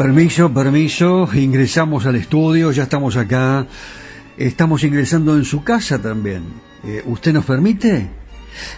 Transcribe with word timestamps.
Permiso, 0.00 0.50
permiso, 0.50 1.28
ingresamos 1.34 2.06
al 2.06 2.16
estudio, 2.16 2.72
ya 2.72 2.84
estamos 2.84 3.18
acá, 3.18 3.66
estamos 4.38 4.82
ingresando 4.82 5.36
en 5.36 5.44
su 5.44 5.62
casa 5.62 6.00
también. 6.00 6.42
Eh, 6.84 7.02
¿Usted 7.04 7.34
nos 7.34 7.44
permite? 7.44 8.08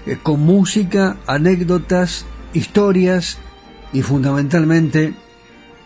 Eh, 0.05 0.19
con 0.21 0.41
música, 0.41 1.19
anécdotas, 1.29 2.27
historias 2.55 3.39
y 3.93 4.03
fundamentalmente 4.03 5.15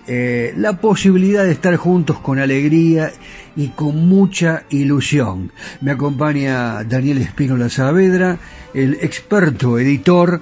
eh, 0.06 0.54
la 0.56 0.80
posibilidad 0.80 1.44
de 1.44 1.52
estar 1.52 1.76
juntos 1.76 2.18
con 2.20 2.38
alegría 2.38 3.12
y 3.56 3.68
con 3.68 4.08
mucha 4.08 4.62
ilusión. 4.70 5.52
Me 5.82 5.90
acompaña 5.90 6.82
Daniel 6.84 7.18
Espínola 7.18 7.68
Saavedra, 7.68 8.38
el 8.72 8.94
experto 9.02 9.78
editor 9.78 10.40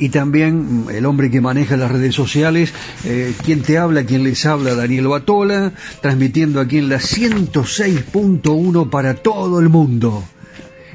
y 0.00 0.08
también 0.08 0.86
el 0.92 1.04
hombre 1.06 1.30
que 1.30 1.42
maneja 1.42 1.76
las 1.76 1.92
redes 1.92 2.14
sociales, 2.14 2.72
eh, 3.04 3.34
quien 3.44 3.62
te 3.62 3.78
habla, 3.78 4.04
quien 4.04 4.24
les 4.24 4.44
habla, 4.46 4.74
Daniel 4.74 5.08
Batola, 5.08 5.72
transmitiendo 6.00 6.58
aquí 6.58 6.78
en 6.78 6.88
la 6.88 6.96
106.1 6.96 8.88
para 8.88 9.14
todo 9.14 9.60
el 9.60 9.68
mundo. 9.68 10.24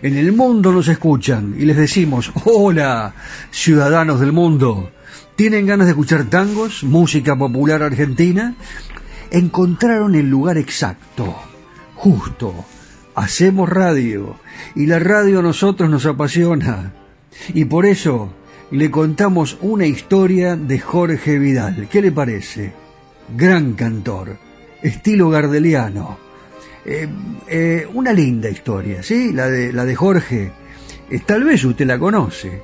En 0.02 0.18
el 0.18 0.34
mundo 0.34 0.72
nos 0.72 0.88
escuchan 0.88 1.56
y 1.58 1.66
les 1.66 1.78
decimos, 1.78 2.32
hola, 2.46 3.14
ciudadanos 3.52 4.20
del 4.20 4.34
mundo. 4.34 4.92
¿Tienen 5.36 5.68
ganas 5.68 5.86
de 5.86 5.92
escuchar 5.92 6.26
tangos, 6.26 6.84
música 6.84 7.36
popular 7.36 7.84
argentina? 7.84 8.56
Encontraron 9.30 10.16
el 10.16 10.30
lugar 10.30 10.58
exacto, 10.58 11.36
justo. 11.94 12.66
Hacemos 13.14 13.70
radio 13.70 14.36
y 14.76 14.88
la 14.88 14.98
radio 14.98 15.40
a 15.40 15.44
nosotros 15.44 15.90
nos 15.90 16.06
apasiona. 16.06 16.94
Y 17.54 17.66
por 17.66 17.86
eso 17.86 18.34
le 18.72 18.90
contamos 18.90 19.58
una 19.62 19.86
historia 19.86 20.56
de 20.56 20.80
Jorge 20.80 21.38
Vidal. 21.38 21.88
¿Qué 21.90 22.02
le 22.02 22.12
parece? 22.12 22.74
Gran 23.36 23.74
cantor, 23.74 24.38
estilo 24.82 25.30
gardeliano. 25.30 26.18
Eh, 26.84 27.08
eh, 27.48 27.88
una 27.94 28.14
linda 28.14 28.50
historia, 28.50 29.02
¿sí? 29.04 29.32
La 29.34 29.48
de, 29.48 29.72
la 29.72 29.86
de 29.86 29.96
Jorge. 29.96 30.52
Eh, 31.10 31.20
tal 31.26 31.44
vez 31.44 31.64
usted 31.64 31.86
la 31.86 32.00
conoce. 32.00 32.62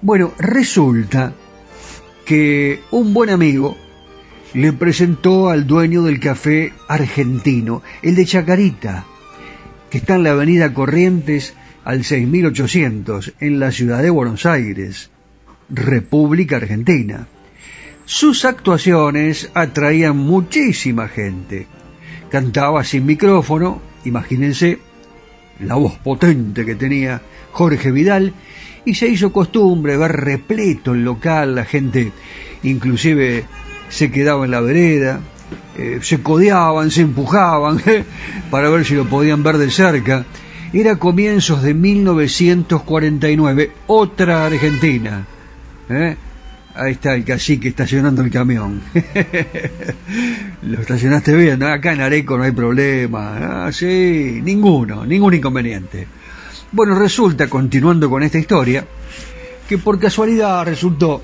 Bueno, 0.00 0.32
resulta 0.38 1.32
que 2.24 2.80
un 2.90 3.12
buen 3.12 3.30
amigo 3.30 3.76
le 4.54 4.72
presentó 4.72 5.48
al 5.48 5.66
dueño 5.66 6.02
del 6.02 6.18
café 6.18 6.72
argentino, 6.88 7.82
el 8.02 8.14
de 8.14 8.26
Chacarita, 8.26 9.04
que 9.90 9.98
está 9.98 10.16
en 10.16 10.22
la 10.22 10.30
avenida 10.30 10.72
Corrientes 10.72 11.54
al 11.84 12.04
6800, 12.04 13.34
en 13.40 13.60
la 13.60 13.70
ciudad 13.70 14.02
de 14.02 14.10
Buenos 14.10 14.46
Aires. 14.46 15.10
República 15.68 16.56
Argentina. 16.56 17.26
Sus 18.04 18.44
actuaciones 18.44 19.50
atraían 19.54 20.16
muchísima 20.16 21.08
gente. 21.08 21.66
Cantaba 22.30 22.84
sin 22.84 23.04
micrófono, 23.04 23.82
imagínense 24.04 24.78
la 25.60 25.74
voz 25.74 25.98
potente 25.98 26.64
que 26.64 26.74
tenía 26.76 27.20
Jorge 27.52 27.90
Vidal, 27.90 28.32
y 28.84 28.94
se 28.94 29.08
hizo 29.08 29.32
costumbre 29.32 29.96
ver 29.96 30.12
repleto 30.12 30.92
el 30.92 31.02
local, 31.02 31.56
la 31.56 31.64
gente 31.64 32.12
inclusive 32.62 33.44
se 33.88 34.12
quedaba 34.12 34.44
en 34.44 34.52
la 34.52 34.60
vereda, 34.60 35.18
eh, 35.76 35.98
se 36.02 36.22
codeaban, 36.22 36.92
se 36.92 37.00
empujaban 37.02 37.82
para 38.50 38.70
ver 38.70 38.84
si 38.84 38.94
lo 38.94 39.06
podían 39.06 39.42
ver 39.42 39.58
de 39.58 39.70
cerca. 39.70 40.24
Era 40.72 40.96
comienzos 40.96 41.62
de 41.62 41.74
1949, 41.74 43.72
otra 43.88 44.46
Argentina 44.46 45.26
¿Eh? 45.88 46.16
Ahí 46.74 46.92
está 46.92 47.14
el 47.14 47.24
cacique 47.24 47.68
estacionando 47.68 48.22
el 48.22 48.30
camión. 48.30 48.82
Lo 50.62 50.80
estacionaste 50.80 51.34
bien, 51.34 51.62
acá 51.62 51.92
en 51.92 52.02
Areco 52.02 52.36
no 52.36 52.44
hay 52.44 52.52
problema. 52.52 53.66
Ah, 53.66 53.72
sí, 53.72 54.40
ninguno, 54.44 55.06
ningún 55.06 55.34
inconveniente. 55.34 56.06
Bueno, 56.72 56.98
resulta, 56.98 57.48
continuando 57.48 58.10
con 58.10 58.22
esta 58.22 58.38
historia, 58.38 58.86
que 59.66 59.78
por 59.78 59.98
casualidad 59.98 60.66
resultó 60.66 61.22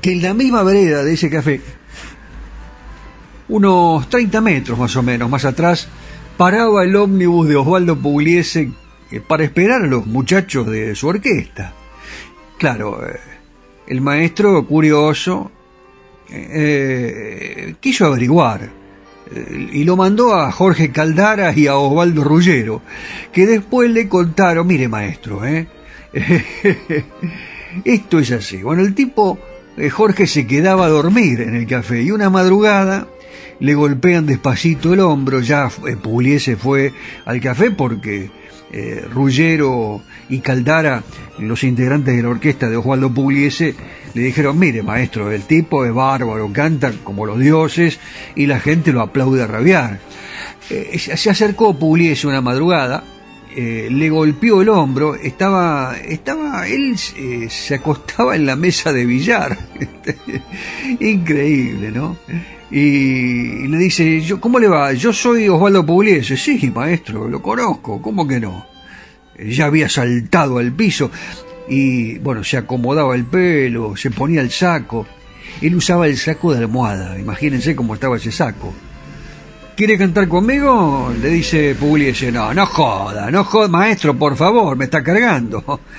que 0.00 0.12
en 0.12 0.22
la 0.22 0.34
misma 0.34 0.64
vereda 0.64 1.04
de 1.04 1.12
ese 1.12 1.30
café, 1.30 1.60
unos 3.48 4.08
30 4.08 4.40
metros 4.40 4.78
más 4.78 4.96
o 4.96 5.02
menos 5.02 5.30
más 5.30 5.44
atrás, 5.44 5.86
paraba 6.36 6.82
el 6.82 6.96
ómnibus 6.96 7.48
de 7.48 7.54
Osvaldo 7.54 7.96
Pugliese 7.96 8.72
eh, 9.12 9.20
para 9.20 9.44
esperar 9.44 9.82
a 9.82 9.86
los 9.86 10.06
muchachos 10.06 10.66
de 10.66 10.96
su 10.96 11.06
orquesta. 11.06 11.72
Claro, 12.58 13.06
eh, 13.06 13.20
el 13.86 14.00
maestro, 14.00 14.66
curioso, 14.66 15.50
eh, 16.30 17.74
quiso 17.80 18.06
averiguar 18.06 18.70
eh, 19.30 19.68
y 19.72 19.84
lo 19.84 19.96
mandó 19.96 20.34
a 20.34 20.50
Jorge 20.50 20.90
Caldara 20.90 21.52
y 21.54 21.66
a 21.66 21.76
Osvaldo 21.76 22.24
Rullero, 22.24 22.82
que 23.32 23.46
después 23.46 23.90
le 23.90 24.08
contaron, 24.08 24.66
mire 24.66 24.88
maestro, 24.88 25.44
¿eh? 25.44 25.66
esto 27.84 28.18
es 28.18 28.30
así. 28.32 28.62
Bueno, 28.62 28.82
el 28.82 28.94
tipo, 28.94 29.38
Jorge 29.90 30.26
se 30.26 30.46
quedaba 30.46 30.86
a 30.86 30.90
dormir 30.90 31.40
en 31.40 31.54
el 31.54 31.66
café 31.66 32.02
y 32.02 32.10
una 32.10 32.30
madrugada 32.30 33.08
le 33.60 33.74
golpean 33.74 34.26
despacito 34.26 34.92
el 34.92 35.00
hombro, 35.00 35.40
ya 35.40 35.68
Pugliese 36.02 36.56
fue 36.56 36.92
al 37.24 37.40
café 37.40 37.70
porque 37.70 38.30
eh, 38.72 39.04
Rullero 39.10 40.02
y 40.28 40.40
Caldara, 40.40 41.02
los 41.38 41.62
integrantes 41.64 42.16
de 42.16 42.22
la 42.22 42.30
orquesta 42.30 42.68
de 42.68 42.76
Osvaldo 42.76 43.12
Pugliese, 43.12 43.74
le 44.14 44.22
dijeron, 44.22 44.58
mire 44.58 44.82
maestro, 44.82 45.30
el 45.30 45.42
tipo 45.42 45.84
es 45.84 45.92
bárbaro, 45.92 46.50
canta 46.52 46.92
como 47.04 47.26
los 47.26 47.38
dioses 47.38 47.98
y 48.34 48.46
la 48.46 48.60
gente 48.60 48.92
lo 48.92 49.02
aplaude 49.02 49.42
a 49.42 49.46
rabiar. 49.46 49.98
Eh, 50.70 50.98
se 50.98 51.30
acercó 51.30 51.78
Pugliese 51.78 52.26
una 52.26 52.40
madrugada 52.40 53.04
eh, 53.54 53.88
le 53.90 54.08
golpeó 54.08 54.62
el 54.62 54.68
hombro, 54.70 55.14
estaba, 55.14 55.96
estaba, 55.98 56.66
él 56.66 56.96
eh, 57.16 57.48
se 57.50 57.74
acostaba 57.74 58.34
en 58.34 58.46
la 58.46 58.56
mesa 58.56 58.92
de 58.92 59.04
billar, 59.04 59.58
increíble, 61.00 61.90
¿no? 61.90 62.16
Y, 62.70 63.66
le 63.68 63.76
dice, 63.76 64.22
yo, 64.22 64.40
¿cómo 64.40 64.58
le 64.58 64.68
va? 64.68 64.94
Yo 64.94 65.12
soy 65.12 65.48
Osvaldo 65.48 65.84
Pugliese, 65.84 66.36
sí, 66.36 66.72
maestro, 66.74 67.28
lo 67.28 67.42
conozco, 67.42 68.00
¿cómo 68.00 68.26
que 68.26 68.40
no? 68.40 68.66
Ya 69.38 69.66
había 69.66 69.88
saltado 69.88 70.58
al 70.58 70.72
piso 70.72 71.10
y, 71.68 72.18
bueno, 72.18 72.44
se 72.44 72.56
acomodaba 72.56 73.14
el 73.14 73.26
pelo, 73.26 73.96
se 73.96 74.10
ponía 74.10 74.40
el 74.40 74.50
saco, 74.50 75.06
él 75.60 75.74
usaba 75.74 76.06
el 76.06 76.16
saco 76.16 76.54
de 76.54 76.60
almohada, 76.60 77.18
imagínense 77.18 77.76
cómo 77.76 77.94
estaba 77.94 78.16
ese 78.16 78.32
saco 78.32 78.72
¿Quiere 79.76 79.96
cantar 79.96 80.28
conmigo? 80.28 81.12
Le 81.20 81.30
dice 81.30 81.74
Pugliese. 81.74 82.30
No, 82.30 82.52
no 82.52 82.66
joda, 82.66 83.30
no 83.30 83.44
joda, 83.44 83.68
maestro, 83.68 84.16
por 84.16 84.36
favor, 84.36 84.76
me 84.76 84.84
está 84.84 85.02
cargando. 85.02 85.80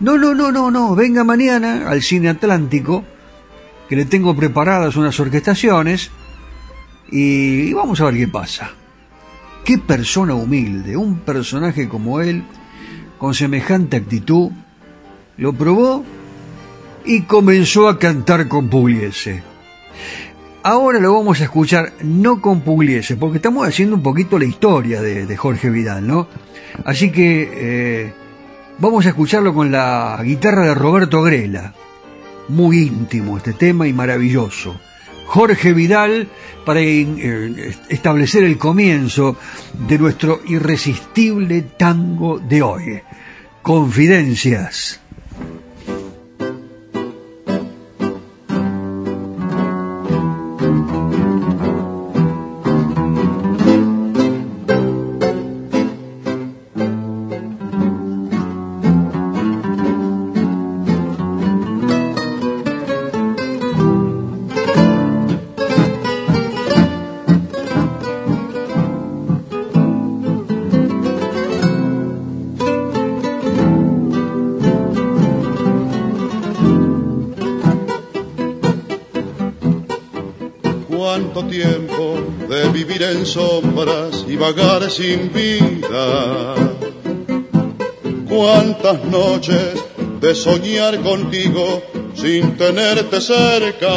No, 0.00 0.18
no, 0.18 0.34
no, 0.34 0.50
no, 0.50 0.68
no, 0.68 0.96
venga 0.96 1.22
mañana 1.22 1.88
al 1.88 2.02
Cine 2.02 2.28
Atlántico, 2.28 3.04
que 3.88 3.94
le 3.94 4.04
tengo 4.04 4.34
preparadas 4.34 4.96
unas 4.96 5.20
orquestaciones, 5.20 6.10
y 7.08 7.72
vamos 7.72 8.00
a 8.00 8.06
ver 8.06 8.16
qué 8.16 8.26
pasa. 8.26 8.72
Qué 9.64 9.78
persona 9.78 10.34
humilde, 10.34 10.96
un 10.96 11.20
personaje 11.20 11.88
como 11.88 12.20
él, 12.20 12.42
con 13.16 13.32
semejante 13.32 13.98
actitud, 13.98 14.50
lo 15.36 15.52
probó 15.52 16.04
y 17.04 17.22
comenzó 17.22 17.88
a 17.88 18.00
cantar 18.00 18.48
con 18.48 18.68
Pugliese. 18.68 19.44
Ahora 20.64 21.00
lo 21.00 21.12
vamos 21.14 21.40
a 21.40 21.44
escuchar 21.44 21.92
no 22.04 22.40
con 22.40 22.60
Pugliese, 22.60 23.16
porque 23.16 23.38
estamos 23.38 23.66
haciendo 23.66 23.96
un 23.96 24.02
poquito 24.02 24.38
la 24.38 24.44
historia 24.44 25.02
de, 25.02 25.36
Jorge 25.36 25.70
Vidal, 25.70 26.06
¿no? 26.06 26.28
Así 26.84 27.10
que 27.10 27.50
eh, 27.52 28.12
vamos 28.78 29.04
a 29.04 29.08
escucharlo 29.08 29.52
con 29.52 29.72
la 29.72 30.20
guitarra 30.22 30.66
de 30.66 30.74
Roberto 30.74 31.20
Grela. 31.22 31.74
Muy 32.48 32.78
íntimo 32.78 33.38
este 33.38 33.54
tema 33.54 33.88
y 33.88 33.92
maravilloso. 33.92 34.80
Jorge 35.26 35.72
Vidal 35.72 36.28
para 36.64 36.80
eh, 36.80 37.74
establecer 37.88 38.44
el 38.44 38.56
comienzo 38.56 39.36
de 39.88 39.98
nuestro 39.98 40.42
irresistible 40.46 41.62
tango 41.76 42.38
de 42.38 42.62
hoy. 42.62 43.02
Confidencias. 43.62 45.01
Sombras 83.24 84.24
y 84.28 84.36
vagar 84.36 84.90
sin 84.90 85.32
vida. 85.32 86.54
Cuántas 88.28 89.04
noches 89.04 89.74
de 90.20 90.34
soñar 90.34 91.00
contigo 91.00 91.82
sin 92.14 92.56
tenerte 92.56 93.20
cerca. 93.20 93.92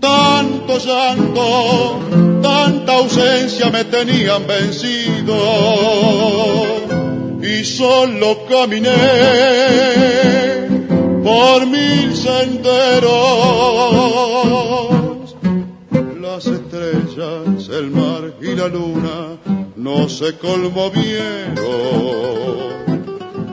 Tanto 0.00 0.78
llanto, 0.78 2.00
tanta 2.42 2.92
ausencia 2.94 3.70
me 3.70 3.84
tenían 3.84 4.46
vencido 4.46 5.36
y 7.42 7.64
solo 7.64 8.44
caminé 8.48 8.90
por 11.22 11.66
mil 11.66 12.16
senderos 12.16 14.05
estrellas, 17.16 17.68
el 17.68 17.90
mar 17.90 18.34
y 18.40 18.54
la 18.54 18.68
luna 18.68 19.38
no 19.76 20.08
se 20.08 20.36
conmovieron. 20.36 21.56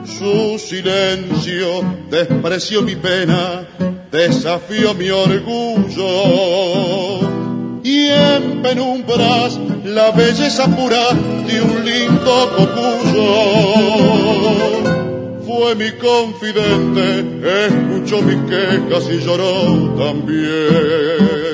Su 0.04 0.58
silencio 0.58 1.82
despreció 2.10 2.82
mi 2.82 2.96
pena, 2.96 3.66
desafió 4.10 4.94
mi 4.94 5.10
orgullo. 5.10 6.10
Y 7.82 8.08
en 8.08 8.62
penumbras 8.62 9.58
la 9.84 10.10
belleza 10.10 10.66
pura 10.74 11.10
de 11.46 11.60
un 11.60 11.84
lindo 11.84 12.50
cocuyo. 12.56 13.24
Fue 15.46 15.74
mi 15.74 15.90
confidente, 15.92 17.20
escuchó 17.66 18.22
mis 18.22 18.38
quejas 18.50 19.08
y 19.10 19.18
lloró 19.20 19.94
también. 19.96 21.53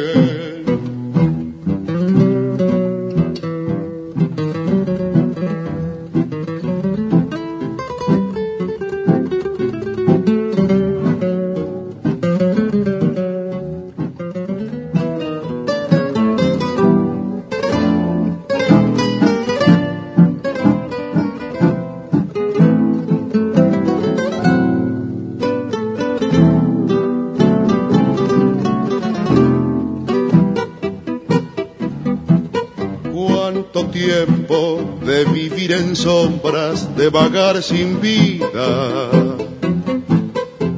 Sombras 36.40 36.96
de 36.96 37.08
vagar 37.08 37.62
sin 37.62 38.00
vida. 38.00 39.10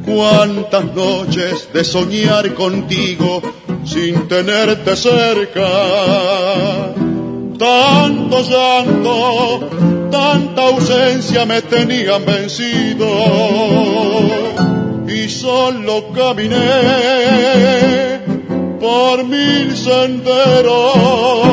Cuántas 0.04 0.84
noches 0.94 1.68
de 1.72 1.84
soñar 1.84 2.52
contigo 2.54 3.40
sin 3.84 4.28
tenerte 4.28 4.96
cerca. 4.96 5.68
Tanto 7.58 8.42
llanto, 8.42 9.68
tanta 10.10 10.62
ausencia 10.62 11.46
me 11.46 11.62
tenían 11.62 12.24
vencido. 12.24 13.08
Y 15.08 15.28
solo 15.28 16.12
caminé 16.12 16.58
por 18.80 19.24
mil 19.24 19.76
senderos 19.76 21.52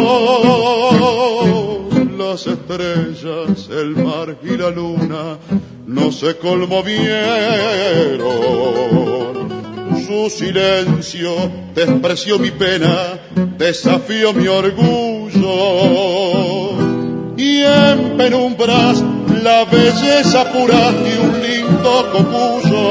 estrellas, 2.70 3.68
el 3.72 3.96
mar 3.96 4.38
y 4.44 4.56
la 4.56 4.70
luna 4.70 5.40
no 5.88 6.12
se 6.12 6.38
conmovieron. 6.38 7.10
Su 10.06 10.30
silencio 10.30 11.36
despreció 11.74 12.38
mi 12.38 12.52
pena, 12.52 13.20
desafió 13.58 14.34
mi 14.34 14.48
orgullo. 14.48 15.48
Y 17.38 17.62
en 17.62 18.18
penumbras 18.18 19.04
la 19.42 19.66
belleza 19.66 20.52
pura 20.52 20.92
de 20.92 21.20
un 21.20 21.42
lindo 21.42 22.12
cocuyo 22.12 22.84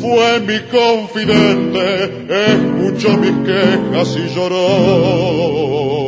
fue 0.00 0.40
mi 0.40 0.58
confidente, 0.70 2.24
escuchó 2.46 3.16
mis 3.18 3.36
quejas 3.46 4.16
y 4.16 4.34
lloró 4.34 6.07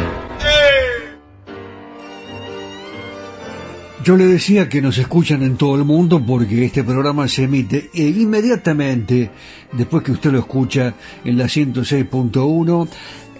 Yo 4.03 4.17
le 4.17 4.25
decía 4.25 4.67
que 4.67 4.81
nos 4.81 4.97
escuchan 4.97 5.43
en 5.43 5.57
todo 5.57 5.75
el 5.75 5.83
mundo 5.83 6.25
porque 6.25 6.65
este 6.65 6.83
programa 6.83 7.27
se 7.27 7.43
emite 7.43 7.91
eh, 7.93 8.01
inmediatamente 8.01 9.29
después 9.73 10.03
que 10.03 10.13
usted 10.13 10.31
lo 10.31 10.39
escucha 10.39 10.95
en 11.23 11.37
la 11.37 11.45
106.1 11.45 12.87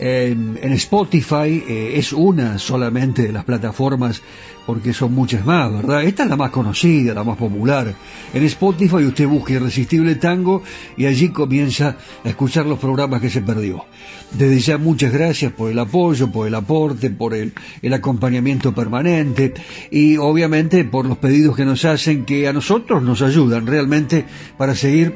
en, 0.02 0.60
en 0.60 0.74
Spotify 0.74 1.64
eh, 1.68 1.94
es 1.96 2.12
una 2.12 2.58
solamente 2.58 3.22
de 3.22 3.32
las 3.32 3.46
plataformas 3.46 4.24
porque 4.66 4.94
son 4.94 5.14
muchas 5.14 5.46
más, 5.46 5.72
¿verdad? 5.72 6.04
Esta 6.04 6.24
es 6.24 6.30
la 6.30 6.38
más 6.38 6.50
conocida, 6.50 7.14
la 7.14 7.24
más 7.24 7.38
popular. 7.38 7.94
En 8.34 8.44
Spotify 8.44 9.06
usted 9.06 9.28
busca 9.28 9.54
Irresistible 9.54 10.16
Tango 10.16 10.64
y 10.98 11.06
allí 11.06 11.30
comienza 11.30 11.98
a 12.24 12.30
escuchar 12.30 12.66
los 12.66 12.80
programas 12.80 13.22
que 13.22 13.30
se 13.30 13.42
perdió. 13.42 13.86
Desde 14.32 14.60
ya 14.60 14.78
muchas 14.80 15.14
gracias 15.14 15.52
por 15.52 15.70
el 15.70 15.78
apoyo, 15.78 16.32
por 16.32 16.48
el 16.48 16.56
aporte, 16.56 17.12
por 17.12 17.36
el, 17.36 17.54
el 17.82 17.94
acompañamiento 17.94 18.74
permanente 18.74 19.54
y 19.92 20.18
obviamente 20.18 20.84
por 20.84 21.06
los 21.06 21.20
pedidos 21.20 21.56
que 21.56 21.66
nos 21.66 21.86
hacen 21.86 22.26
que 22.26 22.48
a 22.48 22.54
nosotros 22.54 23.04
nos 23.04 23.22
ayudan 23.22 23.68
realmente 23.68 24.26
para 24.58 24.74
seguir 24.74 25.14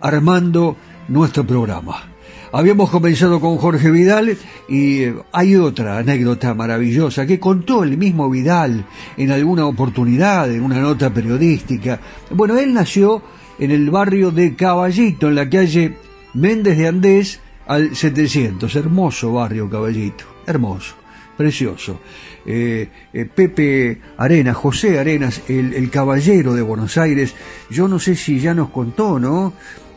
armando 0.00 0.76
nuestro 1.08 1.46
programa. 1.46 2.13
Habíamos 2.56 2.88
comenzado 2.88 3.40
con 3.40 3.56
Jorge 3.56 3.90
Vidal 3.90 4.38
y 4.68 5.02
eh, 5.02 5.14
hay 5.32 5.56
otra 5.56 5.98
anécdota 5.98 6.54
maravillosa 6.54 7.26
que 7.26 7.40
contó 7.40 7.82
el 7.82 7.98
mismo 7.98 8.30
Vidal 8.30 8.86
en 9.16 9.32
alguna 9.32 9.66
oportunidad, 9.66 10.48
en 10.48 10.62
una 10.62 10.78
nota 10.78 11.12
periodística. 11.12 11.98
Bueno, 12.30 12.56
él 12.56 12.72
nació 12.72 13.22
en 13.58 13.72
el 13.72 13.90
barrio 13.90 14.30
de 14.30 14.54
Caballito, 14.54 15.26
en 15.30 15.34
la 15.34 15.50
calle 15.50 15.96
Méndez 16.34 16.78
de 16.78 16.86
Andés 16.86 17.40
al 17.66 17.96
700. 17.96 18.76
Hermoso 18.76 19.32
barrio 19.32 19.68
Caballito, 19.68 20.24
hermoso, 20.46 20.94
precioso. 21.36 22.00
Eh, 22.46 22.88
eh, 23.12 23.24
Pepe 23.24 24.00
Arenas, 24.16 24.56
José 24.56 25.00
Arenas, 25.00 25.42
el, 25.48 25.74
el, 25.74 25.90
caballero 25.90 26.54
de 26.54 26.62
Buenos 26.62 26.98
Aires, 26.98 27.34
yo 27.68 27.88
no 27.88 27.98
sé 27.98 28.14
si 28.14 28.38
ya 28.38 28.54
nos 28.54 28.70
contó, 28.70 29.18
¿no? 29.18 29.54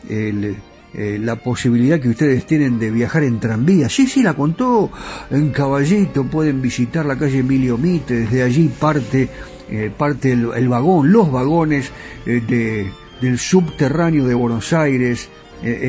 El, 0.08 0.56
eh, 0.94 1.18
la 1.20 1.36
posibilidad 1.36 2.00
que 2.00 2.08
ustedes 2.08 2.46
tienen 2.46 2.78
de 2.78 2.90
viajar 2.90 3.22
en 3.22 3.38
tranvía. 3.38 3.90
Sí, 3.90 4.06
sí, 4.06 4.22
la 4.22 4.32
contó 4.32 4.90
en 5.30 5.50
Caballito, 5.50 6.24
pueden 6.24 6.62
visitar 6.62 7.04
la 7.04 7.18
calle 7.18 7.40
Emilio 7.40 7.76
Mite, 7.76 8.20
desde 8.20 8.42
allí 8.42 8.68
parte, 8.68 9.28
eh, 9.70 9.92
parte 9.96 10.32
el, 10.32 10.50
el, 10.56 10.68
vagón, 10.68 11.12
los 11.12 11.30
vagones 11.30 11.90
eh, 12.24 12.40
de, 12.46 12.90
del 13.20 13.38
subterráneo 13.38 14.26
de 14.26 14.34
Buenos 14.34 14.72
Aires, 14.72 15.28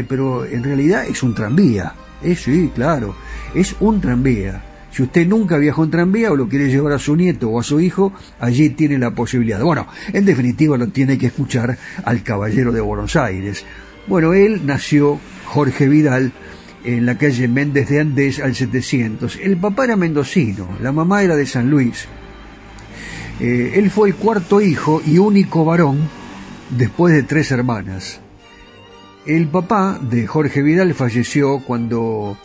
pero 0.07 0.45
en 0.45 0.63
realidad 0.63 1.05
es 1.05 1.21
un 1.21 1.35
tranvía. 1.35 1.93
sí, 2.35 2.71
claro, 2.73 3.15
es 3.53 3.75
un 3.79 4.01
tranvía. 4.01 4.63
Si 4.91 5.03
usted 5.03 5.27
nunca 5.27 5.57
viajó 5.57 5.83
en 5.83 5.91
tranvía 5.91 6.31
o 6.31 6.35
lo 6.35 6.49
quiere 6.49 6.67
llevar 6.67 6.93
a 6.93 6.99
su 6.99 7.15
nieto 7.15 7.49
o 7.49 7.59
a 7.59 7.63
su 7.63 7.79
hijo, 7.79 8.11
allí 8.39 8.71
tiene 8.71 8.97
la 8.97 9.11
posibilidad. 9.11 9.61
Bueno, 9.61 9.87
en 10.11 10.25
definitiva 10.25 10.75
lo 10.75 10.87
tiene 10.87 11.17
que 11.17 11.27
escuchar 11.27 11.77
al 12.03 12.23
caballero 12.23 12.71
de 12.71 12.81
Buenos 12.81 13.15
Aires. 13.15 13.63
Bueno, 14.09 14.33
él 14.33 14.65
nació, 14.65 15.19
Jorge 15.45 15.87
Vidal, 15.87 16.31
en 16.83 17.05
la 17.05 17.19
calle 17.19 17.47
Méndez 17.47 17.89
de 17.89 17.99
Andés 17.99 18.39
al 18.39 18.55
700. 18.55 19.35
El 19.35 19.55
papá 19.55 19.83
era 19.83 19.95
mendocino, 19.95 20.67
la 20.81 20.91
mamá 20.91 21.21
era 21.21 21.35
de 21.35 21.45
San 21.45 21.69
Luis. 21.69 22.07
Eh, 23.39 23.73
él 23.75 23.91
fue 23.91 24.09
el 24.09 24.15
cuarto 24.15 24.61
hijo 24.61 24.99
y 25.05 25.19
único 25.19 25.63
varón 25.63 26.09
después 26.71 27.13
de 27.13 27.21
tres 27.21 27.51
hermanas. 27.51 28.19
El 29.27 29.47
papá 29.47 29.99
de 30.01 30.25
Jorge 30.25 30.63
Vidal 30.63 30.95
falleció 30.95 31.59
cuando 31.59 32.35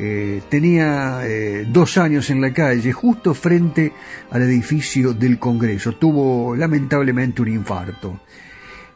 eh, 0.00 0.42
tenía 0.48 1.20
eh, 1.22 1.68
dos 1.70 1.98
años 1.98 2.30
en 2.30 2.40
la 2.40 2.52
calle, 2.52 2.90
justo 2.90 3.32
frente 3.32 3.92
al 4.32 4.42
edificio 4.42 5.12
del 5.12 5.38
Congreso. 5.38 5.92
Tuvo 5.92 6.56
lamentablemente 6.56 7.42
un 7.42 7.48
infarto. 7.48 8.22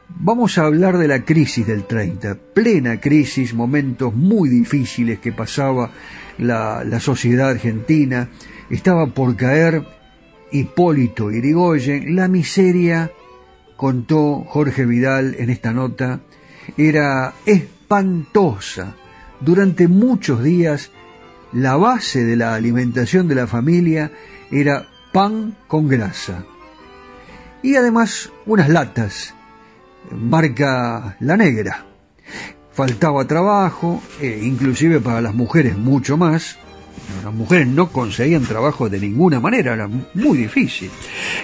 Vamos 0.09 0.57
a 0.57 0.67
hablar 0.67 0.99
de 0.99 1.09
la 1.09 1.25
crisis 1.25 1.67
del 1.67 1.85
30, 1.85 2.37
plena 2.55 3.01
crisis, 3.01 3.53
momentos 3.55 4.15
muy 4.15 4.49
difíciles 4.49 5.19
que 5.19 5.33
pasaba 5.33 5.91
la, 6.39 6.85
la 6.85 7.01
sociedad 7.01 7.51
argentina, 7.51 8.29
estaba 8.71 9.09
por 9.09 9.35
caer 9.35 9.85
Hipólito 10.53 11.33
Irigoyen, 11.33 12.15
la 12.15 12.29
miseria, 12.29 13.11
contó 13.77 14.45
Jorge 14.45 14.87
Vidal 14.87 15.35
en 15.39 15.51
esta 15.51 15.73
nota, 15.73 16.21
era 16.77 17.35
espantosa. 17.45 18.95
Durante 19.41 19.89
muchos 19.89 20.43
días 20.43 20.93
la 21.53 21.77
base 21.77 22.25
de 22.25 22.37
la 22.37 22.55
alimentación 22.55 23.27
de 23.29 23.35
la 23.35 23.47
familia 23.47 24.13
era 24.53 24.87
pan 25.13 25.57
con 25.67 25.89
grasa. 25.89 26.45
Y 27.63 27.75
además 27.75 28.31
unas 28.47 28.69
latas 28.69 29.35
marca 30.13 31.17
La 31.21 31.37
Negra. 31.37 31.85
Faltaba 32.73 33.25
trabajo, 33.27 34.03
e 34.21 34.41
inclusive 34.43 35.01
para 35.01 35.21
las 35.21 35.35
mujeres 35.35 35.77
mucho 35.77 36.17
más. 36.17 36.59
Las 37.25 37.33
mujeres 37.33 37.69
no 37.69 37.91
conseguían 37.91 38.43
trabajo 38.43 38.89
de 38.89 38.99
ninguna 38.99 39.41
manera, 39.41 39.75
era 39.75 39.89
muy 39.89 40.39
difícil. 40.39 40.91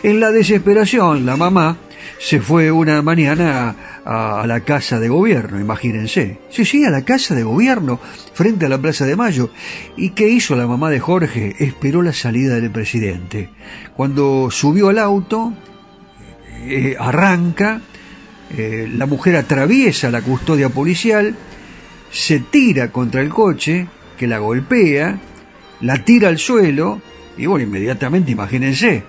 En 0.03 0.21
la 0.21 0.31
desesperación, 0.31 1.25
la 1.25 1.37
mamá 1.37 1.77
se 2.19 2.41
fue 2.41 2.71
una 2.71 3.01
mañana 3.03 3.77
a, 4.05 4.43
a, 4.43 4.47
la 4.47 4.61
casa 4.61 4.99
de 4.99 5.09
gobierno, 5.09 5.61
imagínense. 5.61 6.39
Sí, 6.51 6.65
sí, 6.65 6.85
a 6.85 6.91
la 6.91 7.05
casa 7.05 7.35
de 7.35 7.45
gobierno, 7.45 8.01
frente 8.35 8.67
a 8.67 8.69
la 8.69 8.79
Plaza 8.79 9.07
de 9.07 9.17
Mayo. 9.17 9.51
¿Y 9.97 10.11
qué 10.11 10.29
hizo 10.29 10.57
la 10.57 10.67
mamá 10.67 10.91
de 10.91 11.01
Jorge? 11.01 11.57
Esperó 11.59 12.03
la 12.03 12.13
salida 12.13 12.57
del 12.57 12.71
presidente. 12.71 13.51
Cuando 13.97 14.51
subió 14.51 14.89
al 14.89 14.99
auto, 14.99 15.53
eh, 16.65 16.97
arranca, 16.99 17.81
eh, 18.57 18.89
la 18.93 19.07
mujer 19.07 19.37
atraviesa 19.37 20.11
la 20.11 20.23
custodia 20.23 20.69
policial, 20.69 21.35
se 22.11 22.41
tira 22.41 22.93
contra 22.93 23.21
el 23.23 23.31
coche, 23.31 23.87
que 24.17 24.27
la 24.27 24.39
golpea, 24.39 25.19
la 25.81 26.05
tira 26.05 26.29
al 26.29 26.39
suelo, 26.39 27.01
y 27.37 27.47
bueno, 27.47 27.65
inmediatamente, 27.65 28.31
imagínense, 28.31 28.95
eh, 28.95 29.03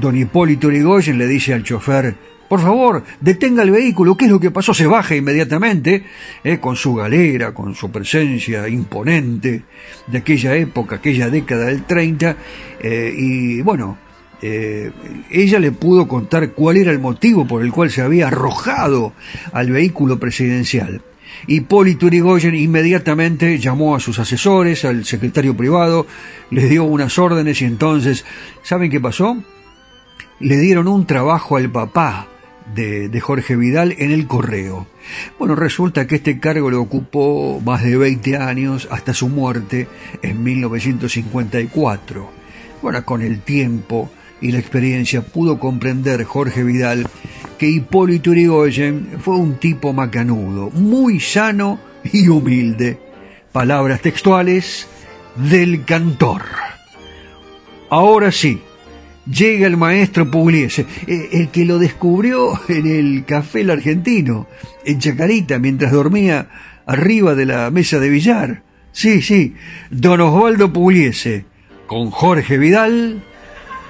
don 0.00 0.16
Hipólito 0.16 0.70
Yrigoyen 0.70 1.18
le 1.18 1.26
dice 1.26 1.54
al 1.54 1.62
chofer, 1.62 2.14
por 2.48 2.60
favor, 2.60 3.02
detenga 3.20 3.62
el 3.62 3.70
vehículo, 3.70 4.16
¿qué 4.16 4.26
es 4.26 4.30
lo 4.30 4.38
que 4.38 4.50
pasó? 4.50 4.74
Se 4.74 4.86
baja 4.86 5.16
inmediatamente, 5.16 6.04
eh, 6.44 6.58
con 6.58 6.76
su 6.76 6.94
galera, 6.94 7.54
con 7.54 7.74
su 7.74 7.90
presencia 7.90 8.68
imponente 8.68 9.62
de 10.06 10.18
aquella 10.18 10.54
época, 10.54 10.96
aquella 10.96 11.30
década 11.30 11.66
del 11.66 11.84
30, 11.84 12.36
eh, 12.80 13.14
y 13.16 13.62
bueno, 13.62 13.98
eh, 14.46 14.92
ella 15.30 15.58
le 15.58 15.72
pudo 15.72 16.06
contar 16.06 16.50
cuál 16.50 16.76
era 16.76 16.92
el 16.92 16.98
motivo 16.98 17.46
por 17.46 17.62
el 17.62 17.72
cual 17.72 17.90
se 17.90 18.02
había 18.02 18.26
arrojado 18.26 19.14
al 19.54 19.70
vehículo 19.70 20.18
presidencial. 20.18 21.00
Hipólito 21.46 22.08
Yrigoyen 22.08 22.54
inmediatamente 22.54 23.58
llamó 23.58 23.96
a 23.96 24.00
sus 24.00 24.18
asesores, 24.18 24.84
al 24.84 25.06
secretario 25.06 25.56
privado, 25.56 26.06
les 26.50 26.68
dio 26.68 26.84
unas 26.84 27.18
órdenes 27.18 27.62
y 27.62 27.64
entonces, 27.64 28.26
¿saben 28.62 28.90
qué 28.90 29.00
pasó? 29.00 29.42
Le 30.40 30.58
dieron 30.58 30.88
un 30.88 31.06
trabajo 31.06 31.56
al 31.56 31.70
papá 31.70 32.28
de, 32.74 33.08
de, 33.08 33.20
Jorge 33.20 33.56
Vidal 33.56 33.94
en 33.96 34.12
el 34.12 34.26
correo. 34.26 34.86
Bueno, 35.38 35.54
resulta 35.54 36.06
que 36.06 36.16
este 36.16 36.38
cargo 36.38 36.70
lo 36.70 36.82
ocupó 36.82 37.62
más 37.64 37.82
de 37.82 37.96
20 37.96 38.36
años 38.36 38.88
hasta 38.90 39.14
su 39.14 39.30
muerte 39.30 39.88
en 40.20 40.42
1954. 40.42 42.30
Bueno, 42.82 43.02
con 43.06 43.22
el 43.22 43.40
tiempo 43.40 44.10
y 44.40 44.52
la 44.52 44.58
experiencia 44.58 45.22
pudo 45.22 45.58
comprender 45.58 46.24
Jorge 46.24 46.64
Vidal 46.64 47.06
que 47.58 47.68
Hipólito 47.68 48.32
Yrigoyen 48.32 49.18
fue 49.20 49.36
un 49.36 49.58
tipo 49.58 49.92
macanudo, 49.92 50.70
muy 50.70 51.20
sano 51.20 51.78
y 52.12 52.28
humilde. 52.28 52.98
Palabras 53.52 54.00
textuales 54.00 54.88
del 55.36 55.84
cantor. 55.84 56.42
Ahora 57.90 58.32
sí, 58.32 58.60
llega 59.30 59.66
el 59.66 59.76
maestro 59.76 60.30
Pugliese, 60.30 60.86
eh, 61.06 61.28
el 61.32 61.48
que 61.50 61.64
lo 61.64 61.78
descubrió 61.78 62.58
en 62.68 62.86
el 62.86 63.24
Café 63.24 63.60
El 63.60 63.70
Argentino, 63.70 64.48
en 64.84 64.98
Chacarita, 64.98 65.58
mientras 65.58 65.92
dormía 65.92 66.48
arriba 66.86 67.34
de 67.34 67.46
la 67.46 67.70
mesa 67.70 68.00
de 68.00 68.08
billar. 68.08 68.62
Sí, 68.92 69.22
sí, 69.22 69.54
don 69.90 70.20
Osvaldo 70.20 70.72
Pugliese, 70.72 71.44
con 71.86 72.10
Jorge 72.10 72.58
Vidal 72.58 73.22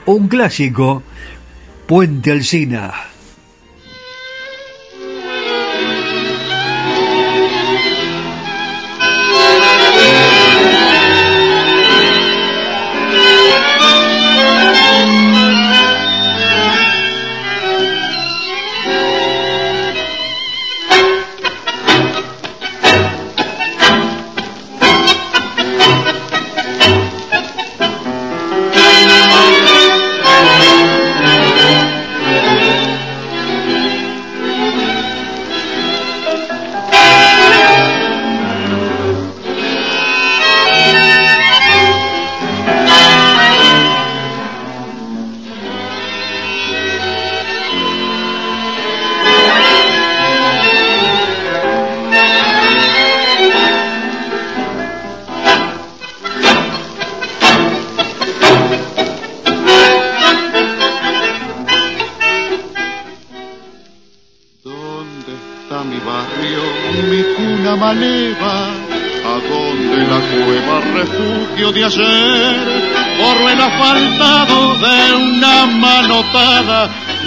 un 0.06 0.28
clásico, 0.28 1.02
Puente 1.86 2.30
Alcina. 2.30 3.13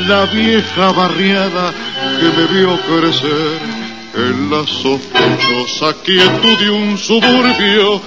La 0.07 0.25
vieja 0.25 0.91
barriada 0.93 1.73
que 2.19 2.25
me 2.25 2.47
vio 2.47 2.79
crecer 2.81 3.59
en 4.15 4.49
la 4.49 4.65
sospechosa 4.65 5.93
quietud 6.03 6.57
de 6.57 6.69
un 6.69 6.97
suburbio, 6.97 8.01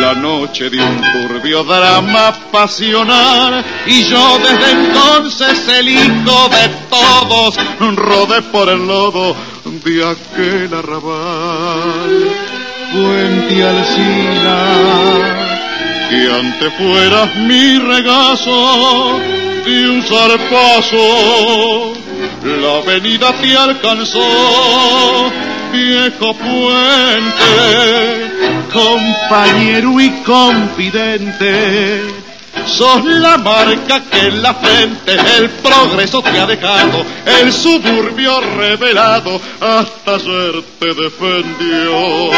la 0.00 0.14
noche 0.14 0.68
de 0.68 0.80
un 0.82 1.00
turbio 1.12 1.62
drama 1.62 2.34
pasional, 2.50 3.64
y 3.86 4.02
yo 4.02 4.38
desde 4.38 4.72
entonces 4.72 5.68
el 5.68 5.88
hijo 5.88 6.48
de 6.48 6.68
todos 6.90 7.54
rodé 7.96 8.42
por 8.42 8.68
el 8.68 8.86
lodo 8.86 9.36
de 9.64 10.04
aquel 10.04 10.74
arrabal. 10.74 12.30
Puente 12.92 13.64
Alcina, 13.64 14.58
que 16.10 16.30
antes 16.30 16.72
fueras 16.74 17.36
mi 17.36 17.78
regazo 17.78 19.43
de 19.64 19.88
un 19.88 20.02
zarpazo, 20.02 21.94
la 22.44 22.78
avenida 22.78 23.32
te 23.40 23.56
alcanzó 23.56 25.32
viejo 25.72 26.34
puente, 26.34 27.44
compañero 28.72 30.00
y 30.00 30.10
confidente. 30.22 32.02
Sos 32.66 33.04
la 33.04 33.36
marca 33.38 34.02
que 34.10 34.28
en 34.28 34.42
la 34.42 34.54
frente 34.54 35.16
el 35.38 35.50
progreso 35.50 36.22
te 36.22 36.38
ha 36.38 36.46
dejado, 36.46 37.04
el 37.40 37.52
suburbio 37.52 38.40
revelado 38.40 39.40
hasta 39.60 40.14
ayer 40.14 40.62
te 40.78 40.94
defendió. 40.94 42.30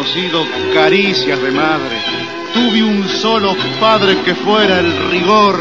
Conocido 0.00 0.46
caricias 0.72 1.42
de 1.42 1.50
madre. 1.50 1.96
Tuve 2.54 2.82
un 2.82 3.06
solo 3.06 3.54
padre 3.78 4.16
que 4.24 4.34
fuera 4.34 4.78
el 4.78 5.10
rigor 5.10 5.60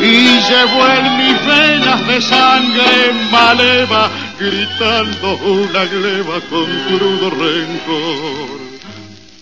y 0.00 0.38
llevó 0.48 0.88
en 0.88 1.16
mis 1.18 1.46
venas 1.46 2.06
de 2.06 2.22
sangre 2.22 3.12
maleva 3.30 4.10
gritando 4.38 5.36
una 5.36 5.84
gleba 5.84 6.40
con 6.48 6.66
crudo 6.88 7.30
rencor. 7.30 8.59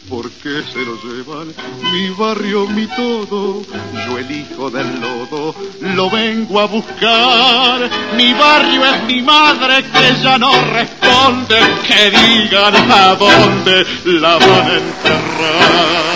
¿Por 0.08 0.30
qué 0.30 0.62
se 0.72 0.78
lo 0.86 0.96
llevan? 1.02 1.54
Mi 1.92 2.08
barrio, 2.10 2.66
mi 2.66 2.86
todo, 2.86 3.62
yo 4.06 4.18
el 4.18 4.30
hijo 4.30 4.70
del 4.70 5.00
lodo, 5.00 5.54
lo 5.82 6.08
vengo 6.08 6.60
a 6.60 6.66
buscar. 6.66 7.90
Mi 8.16 8.32
barrio 8.32 8.86
es 8.86 9.04
mi 9.04 9.20
madre 9.20 9.84
que 9.84 10.22
ya 10.22 10.38
no 10.38 10.50
responde, 10.72 11.56
que 11.86 12.10
digan 12.10 12.90
a 12.90 13.14
dónde 13.16 13.86
la 14.04 14.38
van 14.38 14.66
a 14.66 14.76
enterrar. 14.76 16.08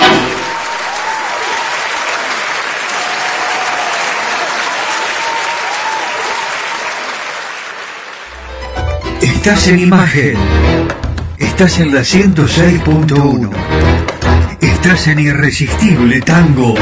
Estás 9.21 9.69
en 9.69 9.81
imagen. 9.81 11.02
Estás 11.43 11.81
en 11.81 11.93
la 11.93 12.01
106.1. 12.03 13.51
Estás 14.61 15.09
en 15.09 15.19
Irresistible 15.19 16.21
Tango. 16.21 16.75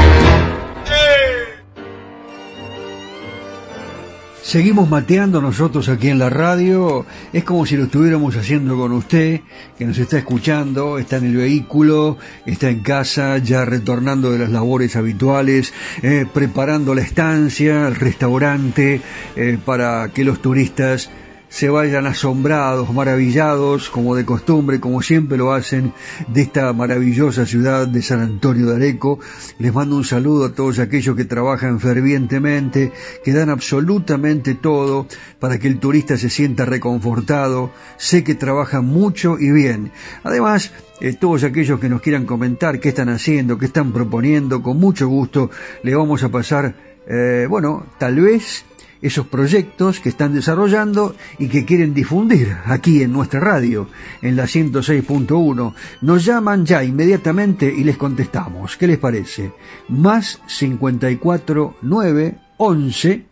Seguimos 4.43 4.87
mateando 4.89 5.41
nosotros 5.41 5.89
aquí 5.89 6.09
en 6.09 6.19
la 6.19 6.29
radio. 6.29 7.05
Es 7.33 7.43
como 7.43 7.65
si 7.65 7.75
lo 7.75 7.85
estuviéramos 7.85 8.35
haciendo 8.35 8.77
con 8.77 8.91
usted, 8.91 9.41
que 9.77 9.85
nos 9.85 9.97
está 9.97 10.19
escuchando, 10.19 10.99
está 10.99 11.17
en 11.17 11.25
el 11.25 11.37
vehículo, 11.37 12.17
está 12.45 12.69
en 12.69 12.81
casa, 12.81 13.37
ya 13.39 13.65
retornando 13.65 14.31
de 14.31 14.39
las 14.39 14.49
labores 14.49 14.95
habituales, 14.95 15.73
eh, 16.03 16.25
preparando 16.31 16.93
la 16.93 17.01
estancia, 17.01 17.87
el 17.87 17.95
restaurante, 17.95 19.01
eh, 19.35 19.57
para 19.63 20.09
que 20.13 20.23
los 20.23 20.41
turistas 20.41 21.09
se 21.51 21.69
vayan 21.69 22.07
asombrados, 22.07 22.93
maravillados, 22.93 23.89
como 23.89 24.15
de 24.15 24.23
costumbre, 24.23 24.79
como 24.79 25.01
siempre 25.01 25.37
lo 25.37 25.51
hacen, 25.51 25.91
de 26.29 26.43
esta 26.43 26.71
maravillosa 26.71 27.45
ciudad 27.45 27.89
de 27.89 28.01
San 28.01 28.21
Antonio 28.21 28.67
de 28.67 28.77
Areco. 28.77 29.19
Les 29.59 29.73
mando 29.73 29.97
un 29.97 30.05
saludo 30.05 30.45
a 30.45 30.53
todos 30.53 30.79
aquellos 30.79 31.13
que 31.17 31.25
trabajan 31.25 31.81
fervientemente, 31.81 32.93
que 33.21 33.33
dan 33.33 33.49
absolutamente 33.49 34.55
todo 34.55 35.07
para 35.39 35.59
que 35.59 35.67
el 35.67 35.77
turista 35.77 36.17
se 36.17 36.29
sienta 36.29 36.63
reconfortado. 36.63 37.71
Sé 37.97 38.23
que 38.23 38.35
trabajan 38.35 38.85
mucho 38.85 39.37
y 39.37 39.51
bien. 39.51 39.91
Además, 40.23 40.71
eh, 41.01 41.17
todos 41.19 41.43
aquellos 41.43 41.81
que 41.81 41.89
nos 41.89 42.01
quieran 42.01 42.25
comentar 42.25 42.79
qué 42.79 42.89
están 42.89 43.09
haciendo, 43.09 43.57
qué 43.57 43.65
están 43.65 43.91
proponiendo, 43.91 44.63
con 44.63 44.79
mucho 44.79 45.09
gusto 45.09 45.51
le 45.83 45.95
vamos 45.95 46.23
a 46.23 46.29
pasar, 46.29 46.75
eh, 47.07 47.45
bueno, 47.49 47.87
tal 47.99 48.21
vez 48.21 48.63
esos 49.01 49.27
proyectos 49.27 49.99
que 49.99 50.09
están 50.09 50.33
desarrollando 50.33 51.15
y 51.39 51.47
que 51.47 51.65
quieren 51.65 51.93
difundir 51.93 52.55
aquí 52.65 53.01
en 53.01 53.11
nuestra 53.11 53.39
radio, 53.39 53.87
en 54.21 54.35
la 54.35 54.43
106.1. 54.43 55.73
Nos 56.01 56.25
llaman 56.25 56.65
ya 56.65 56.83
inmediatamente 56.83 57.73
y 57.75 57.83
les 57.83 57.97
contestamos. 57.97 58.77
¿Qué 58.77 58.87
les 58.87 58.97
parece? 58.97 59.51
Más 59.89 60.41
54 60.47 61.75
9 61.81 62.37
11 62.57 63.25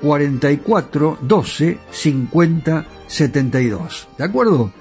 44 0.00 1.18
12 1.22 1.78
50 1.90 2.86
72. 3.06 4.08
¿De 4.18 4.24
acuerdo? 4.24 4.72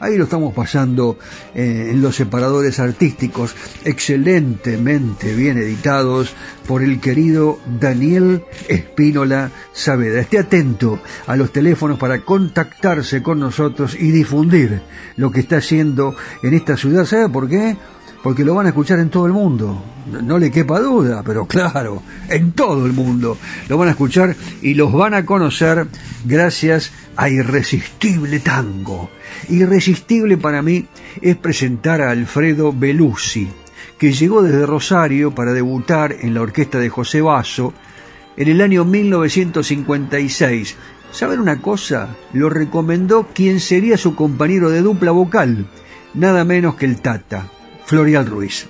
Ahí 0.00 0.16
lo 0.16 0.24
estamos 0.24 0.54
pasando 0.54 1.18
eh, 1.54 1.88
en 1.90 2.00
los 2.00 2.16
separadores 2.16 2.78
artísticos, 2.78 3.54
excelentemente 3.84 5.34
bien 5.34 5.58
editados 5.58 6.34
por 6.66 6.82
el 6.82 7.00
querido 7.00 7.58
Daniel 7.80 8.44
Espínola 8.68 9.50
Saavedra. 9.72 10.20
Esté 10.20 10.38
atento 10.38 11.00
a 11.26 11.36
los 11.36 11.52
teléfonos 11.52 11.98
para 11.98 12.20
contactarse 12.20 13.22
con 13.22 13.40
nosotros 13.40 13.96
y 13.98 14.10
difundir 14.10 14.82
lo 15.16 15.30
que 15.32 15.40
está 15.40 15.56
haciendo 15.56 16.14
en 16.42 16.54
esta 16.54 16.76
ciudad. 16.76 17.04
¿Sabe 17.04 17.28
por 17.28 17.48
qué? 17.48 17.76
Porque 18.22 18.44
lo 18.44 18.54
van 18.54 18.66
a 18.66 18.70
escuchar 18.70 18.98
en 18.98 19.10
todo 19.10 19.26
el 19.26 19.32
mundo. 19.32 19.82
No 20.22 20.38
le 20.38 20.50
quepa 20.50 20.80
duda, 20.80 21.22
pero 21.24 21.46
claro, 21.46 22.02
en 22.28 22.52
todo 22.52 22.86
el 22.86 22.92
mundo 22.92 23.36
lo 23.68 23.78
van 23.78 23.88
a 23.88 23.92
escuchar 23.92 24.34
y 24.62 24.74
los 24.74 24.92
van 24.92 25.14
a 25.14 25.24
conocer 25.24 25.86
gracias 26.24 26.92
a 27.16 27.28
Irresistible 27.28 28.40
Tango 28.40 29.10
Irresistible 29.48 30.36
para 30.36 30.62
mí 30.62 30.86
es 31.22 31.36
presentar 31.36 32.02
a 32.02 32.10
Alfredo 32.10 32.72
Belusi, 32.72 33.48
que 33.98 34.12
llegó 34.12 34.42
desde 34.42 34.66
Rosario 34.66 35.34
para 35.34 35.52
debutar 35.52 36.16
en 36.20 36.34
la 36.34 36.42
orquesta 36.42 36.78
de 36.78 36.90
José 36.90 37.22
Basso 37.22 37.72
en 38.36 38.48
el 38.48 38.60
año 38.60 38.84
1956. 38.84 40.76
¿Saben 41.10 41.40
una 41.40 41.62
cosa? 41.62 42.14
Lo 42.32 42.50
recomendó 42.50 43.28
quien 43.32 43.60
sería 43.60 43.96
su 43.96 44.14
compañero 44.14 44.68
de 44.68 44.82
dupla 44.82 45.12
vocal, 45.12 45.66
nada 46.12 46.44
menos 46.44 46.74
que 46.74 46.84
el 46.84 47.00
Tata, 47.00 47.50
Florial 47.88 48.26
Ruiz. 48.26 48.66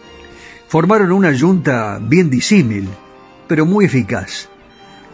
Formaron 0.69 1.11
una 1.11 1.33
yunta 1.33 1.99
bien 2.01 2.31
disímil, 2.31 2.89
pero 3.49 3.67
muy 3.67 3.87
eficaz. 3.87 4.49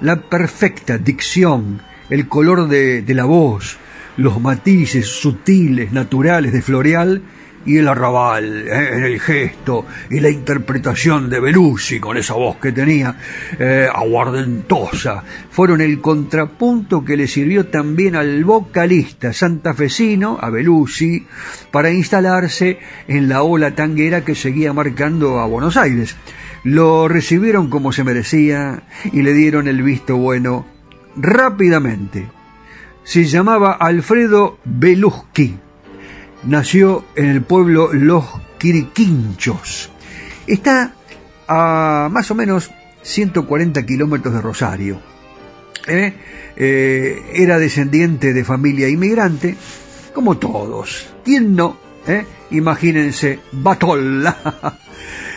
La 0.02 0.20
perfecta 0.20 0.98
dicción, 0.98 1.80
el 2.10 2.28
color 2.28 2.68
de, 2.68 3.00
de 3.00 3.14
la 3.14 3.24
voz, 3.24 3.78
los 4.18 4.38
matices 4.42 5.06
sutiles, 5.06 5.90
naturales 5.92 6.52
de 6.52 6.60
Floreal 6.60 7.22
y 7.66 7.78
el 7.78 7.88
arrabal 7.88 8.68
eh, 8.68 8.96
en 8.96 9.04
el 9.04 9.20
gesto 9.20 9.86
y 10.10 10.20
la 10.20 10.30
interpretación 10.30 11.28
de 11.30 11.40
Belusi 11.40 12.00
con 12.00 12.16
esa 12.16 12.34
voz 12.34 12.56
que 12.56 12.72
tenía 12.72 13.16
eh, 13.58 13.88
aguardentosa 13.92 15.24
fueron 15.50 15.80
el 15.80 16.00
contrapunto 16.00 17.04
que 17.04 17.16
le 17.16 17.28
sirvió 17.28 17.66
también 17.66 18.16
al 18.16 18.44
vocalista 18.44 19.32
santafesino, 19.32 20.38
a 20.40 20.50
Belusi, 20.50 21.26
para 21.70 21.90
instalarse 21.90 22.78
en 23.08 23.28
la 23.28 23.42
ola 23.42 23.74
tanguera 23.74 24.24
que 24.24 24.34
seguía 24.34 24.72
marcando 24.72 25.38
a 25.38 25.46
Buenos 25.46 25.76
Aires. 25.76 26.16
Lo 26.64 27.08
recibieron 27.08 27.68
como 27.68 27.92
se 27.92 28.04
merecía 28.04 28.82
y 29.12 29.22
le 29.22 29.32
dieron 29.32 29.68
el 29.68 29.82
visto 29.82 30.16
bueno 30.16 30.66
rápidamente 31.16 32.26
se 33.04 33.24
llamaba 33.24 33.72
Alfredo 33.72 34.58
Belusky. 34.64 35.58
Nació 36.46 37.04
en 37.16 37.26
el 37.26 37.42
pueblo 37.42 37.92
Los 37.92 38.24
Quiriquinchos. 38.58 39.90
Está 40.46 40.92
a 41.48 42.08
más 42.10 42.30
o 42.30 42.34
menos 42.34 42.70
140 43.02 43.84
kilómetros 43.86 44.34
de 44.34 44.40
Rosario. 44.40 45.00
¿Eh? 45.86 46.12
Eh, 46.56 47.30
era 47.34 47.58
descendiente 47.58 48.32
de 48.32 48.44
familia 48.44 48.88
inmigrante, 48.88 49.56
como 50.12 50.36
todos. 50.36 51.14
¿Quién 51.24 51.56
no? 51.56 51.78
¿Eh? 52.06 52.24
Imagínense, 52.50 53.40
Batolla. 53.52 54.36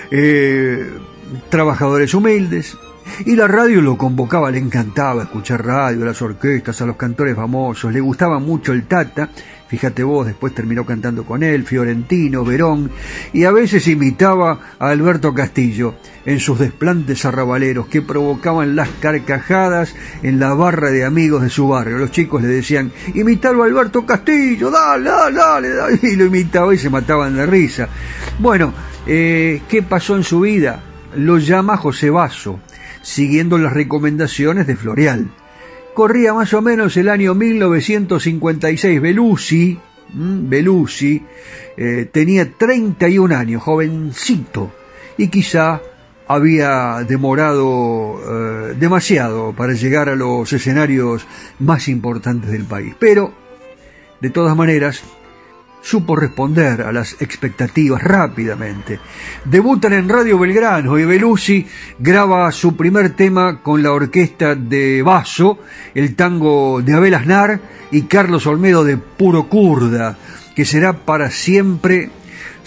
trabajadores 1.49 2.13
humildes, 2.13 2.77
y 3.25 3.35
la 3.35 3.47
radio 3.47 3.81
lo 3.81 3.97
convocaba, 3.97 4.51
le 4.51 4.59
encantaba 4.59 5.23
escuchar 5.23 5.65
radio, 5.65 6.05
las 6.05 6.21
orquestas, 6.21 6.81
a 6.81 6.85
los 6.85 6.95
cantores 6.95 7.35
famosos, 7.35 7.91
le 7.91 7.99
gustaba 7.99 8.39
mucho 8.39 8.73
el 8.73 8.85
Tata, 8.85 9.29
fíjate 9.67 10.03
vos, 10.03 10.25
después 10.25 10.53
terminó 10.53 10.85
cantando 10.85 11.25
con 11.25 11.43
él, 11.43 11.65
Fiorentino, 11.65 12.43
Verón, 12.43 12.91
y 13.33 13.43
a 13.43 13.51
veces 13.51 13.87
imitaba 13.87 14.59
a 14.79 14.89
Alberto 14.89 15.33
Castillo 15.33 15.95
en 16.25 16.39
sus 16.39 16.59
desplantes 16.59 17.25
arrabaleros 17.25 17.87
que 17.87 18.01
provocaban 18.01 18.75
las 18.75 18.89
carcajadas 18.99 19.95
en 20.23 20.39
la 20.39 20.53
barra 20.53 20.91
de 20.91 21.05
amigos 21.05 21.41
de 21.41 21.49
su 21.49 21.67
barrio. 21.67 21.97
Los 21.97 22.11
chicos 22.11 22.41
le 22.41 22.47
decían, 22.47 22.91
imitalo 23.13 23.63
a 23.63 23.65
Alberto 23.65 24.05
Castillo, 24.05 24.71
dale, 24.71 25.09
dale, 25.09 25.69
dale, 25.69 25.99
y 26.03 26.15
lo 26.15 26.25
imitaba 26.25 26.73
y 26.73 26.77
se 26.77 26.89
mataban 26.89 27.35
de 27.35 27.45
risa. 27.45 27.87
Bueno, 28.39 28.73
eh, 29.05 29.61
¿qué 29.69 29.83
pasó 29.83 30.15
en 30.15 30.23
su 30.23 30.41
vida? 30.41 30.81
Lo 31.15 31.37
llama 31.37 31.77
José 31.77 32.09
Basso 32.09 32.59
siguiendo 33.07 33.57
las 33.57 33.71
recomendaciones 33.71 34.67
de 34.67 34.75
Florial. 34.75 35.29
Corría 35.97 36.31
más 36.31 36.53
o 36.53 36.61
menos 36.61 36.95
el 36.97 37.09
año 37.09 37.33
1956. 37.33 39.01
Belusi, 39.01 39.79
Belusi 40.13 41.25
eh, 41.75 42.07
tenía 42.11 42.47
31 42.51 43.35
años, 43.35 43.63
jovencito, 43.63 44.71
y 45.17 45.29
quizá 45.29 45.81
había 46.27 47.03
demorado 47.03 48.21
eh, 48.21 48.75
demasiado 48.79 49.53
para 49.53 49.73
llegar 49.73 50.07
a 50.09 50.15
los 50.15 50.53
escenarios 50.53 51.25
más 51.57 51.87
importantes 51.87 52.51
del 52.51 52.65
país. 52.65 52.93
Pero, 52.99 53.33
de 54.21 54.29
todas 54.29 54.55
maneras, 54.55 55.01
supo 55.81 56.15
responder 56.15 56.81
a 56.81 56.91
las 56.91 57.21
expectativas 57.21 58.03
rápidamente. 58.03 58.99
Debutan 59.45 59.93
en 59.93 60.09
Radio 60.09 60.37
Belgrano 60.37 60.99
y 60.99 61.05
Belusi 61.05 61.65
graba 61.99 62.51
su 62.51 62.75
primer 62.75 63.15
tema 63.15 63.61
con 63.61 63.81
la 63.81 63.91
orquesta 63.91 64.55
de 64.55 65.01
Basso, 65.01 65.59
el 65.93 66.15
tango 66.15 66.81
de 66.81 66.93
Abel 66.93 67.13
Aznar 67.13 67.59
y 67.91 68.03
Carlos 68.03 68.47
Olmedo 68.47 68.83
de 68.83 68.97
Puro 68.97 69.47
Curda, 69.47 70.17
que 70.55 70.65
será 70.65 70.93
para 70.93 71.31
siempre 71.31 72.09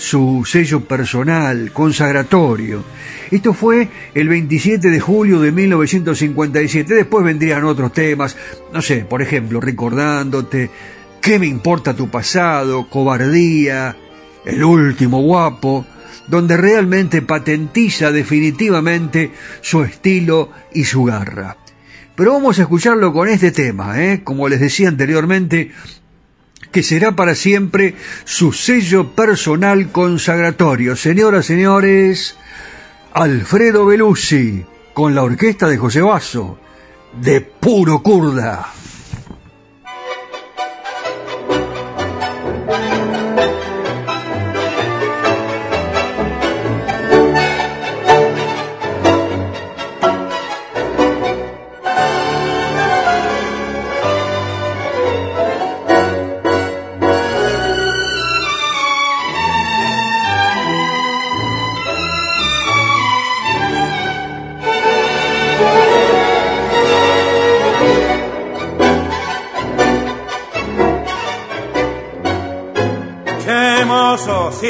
su 0.01 0.45
sello 0.47 0.81
personal, 0.81 1.73
consagratorio. 1.73 2.83
Esto 3.31 3.53
fue 3.53 3.87
el 4.15 4.29
27 4.29 4.89
de 4.89 4.99
julio 4.99 5.41
de 5.41 5.53
1957. 5.53 6.95
Después 6.95 7.23
vendrían 7.25 7.65
otros 7.65 7.93
temas, 7.93 8.35
no 8.73 8.81
sé, 8.81 9.05
por 9.05 9.21
ejemplo, 9.21 9.61
recordándote, 9.61 10.71
¿Qué 11.21 11.39
me 11.39 11.47
importa 11.47 11.95
tu 11.95 12.09
pasado? 12.09 12.89
Cobardía, 12.89 13.95
el 14.45 14.65
último 14.65 15.21
guapo, 15.21 15.85
donde 16.27 16.57
realmente 16.57 17.21
patentiza 17.21 18.11
definitivamente 18.11 19.33
su 19.61 19.83
estilo 19.83 20.51
y 20.73 20.85
su 20.85 21.05
garra. 21.05 21.59
Pero 22.15 22.33
vamos 22.33 22.59
a 22.59 22.63
escucharlo 22.63 23.13
con 23.13 23.29
este 23.29 23.51
tema, 23.51 24.03
¿eh? 24.03 24.23
como 24.25 24.49
les 24.49 24.61
decía 24.61 24.89
anteriormente, 24.89 25.73
que 26.73 26.83
será 26.83 27.17
para 27.17 27.35
siempre 27.35 27.97
su 28.25 28.53
sello 28.53 29.11
personal 29.13 29.91
consagratorio. 29.91 30.97
Señoras, 30.97 31.47
señores, 31.47 32.37
Alfredo 33.13 33.85
Belusi, 33.87 34.65
con 34.95 35.15
la 35.15 35.23
orquesta 35.23 35.69
de 35.69 35.79
José 35.79 36.01
Basso, 36.01 36.59
de 37.21 37.41
puro 37.41 38.03
kurda. 38.03 38.80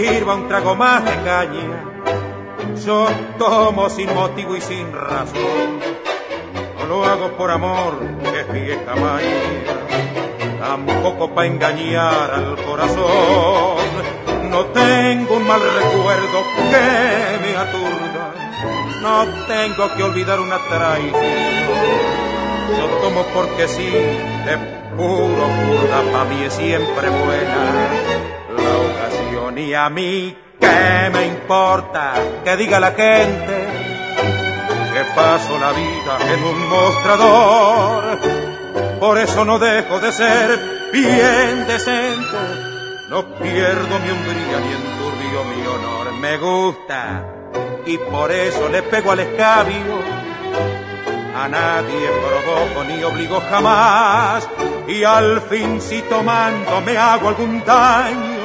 Sirva 0.01 0.35
un 0.35 0.49
trago 0.49 0.75
más 0.75 1.05
de 1.05 1.17
caña. 1.23 1.85
Yo 2.85 3.07
tomo 3.39 3.91
sin 3.91 4.13
motivo 4.15 4.57
y 4.57 4.61
sin 4.61 4.93
razón. 4.93 5.81
No 6.79 6.87
lo 6.87 7.05
hago 7.05 7.37
por 7.37 7.51
amor, 7.51 7.99
que 8.23 8.41
es 8.41 8.53
vieja 8.53 8.95
maña. 8.97 10.59
Tampoco 10.59 11.35
para 11.35 11.47
engañar 11.47 12.31
al 12.33 12.57
corazón. 12.65 13.91
No 14.51 14.65
tengo 14.67 15.37
un 15.37 15.47
mal 15.47 15.61
recuerdo 15.61 16.39
que 16.71 17.39
me 17.43 17.57
aturda. 17.57 18.35
No 19.03 19.27
tengo 19.47 19.95
que 19.97 20.03
olvidar 20.03 20.41
una 20.41 20.59
traición. 20.69 21.15
Yo 22.79 22.87
tomo 23.03 23.25
porque 23.35 23.69
sí, 23.69 23.91
de 23.91 24.57
puro 24.97 25.47
pura, 25.61 26.13
para 26.13 26.25
mí 26.25 26.43
es 26.45 26.55
siempre 26.55 27.09
buena 27.11 28.40
ni 29.51 29.75
a 29.75 29.89
mí 29.89 30.37
qué 30.61 31.11
me 31.13 31.27
importa 31.27 32.15
que 32.45 32.57
diga 32.57 32.79
la 32.79 32.93
gente 32.93 33.69
que 34.93 35.05
paso 35.15 35.59
la 35.59 35.73
vida 35.73 36.19
en 36.33 36.45
un 36.45 36.69
mostrador. 36.69 38.19
Por 38.99 39.19
eso 39.19 39.45
no 39.45 39.59
dejo 39.59 39.99
de 39.99 40.13
ser 40.13 40.91
bien 40.93 41.67
decente, 41.67 42.39
no 43.09 43.25
pierdo 43.37 43.99
mi 43.99 44.11
hombría 44.11 44.61
ni 44.61 44.73
enturbio 44.73 45.45
mi 45.45 45.67
honor. 45.67 46.13
Me 46.21 46.37
gusta 46.37 47.25
y 47.87 47.97
por 47.99 48.31
eso 48.31 48.69
le 48.69 48.83
pego 48.83 49.13
al 49.13 49.21
escabio. 49.21 50.21
A 51.35 51.49
nadie 51.49 52.09
provoco 52.09 52.85
ni 52.85 53.03
obligo 53.03 53.41
jamás 53.49 54.47
y 54.87 55.03
al 55.05 55.41
fin 55.43 55.81
si 55.81 56.03
tomando 56.03 56.81
me 56.83 56.99
hago 56.99 57.29
algún 57.29 57.65
daño 57.65 58.40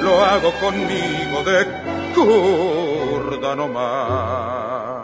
lo 0.00 0.24
hago 0.24 0.52
conmigo 0.60 1.42
de 1.42 1.66
curda 2.14 3.54
nomás. 3.54 5.00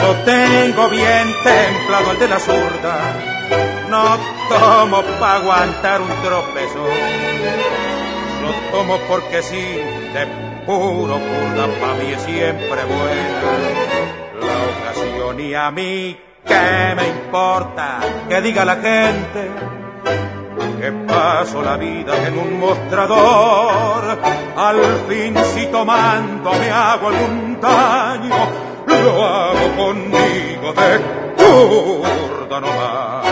Yo 0.00 0.14
tengo 0.24 0.88
bien 0.90 1.34
templado 1.42 2.12
el 2.12 2.18
de 2.18 2.28
la 2.28 2.38
zurda, 2.38 3.14
no 3.88 4.18
tomo 4.48 5.02
para 5.18 5.36
aguantar 5.36 6.00
un 6.02 6.08
tropezo 6.22 7.91
lo 8.42 8.50
tomo 8.70 8.98
porque 9.08 9.42
sí, 9.42 9.78
de 10.14 10.26
puro 10.66 11.14
curda 11.14 11.66
pa' 11.80 11.94
mí 11.94 12.12
es 12.12 12.22
siempre 12.22 12.84
buena. 12.84 13.42
La 14.40 14.90
ocasión 14.90 15.40
y 15.40 15.54
a 15.54 15.70
mí, 15.70 16.18
¿qué 16.44 16.94
me 16.96 17.08
importa? 17.08 18.00
Que 18.28 18.40
diga 18.40 18.64
la 18.64 18.76
gente 18.76 19.50
que 20.82 20.90
paso 21.06 21.62
la 21.62 21.76
vida 21.76 22.12
en 22.26 22.38
un 22.38 22.58
mostrador. 22.58 24.18
Al 24.56 24.80
fin 25.08 25.34
si 25.54 25.66
tomando 25.66 26.52
me 26.54 26.70
hago 26.70 27.08
algún 27.08 27.60
daño, 27.60 28.34
lo 28.86 29.24
hago 29.24 29.76
conmigo 29.76 30.72
de 30.72 31.00
curda 31.36 32.60
nomás. 32.60 33.31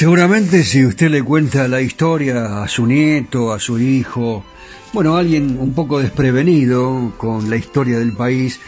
Seguramente 0.00 0.64
si 0.64 0.86
usted 0.86 1.10
le 1.10 1.22
cuenta 1.22 1.68
la 1.68 1.82
historia 1.82 2.62
a 2.62 2.68
su 2.68 2.86
nieto, 2.86 3.52
a 3.52 3.58
su 3.58 3.78
hijo, 3.78 4.42
bueno, 4.94 5.18
alguien 5.18 5.58
un 5.60 5.74
poco 5.74 5.98
desprevenido 5.98 7.12
con 7.18 7.50
la 7.50 7.56
historia 7.56 7.98
del 7.98 8.14
país, 8.14 8.60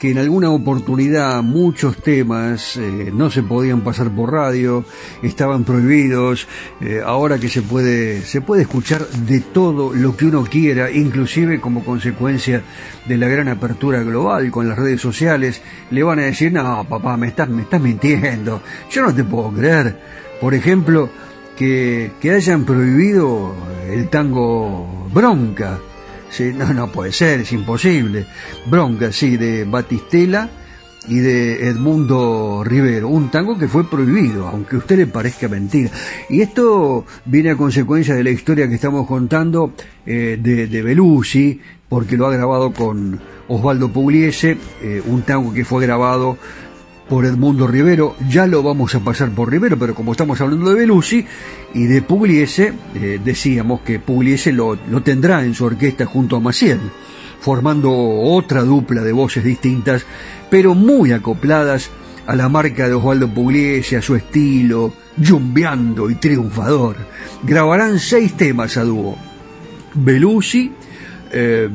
que 0.00 0.10
en 0.10 0.18
alguna 0.18 0.50
oportunidad 0.50 1.44
muchos 1.44 1.98
temas 1.98 2.76
eh, 2.76 3.12
no 3.14 3.30
se 3.30 3.44
podían 3.44 3.82
pasar 3.82 4.10
por 4.10 4.32
radio, 4.32 4.84
estaban 5.22 5.62
prohibidos, 5.62 6.48
eh, 6.80 7.00
ahora 7.06 7.38
que 7.38 7.48
se 7.48 7.62
puede, 7.62 8.22
se 8.22 8.40
puede 8.40 8.62
escuchar 8.62 9.06
de 9.06 9.38
todo 9.38 9.94
lo 9.94 10.16
que 10.16 10.24
uno 10.26 10.42
quiera, 10.42 10.90
inclusive 10.90 11.60
como 11.60 11.84
consecuencia 11.84 12.64
de 13.06 13.16
la 13.16 13.28
gran 13.28 13.46
apertura 13.46 14.02
global 14.02 14.50
con 14.50 14.68
las 14.68 14.76
redes 14.76 15.00
sociales, 15.00 15.62
le 15.92 16.02
van 16.02 16.18
a 16.18 16.22
decir, 16.22 16.50
no, 16.52 16.84
papá, 16.88 17.16
me 17.16 17.28
estás, 17.28 17.48
me 17.48 17.62
estás 17.62 17.80
mintiendo, 17.80 18.60
yo 18.90 19.02
no 19.02 19.14
te 19.14 19.22
puedo 19.22 19.52
creer. 19.52 20.19
Por 20.40 20.54
ejemplo, 20.54 21.10
que, 21.56 22.12
que 22.20 22.30
hayan 22.30 22.64
prohibido 22.64 23.54
el 23.90 24.08
tango 24.08 25.08
Bronca. 25.12 25.78
Sí, 26.30 26.52
no, 26.56 26.72
no 26.72 26.90
puede 26.90 27.12
ser, 27.12 27.40
es 27.40 27.52
imposible. 27.52 28.26
Bronca, 28.66 29.12
sí, 29.12 29.36
de 29.36 29.64
Batistela 29.64 30.48
y 31.08 31.18
de 31.18 31.68
Edmundo 31.68 32.62
Rivero, 32.64 33.08
un 33.08 33.30
tango 33.30 33.58
que 33.58 33.68
fue 33.68 33.88
prohibido, 33.88 34.46
aunque 34.46 34.76
a 34.76 34.78
usted 34.78 34.98
le 34.98 35.06
parezca 35.06 35.48
mentira. 35.48 35.90
Y 36.28 36.40
esto 36.40 37.04
viene 37.24 37.50
a 37.50 37.56
consecuencia 37.56 38.14
de 38.14 38.24
la 38.24 38.30
historia 38.30 38.68
que 38.68 38.74
estamos 38.76 39.06
contando 39.06 39.72
eh, 40.06 40.38
de, 40.40 40.66
de 40.66 41.62
porque 41.88 42.16
lo 42.16 42.26
ha 42.26 42.32
grabado 42.32 42.72
con 42.72 43.20
Osvaldo 43.48 43.88
Pugliese, 43.88 44.56
eh, 44.82 45.02
un 45.04 45.22
tango 45.22 45.52
que 45.52 45.64
fue 45.64 45.82
grabado 45.84 46.38
por 47.10 47.26
Edmundo 47.26 47.66
Rivero, 47.66 48.14
ya 48.28 48.46
lo 48.46 48.62
vamos 48.62 48.94
a 48.94 49.00
pasar 49.00 49.30
por 49.30 49.50
Rivero, 49.50 49.76
pero 49.76 49.96
como 49.96 50.12
estamos 50.12 50.40
hablando 50.40 50.70
de 50.70 50.76
Belusi 50.76 51.26
y 51.74 51.86
de 51.86 52.02
Pugliese, 52.02 52.72
eh, 52.94 53.20
decíamos 53.22 53.80
que 53.80 53.98
Pugliese 53.98 54.52
lo, 54.52 54.78
lo, 54.88 55.02
tendrá 55.02 55.44
en 55.44 55.52
su 55.52 55.64
orquesta 55.64 56.06
junto 56.06 56.36
a 56.36 56.40
Maciel, 56.40 56.78
formando 57.40 57.90
otra 57.90 58.62
dupla 58.62 59.02
de 59.02 59.10
voces 59.10 59.42
distintas, 59.42 60.06
pero 60.50 60.76
muy 60.76 61.10
acopladas 61.10 61.90
a 62.28 62.36
la 62.36 62.48
marca 62.48 62.86
de 62.86 62.94
Osvaldo 62.94 63.28
Pugliese, 63.28 63.96
a 63.96 64.02
su 64.02 64.14
estilo, 64.14 64.92
yumbeando 65.16 66.10
y 66.10 66.14
triunfador. 66.14 66.94
Grabarán 67.42 67.98
seis 67.98 68.36
temas 68.36 68.76
a 68.76 68.84
dúo. 68.84 69.18
Belusi, 69.94 70.70
eh, 71.32 71.68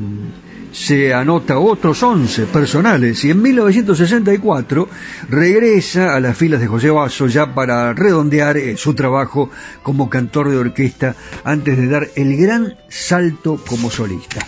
se 0.76 1.14
anota 1.14 1.58
otros 1.58 2.02
11 2.02 2.44
personales 2.46 3.24
y 3.24 3.30
en 3.30 3.40
1964 3.40 4.88
regresa 5.30 6.14
a 6.14 6.20
las 6.20 6.36
filas 6.36 6.60
de 6.60 6.66
José 6.66 6.90
Basso 6.90 7.26
ya 7.28 7.54
para 7.54 7.94
redondear 7.94 8.58
eh, 8.58 8.76
su 8.76 8.92
trabajo 8.94 9.48
como 9.82 10.10
cantor 10.10 10.50
de 10.50 10.58
orquesta 10.58 11.16
antes 11.44 11.78
de 11.78 11.88
dar 11.88 12.08
el 12.14 12.36
gran 12.36 12.76
salto 12.88 13.58
como 13.66 13.90
solista. 13.90 14.46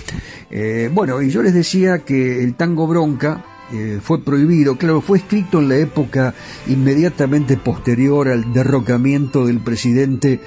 Eh, 0.50 0.90
bueno, 0.92 1.22
y 1.22 1.30
yo 1.30 1.42
les 1.42 1.54
decía 1.54 2.00
que 2.00 2.44
el 2.44 2.56
tango 2.56 2.86
bronca 2.86 3.42
eh, 3.72 3.98
fue 4.02 4.22
prohibido, 4.22 4.76
claro, 4.76 5.00
fue 5.00 5.18
escrito 5.18 5.60
en 5.60 5.70
la 5.70 5.76
época 5.76 6.34
inmediatamente 6.66 7.56
posterior 7.56 8.28
al 8.28 8.52
derrocamiento 8.52 9.46
del 9.46 9.60
presidente 9.60 10.40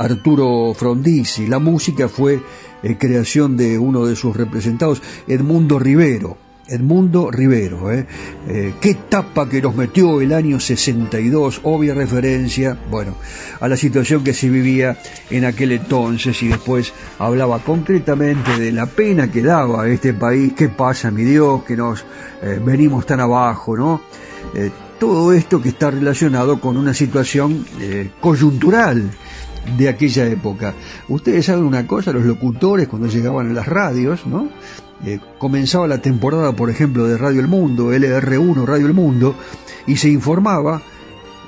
Arturo 0.00 0.72
Frondizi. 0.74 1.46
La 1.46 1.58
música 1.58 2.08
fue 2.08 2.40
eh, 2.82 2.96
creación 2.98 3.56
de 3.56 3.78
uno 3.78 4.06
de 4.06 4.16
sus 4.16 4.34
representados, 4.34 5.02
Edmundo 5.28 5.78
Rivero. 5.78 6.38
Edmundo 6.70 7.32
Rivero, 7.32 7.90
¿eh? 7.90 8.06
¿eh? 8.46 8.74
qué 8.80 8.94
tapa 8.94 9.48
que 9.48 9.60
nos 9.60 9.74
metió 9.74 10.20
el 10.20 10.32
año 10.32 10.60
62, 10.60 11.62
obvia 11.64 11.94
referencia, 11.94 12.78
bueno, 12.88 13.16
a 13.58 13.66
la 13.66 13.76
situación 13.76 14.22
que 14.22 14.32
se 14.32 14.48
vivía 14.48 14.96
en 15.30 15.44
aquel 15.46 15.72
entonces 15.72 16.40
y 16.44 16.48
después 16.48 16.92
hablaba 17.18 17.58
concretamente 17.58 18.56
de 18.56 18.70
la 18.70 18.86
pena 18.86 19.30
que 19.32 19.42
daba 19.42 19.88
este 19.88 20.14
país, 20.14 20.52
qué 20.52 20.68
pasa, 20.68 21.10
mi 21.10 21.24
Dios, 21.24 21.64
que 21.64 21.76
nos 21.76 22.04
eh, 22.40 22.60
venimos 22.64 23.04
tan 23.04 23.18
abajo, 23.18 23.76
¿no? 23.76 24.02
Eh, 24.54 24.70
todo 25.00 25.32
esto 25.32 25.60
que 25.60 25.70
está 25.70 25.90
relacionado 25.90 26.60
con 26.60 26.76
una 26.76 26.92
situación 26.92 27.64
coyuntural 28.20 29.10
de 29.76 29.88
aquella 29.88 30.26
época. 30.26 30.74
Ustedes 31.08 31.46
saben 31.46 31.64
una 31.64 31.86
cosa, 31.86 32.12
los 32.12 32.24
locutores 32.24 32.88
cuando 32.88 33.08
llegaban 33.08 33.50
a 33.50 33.52
las 33.52 33.66
radios, 33.66 34.26
¿no? 34.26 34.48
Eh, 35.04 35.18
comenzaba 35.38 35.88
la 35.88 36.02
temporada, 36.02 36.52
por 36.52 36.70
ejemplo, 36.70 37.06
de 37.06 37.16
Radio 37.16 37.40
El 37.40 37.48
Mundo, 37.48 37.92
LR1 37.92 38.66
Radio 38.66 38.86
El 38.86 38.94
Mundo, 38.94 39.34
y 39.86 39.96
se 39.96 40.10
informaba, 40.10 40.82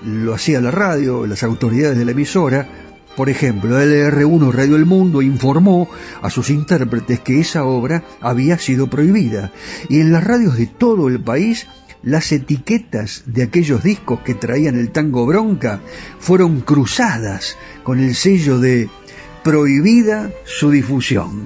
lo 0.05 0.35
hacía 0.35 0.61
la 0.61 0.71
radio, 0.71 1.27
las 1.27 1.43
autoridades 1.43 1.99
de 1.99 2.05
la 2.05 2.13
emisora, 2.13 2.67
por 3.17 3.29
ejemplo, 3.29 3.79
LR1 3.79 4.53
Radio 4.53 4.77
El 4.77 4.87
Mundo 4.87 5.21
informó 5.21 5.89
a 6.23 6.31
sus 6.31 6.49
intérpretes 6.49 7.21
que 7.21 7.41
esa 7.41 7.65
obra 7.65 8.05
había 8.23 8.59
sido 8.59 8.89
prohibida, 8.89 9.53
y 9.91 10.01
en 10.01 10.13
las 10.13 10.25
radios 10.25 10.57
de 10.57 10.67
todo 10.67 11.09
el 11.09 11.21
país 11.21 11.67
las 12.03 12.33
etiquetas 12.33 13.25
de 13.27 13.45
aquellos 13.45 13.83
discos 13.83 14.21
que 14.21 14.35
traían 14.35 14.79
el 14.79 14.91
tango 14.91 15.27
bronca 15.27 15.81
fueron 16.19 16.61
cruzadas 16.61 17.57
con 17.83 18.01
el 18.01 18.15
sello 18.15 18.59
de 18.59 18.89
prohibida 19.43 20.31
su 20.45 20.71
difusión. 20.71 21.45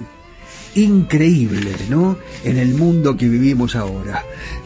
Increíble, 0.75 1.73
¿no? 1.89 2.19
En 2.45 2.59
el 2.59 2.75
mundo 2.75 3.17
que 3.17 3.29
vivimos 3.29 3.75
ahora. 3.75 4.23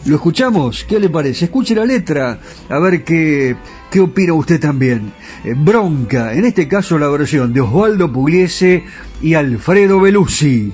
¿Lo 0.07 0.17
escuchamos? 0.17 0.85
¿Qué 0.85 0.99
le 0.99 1.09
parece? 1.09 1.45
Escuche 1.45 1.73
la 1.73 1.85
letra, 1.85 2.41
a 2.69 2.79
ver 2.81 3.05
qué, 3.05 3.55
qué 3.91 4.01
opina 4.01 4.33
usted 4.33 4.59
también. 4.59 5.13
Eh, 5.45 5.55
bronca, 5.57 6.35
en 6.35 6.45
este 6.45 6.67
caso 6.67 6.99
la 6.99 7.09
versión 7.09 7.53
de 7.53 7.61
Osvaldo 7.61 8.13
Pugliese 8.13 8.83
y 9.23 9.35
Alfredo 9.35 10.01
Belusi. 10.01 10.73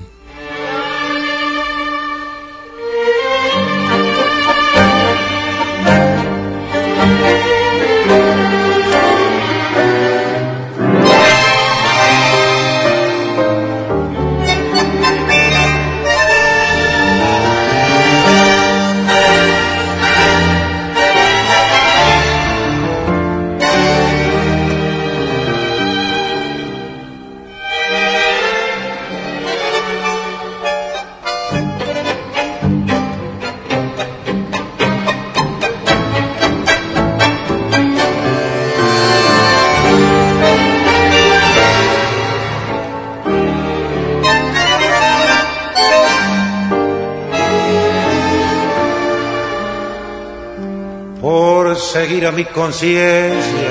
A 52.27 52.31
mi 52.31 52.45
conciencia, 52.45 53.69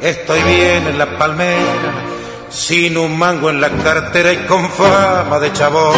estoy 0.00 0.40
bien 0.42 0.86
en 0.86 0.98
la 0.98 1.18
palmera, 1.18 1.92
sin 2.48 2.96
un 2.96 3.18
mango 3.18 3.50
en 3.50 3.60
la 3.60 3.68
cartera 3.68 4.32
y 4.32 4.36
con 4.46 4.70
fama 4.70 5.38
de 5.38 5.52
chabón. 5.52 5.94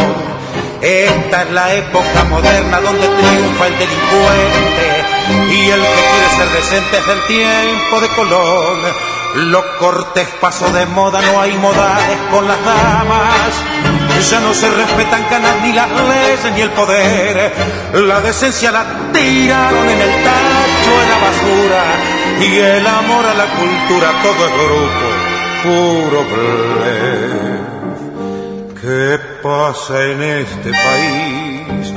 Esta 0.80 1.42
es 1.42 1.50
la 1.50 1.74
época 1.74 2.24
moderna 2.28 2.80
donde 2.80 3.06
triunfa 3.06 3.66
el 3.66 3.78
delincuente 3.78 5.54
y 5.54 5.70
el 5.70 5.80
que 5.80 6.02
quiere 6.10 6.28
ser 6.36 6.48
decente 6.56 6.98
es 6.98 7.08
el 7.08 7.26
tiempo 7.26 8.00
de 8.00 8.08
Colón. 8.08 8.78
Lo 9.36 9.78
cortés 9.78 10.26
pasó 10.40 10.68
de 10.72 10.86
moda, 10.86 11.20
no 11.22 11.40
hay 11.40 11.52
modales 11.58 12.18
con 12.32 12.48
las 12.48 12.64
damas. 12.64 13.52
Ya 14.28 14.40
no 14.40 14.52
se 14.52 14.68
respetan 14.68 15.22
canas 15.24 15.62
ni 15.62 15.72
las 15.72 15.88
leyes 15.88 16.52
ni 16.54 16.60
el 16.62 16.70
poder. 16.70 17.52
La 17.94 18.20
decencia 18.20 18.72
la 18.72 18.84
tiraron 19.12 19.88
en 19.88 20.00
el 20.00 20.24
tacho 20.24 20.59
de 20.98 21.06
la 21.12 21.18
basura. 21.26 21.82
Y 22.40 22.58
el 22.58 22.86
amor 22.86 23.24
a 23.26 23.34
la 23.34 23.46
cultura, 23.46 24.12
todo 24.22 24.40
es 24.46 24.52
grupo, 24.62 25.06
puro 25.62 26.20
plebe. 26.28 27.50
¿Qué 28.80 29.18
pasa 29.42 30.04
en 30.04 30.22
este 30.22 30.70
país? 30.70 31.92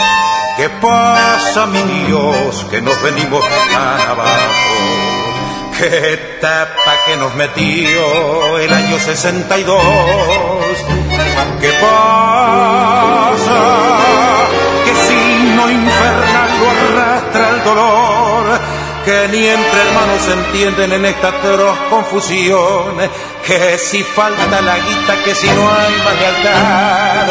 ¿Qué 0.58 0.69
pasa, 0.82 1.65
mi 1.65 1.82
Dios, 2.06 2.65
que 2.69 2.82
nos 2.82 3.01
venimos 3.01 3.43
tan 3.71 4.01
abajo? 4.01 5.13
¿Qué 5.77 6.13
etapa 6.13 6.93
que 7.08 7.17
nos 7.17 7.34
metió 7.36 8.58
el 8.60 8.71
año 8.71 8.99
62? 8.99 9.82
¿Qué 11.60 11.71
pasa? 11.82 13.60
¿Qué 14.86 14.93
signo 14.93 15.71
infernal 15.71 16.49
lo 16.60 16.69
arrastra 16.69 17.49
el 17.49 17.63
dolor? 17.63 18.12
Que 19.06 19.28
ni 19.28 19.46
entre 19.46 19.82
hermanos 19.82 20.22
se 20.22 20.34
entienden 20.34 20.94
en 20.94 21.06
esta 21.06 21.28
atroz 21.28 21.78
confusión 21.89 22.96
que 23.46 23.78
si 23.78 24.02
falta 24.02 24.62
la 24.62 24.78
guita, 24.78 25.22
que 25.26 25.36
si 25.36 25.48
no 25.48 25.70
hay 25.70 25.94
más 26.06 26.16
lealtad, 26.22 27.28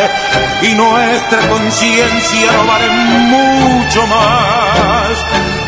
y 0.61 0.75
nuestra 0.75 1.49
conciencia 1.49 2.53
no 2.53 2.67
vale 2.67 2.91
mucho 2.91 4.07
más. 4.07 5.17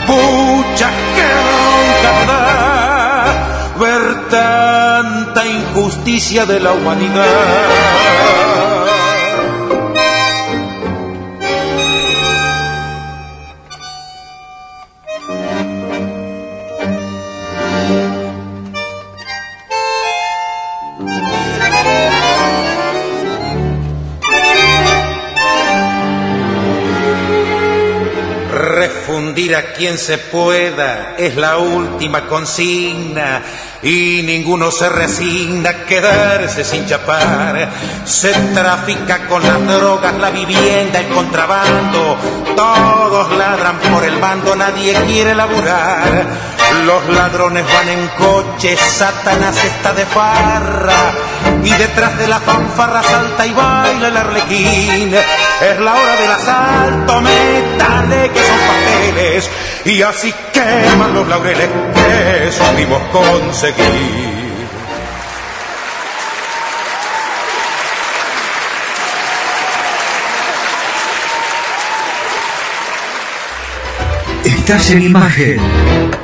Pucha, 0.06 0.90
que 0.90 1.26
bronca 1.42 2.34
ver 3.80 4.28
tanta 4.28 5.46
injusticia 5.46 6.44
de 6.44 6.60
la 6.60 6.72
humanidad. 6.72 8.73
Refundir 29.24 29.56
a 29.56 29.72
quien 29.72 29.96
se 29.96 30.18
pueda 30.18 31.14
es 31.16 31.34
la 31.34 31.56
última 31.56 32.26
consigna 32.26 33.40
y 33.82 34.20
ninguno 34.22 34.70
se 34.70 34.86
resigna 34.90 35.70
a 35.70 35.84
quedarse 35.86 36.62
sin 36.62 36.84
chapar. 36.84 37.70
Se 38.04 38.34
trafica 38.52 39.26
con 39.26 39.42
las 39.42 39.66
drogas, 39.66 40.14
la 40.16 40.28
vivienda, 40.28 41.00
el 41.00 41.08
contrabando. 41.08 42.18
Todos 42.54 43.32
ladran 43.38 43.78
por 43.78 44.04
el 44.04 44.18
bando, 44.18 44.54
nadie 44.54 44.92
quiere 45.06 45.34
laburar. 45.34 46.26
Los 46.82 47.08
ladrones 47.08 47.64
van 47.72 47.88
en 47.88 48.08
coche, 48.08 48.76
Satanás 48.76 49.56
está 49.64 49.94
de 49.94 50.04
farra. 50.04 51.12
Y 51.62 51.70
detrás 51.70 52.18
de 52.18 52.26
la 52.26 52.40
fanfarra 52.40 53.02
salta 53.02 53.46
y 53.46 53.52
baila 53.52 54.08
el 54.08 54.16
arlequín. 54.16 55.14
Es 55.14 55.80
la 55.80 55.92
hora 55.94 56.16
del 56.20 56.30
asalto, 56.30 57.20
métale 57.20 58.30
que 58.30 58.40
son 58.40 58.58
papeles. 58.58 59.50
Y 59.84 60.02
así 60.02 60.34
queman 60.52 61.14
los 61.14 61.26
laureles 61.28 61.68
que 61.94 62.52
supimos 62.52 63.02
conseguir. 63.12 64.44
Estás 74.44 74.90
en 74.90 75.02
imagen. 75.02 76.23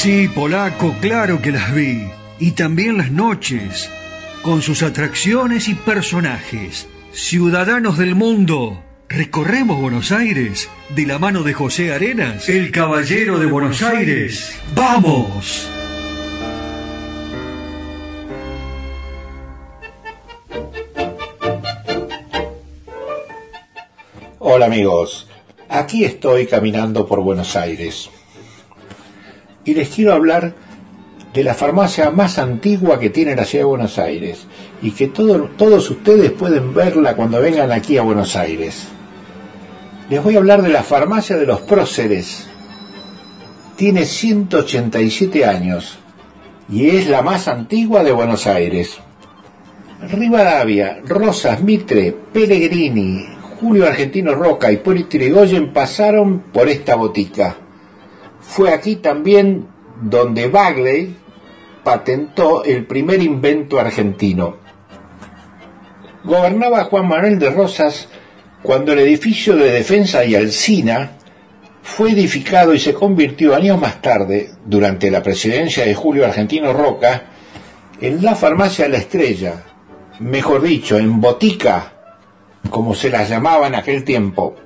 Sí, 0.00 0.28
polaco, 0.28 0.94
claro 1.00 1.42
que 1.42 1.50
las 1.50 1.74
vi. 1.74 2.08
Y 2.38 2.52
también 2.52 2.98
las 2.98 3.10
noches, 3.10 3.90
con 4.42 4.62
sus 4.62 4.84
atracciones 4.84 5.66
y 5.66 5.74
personajes. 5.74 6.86
Ciudadanos 7.10 7.98
del 7.98 8.14
mundo, 8.14 8.80
recorremos 9.08 9.80
Buenos 9.80 10.12
Aires 10.12 10.70
de 10.94 11.04
la 11.04 11.18
mano 11.18 11.42
de 11.42 11.52
José 11.52 11.92
Arenas, 11.92 12.48
el 12.48 12.70
caballero 12.70 13.40
de 13.40 13.46
Buenos 13.46 13.82
Aires. 13.82 14.56
¡Vamos! 14.72 15.68
Hola 24.38 24.66
amigos, 24.66 25.26
aquí 25.68 26.04
estoy 26.04 26.46
caminando 26.46 27.04
por 27.04 27.18
Buenos 27.20 27.56
Aires 27.56 28.10
y 29.68 29.74
les 29.74 29.90
quiero 29.90 30.14
hablar 30.14 30.54
de 31.34 31.44
la 31.44 31.52
farmacia 31.52 32.10
más 32.10 32.38
antigua 32.38 32.98
que 32.98 33.10
tiene 33.10 33.36
la 33.36 33.44
ciudad 33.44 33.64
de 33.64 33.68
Buenos 33.68 33.98
Aires 33.98 34.46
y 34.80 34.92
que 34.92 35.08
todos 35.08 35.90
ustedes 35.90 36.30
pueden 36.30 36.72
verla 36.72 37.14
cuando 37.14 37.38
vengan 37.38 37.70
aquí 37.70 37.98
a 37.98 38.02
Buenos 38.02 38.34
Aires. 38.34 38.88
Les 40.08 40.24
voy 40.24 40.36
a 40.36 40.38
hablar 40.38 40.62
de 40.62 40.70
la 40.70 40.82
farmacia 40.82 41.36
de 41.36 41.44
los 41.44 41.60
próceres. 41.60 42.48
Tiene 43.76 44.06
187 44.06 45.44
años 45.44 45.98
y 46.70 46.88
es 46.88 47.06
la 47.06 47.20
más 47.20 47.46
antigua 47.46 48.02
de 48.02 48.12
Buenos 48.12 48.46
Aires. 48.46 48.98
Rivadavia, 50.00 51.00
Rosas, 51.04 51.62
Mitre, 51.62 52.16
Pellegrini, 52.32 53.26
Julio 53.60 53.86
Argentino 53.86 54.34
Roca 54.34 54.72
y 54.72 54.78
Poli 54.78 55.04
Trigoyen 55.04 55.74
pasaron 55.74 56.44
por 56.54 56.70
esta 56.70 56.94
botica. 56.94 57.67
Fue 58.48 58.72
aquí 58.72 58.96
también 58.96 59.68
donde 60.00 60.48
Bagley 60.48 61.14
patentó 61.84 62.64
el 62.64 62.86
primer 62.86 63.22
invento 63.22 63.78
argentino. 63.78 64.56
Gobernaba 66.24 66.84
Juan 66.84 67.06
Manuel 67.06 67.38
de 67.38 67.50
Rosas 67.50 68.08
cuando 68.62 68.94
el 68.94 69.00
edificio 69.00 69.54
de 69.54 69.70
defensa 69.70 70.24
y 70.24 70.34
Alcina 70.34 71.12
fue 71.82 72.12
edificado 72.12 72.72
y 72.72 72.80
se 72.80 72.94
convirtió 72.94 73.54
años 73.54 73.78
más 73.78 74.00
tarde, 74.00 74.50
durante 74.64 75.10
la 75.10 75.22
presidencia 75.22 75.84
de 75.84 75.94
Julio 75.94 76.24
Argentino 76.24 76.72
Roca, 76.72 77.24
en 78.00 78.24
la 78.24 78.34
farmacia 78.34 78.88
La 78.88 78.96
Estrella, 78.96 79.62
mejor 80.20 80.62
dicho, 80.62 80.96
en 80.98 81.20
botica, 81.20 81.92
como 82.70 82.94
se 82.94 83.10
las 83.10 83.28
llamaba 83.28 83.66
en 83.66 83.74
aquel 83.74 84.04
tiempo. 84.04 84.56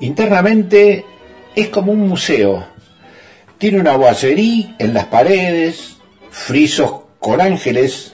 Internamente 0.00 1.04
es 1.54 1.68
como 1.68 1.92
un 1.92 2.08
museo. 2.08 2.66
Tiene 3.58 3.80
una 3.80 3.96
boiserie 3.96 4.74
en 4.78 4.94
las 4.94 5.06
paredes, 5.06 5.96
frisos 6.30 6.92
con 7.18 7.40
ángeles 7.40 8.12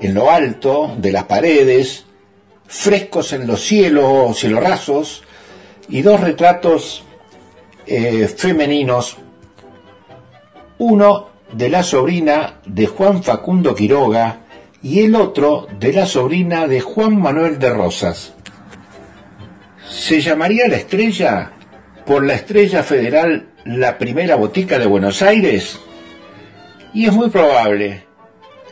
en 0.00 0.14
lo 0.14 0.30
alto 0.30 0.94
de 0.98 1.12
las 1.12 1.24
paredes, 1.24 2.04
frescos 2.66 3.32
en 3.32 3.46
los 3.46 3.60
cielos, 3.60 4.38
cielos 4.38 4.62
rasos, 4.62 5.22
y 5.88 6.02
dos 6.02 6.20
retratos 6.20 7.04
eh, 7.86 8.28
femeninos, 8.28 9.16
uno 10.78 11.28
de 11.52 11.68
la 11.68 11.82
sobrina 11.82 12.60
de 12.64 12.86
Juan 12.86 13.22
Facundo 13.22 13.74
Quiroga 13.74 14.40
y 14.82 15.00
el 15.00 15.14
otro 15.14 15.66
de 15.78 15.92
la 15.92 16.06
sobrina 16.06 16.66
de 16.66 16.80
Juan 16.80 17.20
Manuel 17.20 17.58
de 17.58 17.70
Rosas. 17.70 18.34
¿Se 19.88 20.20
llamaría 20.20 20.68
la 20.68 20.76
estrella 20.76 21.52
por 22.06 22.24
la 22.24 22.34
estrella 22.34 22.82
federal 22.82 23.46
la 23.64 23.98
primera 23.98 24.36
botica 24.36 24.78
de 24.78 24.86
Buenos 24.86 25.22
Aires? 25.22 25.80
Y 26.92 27.06
es 27.06 27.12
muy 27.12 27.30
probable, 27.30 28.06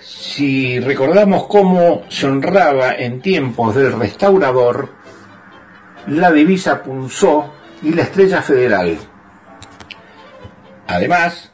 si 0.00 0.78
recordamos 0.80 1.46
cómo 1.46 2.02
se 2.08 2.26
honraba 2.26 2.94
en 2.94 3.20
tiempos 3.20 3.74
del 3.74 3.92
restaurador 3.92 4.90
la 6.06 6.32
divisa 6.32 6.82
punzó 6.82 7.52
y 7.82 7.92
la 7.92 8.02
estrella 8.02 8.42
federal. 8.42 8.98
Además, 10.88 11.52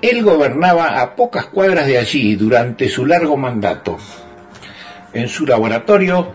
él 0.00 0.22
gobernaba 0.22 1.00
a 1.00 1.14
pocas 1.16 1.46
cuadras 1.46 1.86
de 1.86 1.98
allí 1.98 2.34
durante 2.36 2.88
su 2.88 3.04
largo 3.04 3.36
mandato. 3.36 3.98
En 5.12 5.28
su 5.28 5.46
laboratorio, 5.46 6.32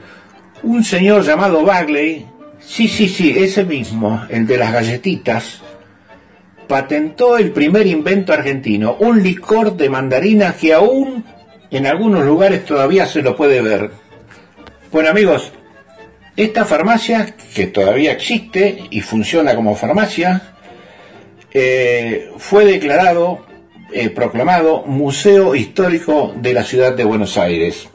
un 0.64 0.84
señor 0.84 1.24
llamado 1.24 1.64
Bagley, 1.64 2.28
sí, 2.66 2.88
sí, 2.88 3.08
sí, 3.08 3.34
ese 3.38 3.64
mismo, 3.64 4.26
el 4.30 4.48
de 4.48 4.58
las 4.58 4.74
galletitas, 4.74 5.62
patentó 6.68 7.38
el 7.38 7.52
primer 7.52 7.88
invento 7.88 8.34
argentino, 8.34 8.96
un 9.00 9.22
licor 9.22 9.76
de 9.76 9.90
mandarina 9.90 10.54
que 10.54 10.74
aún 10.74 11.24
en 11.72 11.88
algunos 11.88 12.26
lugares 12.26 12.66
todavía 12.66 13.06
se 13.06 13.22
lo 13.22 13.36
puede 13.36 13.62
ver. 13.62 13.92
Bueno 14.92 15.10
amigos, 15.10 15.52
esta 16.36 16.66
farmacia, 16.66 17.36
que 17.54 17.68
todavía 17.68 18.12
existe 18.12 18.86
y 18.90 19.02
funciona 19.02 19.56
como 19.56 19.76
farmacia, 19.76 20.54
eh, 21.52 22.32
fue 22.38 22.66
declarado, 22.66 23.46
eh, 23.92 24.10
proclamado 24.10 24.84
Museo 24.88 25.54
Histórico 25.54 26.34
de 26.36 26.54
la 26.54 26.64
Ciudad 26.64 26.94
de 26.94 27.04
Buenos 27.04 27.38
Aires. 27.38 27.88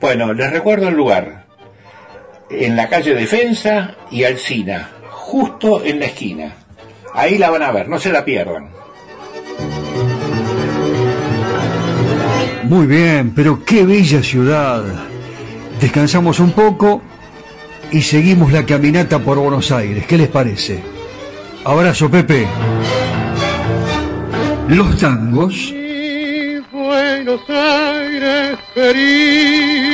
Bueno, 0.00 0.32
les 0.32 0.50
recuerdo 0.50 0.88
el 0.88 0.94
lugar. 0.94 1.43
En 2.56 2.76
la 2.76 2.88
calle 2.88 3.14
Defensa 3.14 3.96
y 4.10 4.24
Alcina, 4.24 4.90
justo 5.10 5.84
en 5.84 5.98
la 5.98 6.06
esquina. 6.06 6.52
Ahí 7.12 7.36
la 7.36 7.50
van 7.50 7.62
a 7.62 7.72
ver, 7.72 7.88
no 7.88 7.98
se 7.98 8.12
la 8.12 8.24
pierdan. 8.24 8.70
Muy 12.64 12.86
bien, 12.86 13.32
pero 13.34 13.64
qué 13.64 13.84
bella 13.84 14.22
ciudad. 14.22 14.84
Descansamos 15.80 16.40
un 16.40 16.52
poco 16.52 17.02
y 17.90 18.00
seguimos 18.00 18.52
la 18.52 18.64
caminata 18.64 19.18
por 19.18 19.38
Buenos 19.38 19.70
Aires. 19.72 20.06
¿Qué 20.06 20.16
les 20.16 20.28
parece? 20.28 20.80
Abrazo, 21.64 22.10
Pepe. 22.10 22.46
Los 24.68 24.96
tangos. 24.98 25.74
Buenos 26.72 27.40
Aires 27.50 28.58
querido. 28.74 29.93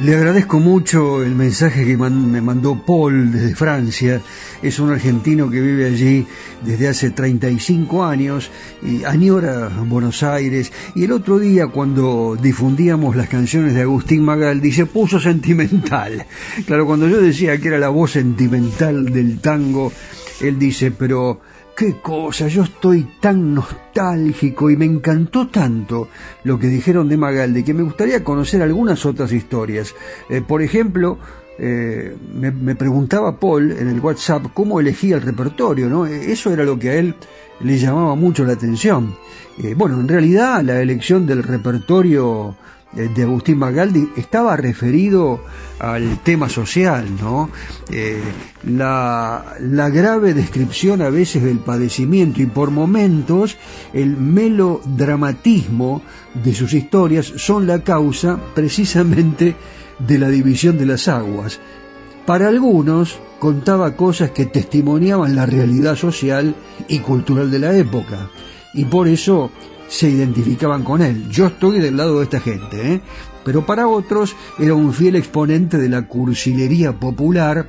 Le 0.00 0.16
agradezco 0.16 0.60
mucho 0.60 1.22
el 1.22 1.34
mensaje 1.34 1.84
que 1.84 1.94
me 1.94 2.40
mandó 2.40 2.74
Paul 2.86 3.30
desde 3.30 3.54
Francia. 3.54 4.22
Es 4.62 4.78
un 4.78 4.90
argentino 4.90 5.50
que 5.50 5.60
vive 5.60 5.84
allí 5.84 6.26
desde 6.64 6.88
hace 6.88 7.10
35 7.10 8.02
años 8.02 8.50
y 8.82 9.04
añora 9.04 9.68
Buenos 9.86 10.22
Aires. 10.22 10.72
Y 10.94 11.04
el 11.04 11.12
otro 11.12 11.38
día 11.38 11.66
cuando 11.66 12.34
difundíamos 12.40 13.14
las 13.14 13.28
canciones 13.28 13.74
de 13.74 13.82
Agustín 13.82 14.24
Magaldi 14.24 14.72
se 14.72 14.86
puso 14.86 15.20
sentimental. 15.20 16.24
Claro, 16.66 16.86
cuando 16.86 17.06
yo 17.06 17.20
decía 17.20 17.58
que 17.58 17.68
era 17.68 17.78
la 17.78 17.90
voz 17.90 18.12
sentimental 18.12 19.04
del 19.04 19.38
tango, 19.40 19.92
él 20.40 20.58
dice, 20.58 20.92
pero 20.92 21.42
qué 21.80 21.96
cosa, 22.02 22.46
yo 22.46 22.64
estoy 22.64 23.08
tan 23.20 23.54
nostálgico 23.54 24.68
y 24.68 24.76
me 24.76 24.84
encantó 24.84 25.48
tanto 25.48 26.08
lo 26.44 26.58
que 26.58 26.66
dijeron 26.66 27.08
de 27.08 27.16
Magaldi 27.16 27.62
que 27.62 27.72
me 27.72 27.82
gustaría 27.82 28.22
conocer 28.22 28.60
algunas 28.60 29.06
otras 29.06 29.32
historias. 29.32 29.94
Eh, 30.28 30.42
por 30.46 30.60
ejemplo, 30.60 31.16
eh, 31.58 32.14
me, 32.34 32.74
preguntaba 32.74 33.40
Paul 33.40 33.72
en 33.72 33.88
el 33.88 33.98
WhatsApp 33.98 34.48
cómo 34.52 34.78
elegía 34.78 35.16
el 35.16 35.22
repertorio, 35.22 35.88
¿no? 35.88 36.06
Eh, 36.06 36.30
eso 36.30 36.52
era 36.52 36.64
lo 36.64 36.78
que 36.78 36.90
a 36.90 36.94
él 36.96 37.14
le 37.60 37.78
llamaba 37.78 38.14
mucho 38.14 38.44
la 38.44 38.52
atención. 38.52 39.16
bueno, 39.74 39.98
en 40.00 40.08
realidad 40.08 40.62
la 40.62 40.82
elección 40.82 41.24
del 41.24 41.42
repertorio 41.42 42.56
de 42.92 43.22
Agustín 43.22 43.58
Magaldi 43.58 44.08
estaba 44.16 44.56
referido 44.56 45.44
al 45.78 46.18
tema 46.24 46.48
social, 46.48 47.06
¿no? 47.20 47.50
Eh, 47.90 48.20
la, 48.64 49.54
la, 49.60 49.88
grave 49.90 50.34
descripción 50.34 51.00
a 51.00 51.08
veces 51.08 51.44
del 51.44 51.60
padecimiento 51.60 52.42
y 52.42 52.46
por 52.46 52.70
momentos 52.70 53.56
el 53.92 54.16
melodramatismo 54.16 56.02
de 56.34 56.52
sus 56.52 56.74
historias 56.74 57.32
son 57.36 57.66
la 57.66 57.82
causa 57.84 58.38
precisamente 58.54 59.54
de 59.98 60.18
la 60.18 60.28
división 60.28 60.76
de 60.76 60.86
las 60.86 61.06
aguas. 61.06 61.60
Para 62.26 62.48
algunos 62.48 63.18
contaba 63.38 63.96
cosas 63.96 64.32
que 64.32 64.46
testimoniaban 64.46 65.36
la 65.36 65.46
realidad 65.46 65.96
social 65.96 66.54
y 66.88 66.98
cultural 66.98 67.50
de 67.50 67.58
la 67.58 67.76
época 67.76 68.30
y 68.74 68.84
por 68.84 69.08
eso 69.08 69.50
se 69.90 70.08
identificaban 70.08 70.84
con 70.84 71.02
él. 71.02 71.28
Yo 71.28 71.48
estoy 71.48 71.80
del 71.80 71.96
lado 71.96 72.18
de 72.18 72.24
esta 72.24 72.40
gente, 72.40 72.94
¿eh? 72.94 73.00
pero 73.44 73.66
para 73.66 73.88
otros 73.88 74.36
era 74.58 74.72
un 74.72 74.94
fiel 74.94 75.16
exponente 75.16 75.76
de 75.78 75.88
la 75.88 76.06
cursilería 76.06 76.92
popular, 76.92 77.68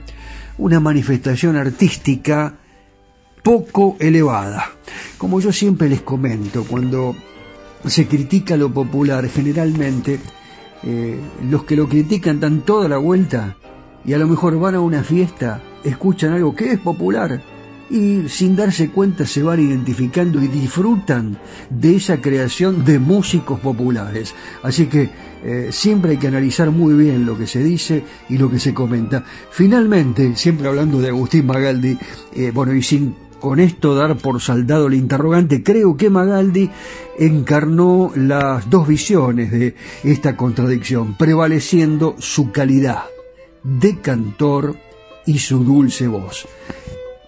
una 0.60 0.80
manifestación 0.80 1.58
artística 1.58 2.54
poco 3.44 3.98
elevada. 4.00 4.70
Como 5.18 5.40
yo 5.40 5.52
siempre 5.52 5.90
les 5.90 6.02
comento, 6.02 6.64
cuando 6.64 7.16
se 7.86 8.08
critica 8.08 8.56
lo 8.56 8.72
popular, 8.72 9.28
generalmente 9.28 10.20
eh, 10.84 11.20
los 11.50 11.64
que 11.64 11.76
lo 11.76 11.90
critican 11.90 12.40
dan 12.40 12.62
toda 12.62 12.88
la 12.88 12.98
vuelta 12.98 13.58
y 14.06 14.14
a 14.14 14.20
lo 14.20 14.28
mejor 14.28 14.60
van 14.60 14.76
a 14.76 14.80
una 14.80 15.04
fiesta, 15.04 15.60
escuchan 15.84 16.34
algo 16.34 16.54
que 16.54 16.74
es 16.74 16.80
popular 16.80 17.42
y 17.92 18.30
sin 18.30 18.56
darse 18.56 18.90
cuenta 18.90 19.26
se 19.26 19.44
van 19.44 19.60
identificando 19.60 20.42
y 20.42 20.48
disfrutan 20.48 21.38
de 21.70 21.98
esa 21.98 22.22
creación 22.22 22.86
de 22.86 23.00
músicos 23.00 23.60
populares. 23.60 24.34
Así 24.64 24.88
que 24.88 25.10
eh, 25.44 25.70
siempre 25.72 26.12
hay 26.12 26.18
que 26.18 26.28
analizar 26.28 26.72
muy 26.72 26.94
bien 26.94 27.26
lo 27.26 27.38
que 27.38 27.48
se 27.48 27.64
dice 27.64 28.04
y 28.30 28.38
lo 28.38 28.50
que 28.50 28.60
se 28.60 28.74
comenta. 28.74 29.26
Finalmente, 29.52 30.36
siempre 30.36 30.68
hablando 30.68 31.02
de 31.02 31.10
Agustín 31.10 31.46
Magaldi, 31.48 31.98
eh, 32.34 32.52
bueno, 32.54 32.74
y 32.74 32.82
sin 32.82 33.14
con 33.42 33.60
esto 33.60 33.96
dar 33.96 34.16
por 34.18 34.40
saldado 34.40 34.88
el 34.88 34.94
interrogante, 34.94 35.64
creo 35.64 35.98
que 35.98 36.12
Magaldi 36.12 36.70
encarnó 37.18 38.12
las 38.16 38.70
dos 38.70 38.88
visiones 38.88 39.52
de 39.52 39.76
esta 40.04 40.38
contradicción, 40.38 41.18
prevaleciendo 41.18 42.16
su 42.20 42.52
calidad 42.52 43.06
de 43.64 44.00
cantor 44.00 44.78
y 45.26 45.40
su 45.40 45.64
dulce 45.64 46.08
voz. 46.08 46.48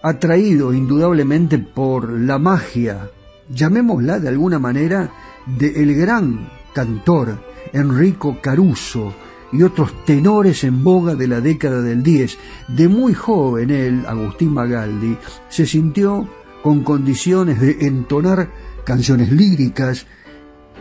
Atraído 0.06 0.74
indudablemente 0.74 1.58
por 1.58 2.12
la 2.12 2.38
magia, 2.38 3.08
llamémosla 3.48 4.20
de 4.20 4.28
alguna 4.28 4.58
manera, 4.58 5.10
de 5.46 5.82
el 5.82 5.94
gran 5.94 6.46
cantor 6.74 7.38
Enrico 7.72 8.36
Caruso, 8.42 9.14
y 9.50 9.62
otros 9.62 10.04
tenores 10.04 10.62
en 10.64 10.84
boga 10.84 11.14
de 11.14 11.26
la 11.26 11.40
década 11.40 11.80
del 11.80 12.02
10. 12.02 12.36
De 12.68 12.86
muy 12.86 13.14
joven 13.14 13.70
él, 13.70 14.04
Agustín 14.06 14.52
Magaldi, 14.52 15.16
se 15.48 15.64
sintió 15.64 16.28
con 16.62 16.84
condiciones 16.84 17.58
de 17.58 17.86
entonar 17.86 18.50
canciones 18.84 19.32
líricas, 19.32 20.06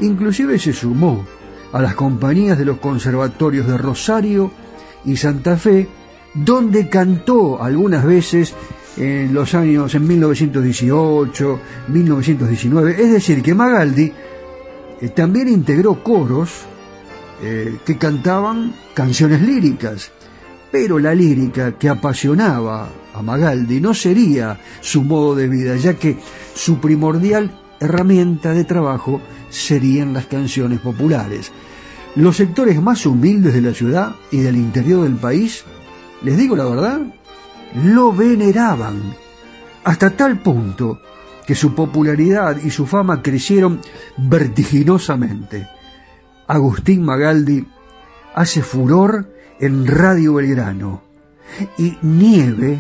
inclusive 0.02 0.60
se 0.60 0.74
sumó 0.74 1.26
a 1.72 1.82
las 1.82 1.96
compañías 1.96 2.58
de 2.58 2.66
los 2.66 2.80
conservatorios 2.80 3.68
de 3.68 3.78
Rosario 3.78 4.52
y 5.06 5.16
Santa 5.16 5.56
Fe, 5.56 5.88
donde 6.34 6.90
cantó 6.90 7.64
algunas 7.64 8.04
veces 8.04 8.54
en 8.98 9.34
los 9.34 9.54
años 9.56 9.94
en 9.96 10.08
1918, 10.08 11.60
1919, 11.88 13.02
es 13.02 13.12
decir, 13.12 13.42
que 13.42 13.56
Magaldi 13.56 14.12
eh, 15.02 15.10
también 15.10 15.48
integró 15.48 16.04
coros 16.04 16.66
eh, 17.42 17.78
que 17.86 17.98
cantaban 17.98 18.74
canciones 18.94 19.42
líricas, 19.42 20.12
pero 20.72 21.00
la 21.00 21.14
lírica 21.14 21.78
que 21.78 21.90
apasionaba 21.90 22.90
a 23.14 23.22
Magaldi 23.22 23.82
no 23.82 23.94
sería 23.94 24.60
su 24.82 25.04
modo 25.04 25.36
de 25.36 25.48
vida, 25.48 25.76
ya 25.76 25.96
que 25.96 26.18
su 26.56 26.80
primordial 26.80 27.52
herramienta 27.80 28.54
de 28.54 28.64
trabajo 28.64 29.22
serían 29.50 30.14
las 30.14 30.26
canciones 30.28 30.80
populares. 30.80 31.52
Los 32.16 32.38
sectores 32.38 32.82
más 32.82 33.06
humildes 33.06 33.54
de 33.54 33.62
la 33.62 33.74
ciudad 33.74 34.16
y 34.32 34.38
del 34.38 34.56
interior 34.56 35.04
del 35.04 35.16
país, 35.16 35.64
les 36.24 36.38
digo 36.38 36.56
la 36.56 36.66
verdad, 36.66 37.02
lo 37.76 38.12
veneraban, 38.12 39.16
hasta 39.84 40.12
tal 40.12 40.40
punto 40.40 41.00
que 41.46 41.56
su 41.56 41.76
popularidad 41.76 42.58
y 42.64 42.70
su 42.70 42.86
fama 42.86 43.22
crecieron 43.22 43.80
vertiginosamente. 44.18 45.68
Agustín 46.48 47.04
Magaldi 47.04 47.66
hace 48.36 48.62
furor 48.62 49.34
en 49.60 49.86
Radio 49.88 50.36
Belgrano 50.36 51.04
y 51.78 51.98
Nieve, 52.02 52.80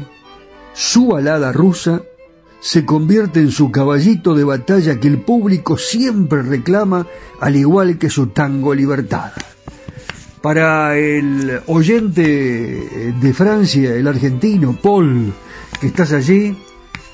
su 0.74 1.16
alada 1.16 1.52
rusa, 1.52 2.02
se 2.60 2.86
convierte 2.86 3.42
en 3.42 3.52
su 3.52 3.72
caballito 3.72 4.36
de 4.36 4.46
batalla 4.46 5.00
que 5.00 5.10
el 5.10 5.22
público 5.22 5.78
siempre 5.78 6.42
reclama, 6.42 7.06
al 7.42 7.58
igual 7.58 7.98
que 7.98 8.10
su 8.10 8.28
tango 8.28 8.74
Libertad. 8.74 9.34
Para 10.44 10.98
el 10.98 11.62
oyente 11.68 12.22
de 12.22 13.34
Francia, 13.34 13.96
el 13.96 14.06
argentino 14.06 14.74
Paul, 14.74 15.32
que 15.80 15.88
estás 15.88 16.12
allí, 16.12 16.54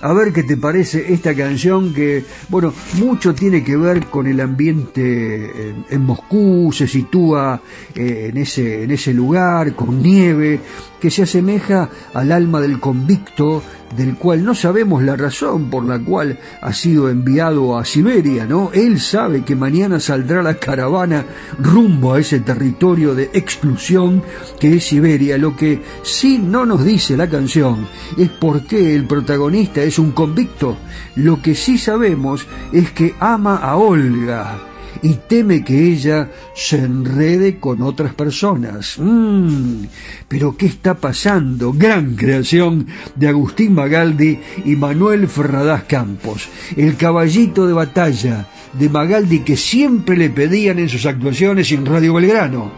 a 0.01 0.11
ver 0.13 0.33
qué 0.33 0.41
te 0.41 0.57
parece 0.57 1.13
esta 1.13 1.35
canción 1.35 1.93
que, 1.93 2.25
bueno, 2.47 2.73
mucho 2.97 3.35
tiene 3.35 3.63
que 3.63 3.77
ver 3.77 4.07
con 4.07 4.25
el 4.25 4.41
ambiente 4.41 5.75
en, 5.91 6.01
Moscú, 6.01 6.71
se 6.73 6.87
sitúa 6.87 7.61
eh, 7.93 8.29
en, 8.31 8.37
ese, 8.37 8.85
en 8.85 8.89
ese 8.89 9.13
lugar, 9.13 9.75
con 9.75 10.01
nieve, 10.01 10.59
que 10.99 11.11
se 11.11 11.23
asemeja 11.23 11.89
al 12.13 12.31
alma 12.31 12.61
del 12.61 12.79
convicto 12.79 13.63
del 13.95 14.15
cual 14.15 14.43
no 14.43 14.53
sabemos 14.53 15.01
la 15.03 15.15
razón 15.15 15.69
por 15.69 15.85
la 15.85 15.99
cual 15.99 16.39
ha 16.61 16.73
sido 16.73 17.09
enviado 17.09 17.77
a 17.77 17.85
Siberia, 17.85 18.45
¿no? 18.45 18.71
Él 18.73 18.99
sabe 18.99 19.43
que 19.43 19.55
mañana 19.55 19.99
saldrá 19.99 20.43
la 20.43 20.55
caravana 20.55 21.25
rumbo 21.57 22.13
a 22.13 22.19
ese 22.19 22.39
territorio 22.39 23.15
de 23.15 23.31
exclusión 23.33 24.23
que 24.59 24.75
es 24.75 24.85
Siberia. 24.85 25.37
Lo 25.37 25.55
que 25.55 25.81
sí 26.03 26.37
no 26.37 26.65
nos 26.65 26.85
dice 26.85 27.17
la 27.17 27.29
canción 27.29 27.87
es 28.17 28.29
por 28.29 28.63
qué 28.63 28.95
el 28.95 29.05
protagonista 29.05 29.81
es 29.81 29.97
un 29.97 30.11
convicto. 30.11 30.77
Lo 31.15 31.41
que 31.41 31.55
sí 31.55 31.77
sabemos 31.77 32.45
es 32.71 32.91
que 32.91 33.15
ama 33.19 33.57
a 33.57 33.75
Olga, 33.75 34.69
y 35.01 35.13
teme 35.27 35.63
que 35.63 35.91
ella 35.91 36.29
se 36.53 36.77
enrede 36.77 37.59
con 37.59 37.81
otras 37.81 38.13
personas. 38.13 38.95
Mm, 38.97 39.83
pero 40.29 40.55
¿qué 40.55 40.67
está 40.67 40.93
pasando? 40.93 41.73
Gran 41.73 42.15
creación 42.15 42.85
de 43.15 43.27
Agustín 43.27 43.73
Magaldi 43.73 44.39
y 44.63 44.75
Manuel 44.75 45.27
Ferradás 45.27 45.83
Campos. 45.83 46.47
El 46.77 46.95
caballito 46.95 47.65
de 47.65 47.73
batalla 47.73 48.47
de 48.73 48.89
Magaldi 48.89 49.39
que 49.39 49.57
siempre 49.57 50.15
le 50.15 50.29
pedían 50.29 50.77
en 50.77 50.87
sus 50.87 51.07
actuaciones 51.07 51.71
en 51.71 51.85
Radio 51.85 52.13
Belgrano. 52.13 52.71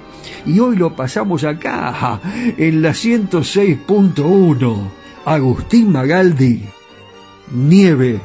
Y 0.46 0.60
hoy 0.60 0.78
lo 0.78 0.96
pasamos 0.96 1.44
acá, 1.44 2.22
en 2.58 2.82
la 2.82 2.92
106.1. 2.92 4.78
Agustín 5.26 5.92
Magaldi, 5.92 6.64
Nieve. 7.54 8.20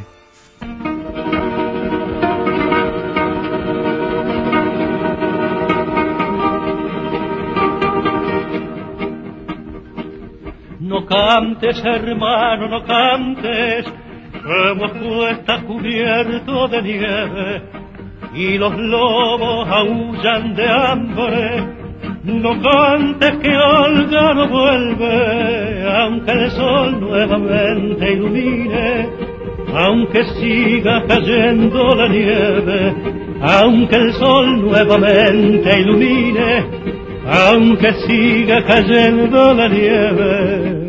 Cantes, 11.37 11.85
hermano, 11.85 12.69
no 12.69 12.85
cantes, 12.85 13.85
que 14.33 15.31
está 15.33 15.61
cubierto 15.63 16.69
de 16.69 16.83
nieve 16.83 17.63
y 18.35 18.57
los 18.57 18.75
lobos 18.79 19.69
aullan 19.69 20.55
de 20.55 20.67
hambre. 20.67 21.77
No 22.25 22.51
cantes 22.61 23.37
que 23.43 23.57
Olga 23.57 24.35
no 24.35 24.49
vuelve, 24.49 25.85
aunque 25.89 26.33
el 26.33 26.51
sol 26.53 27.01
nuevamente 27.01 28.13
ilumine, 28.13 29.09
aunque 29.75 30.25
siga 30.41 31.05
cayendo 31.07 31.95
la 31.95 32.09
nieve, 32.09 32.95
aunque 33.43 33.97
el 33.97 34.13
sol 34.15 34.61
nuevamente 34.61 35.81
ilumine, 35.81 36.65
aunque 37.27 37.93
siga 38.07 38.65
cayendo 38.65 39.55
la 39.55 39.69
nieve. 39.69 40.86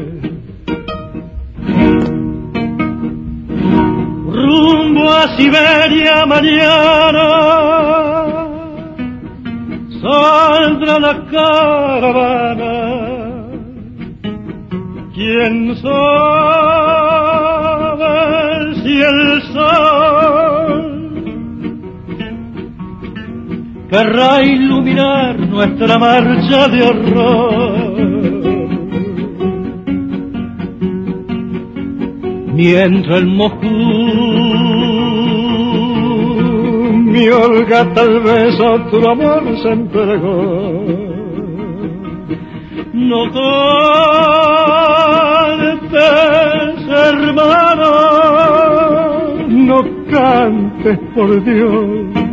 Siberia 5.37 6.25
mañana 6.25 7.29
saldrá 10.01 10.95
la 10.99 11.13
caravana. 11.31 12.75
¿Quién 15.13 15.55
sabe 15.77 16.95
si 18.81 18.93
el 19.11 19.41
sol 19.53 20.85
querrá 23.91 24.41
iluminar 24.41 25.39
nuestra 25.39 25.99
marcha 25.99 26.67
de 26.67 26.81
horror? 26.81 27.97
mientras 32.57 33.19
el 33.19 33.27
Moscú 33.27 34.06
mi 37.17 37.29
Olga 37.29 37.81
tal 37.95 38.19
vez 38.21 38.57
tu 38.91 38.97
amor 39.09 39.43
se 39.61 39.69
entregó. 39.69 40.83
No 42.93 43.31
cantes, 45.77 46.07
hermano, 47.07 47.91
no 49.47 49.79
cantes 50.11 50.99
por 51.15 51.43
Dios 51.43 52.27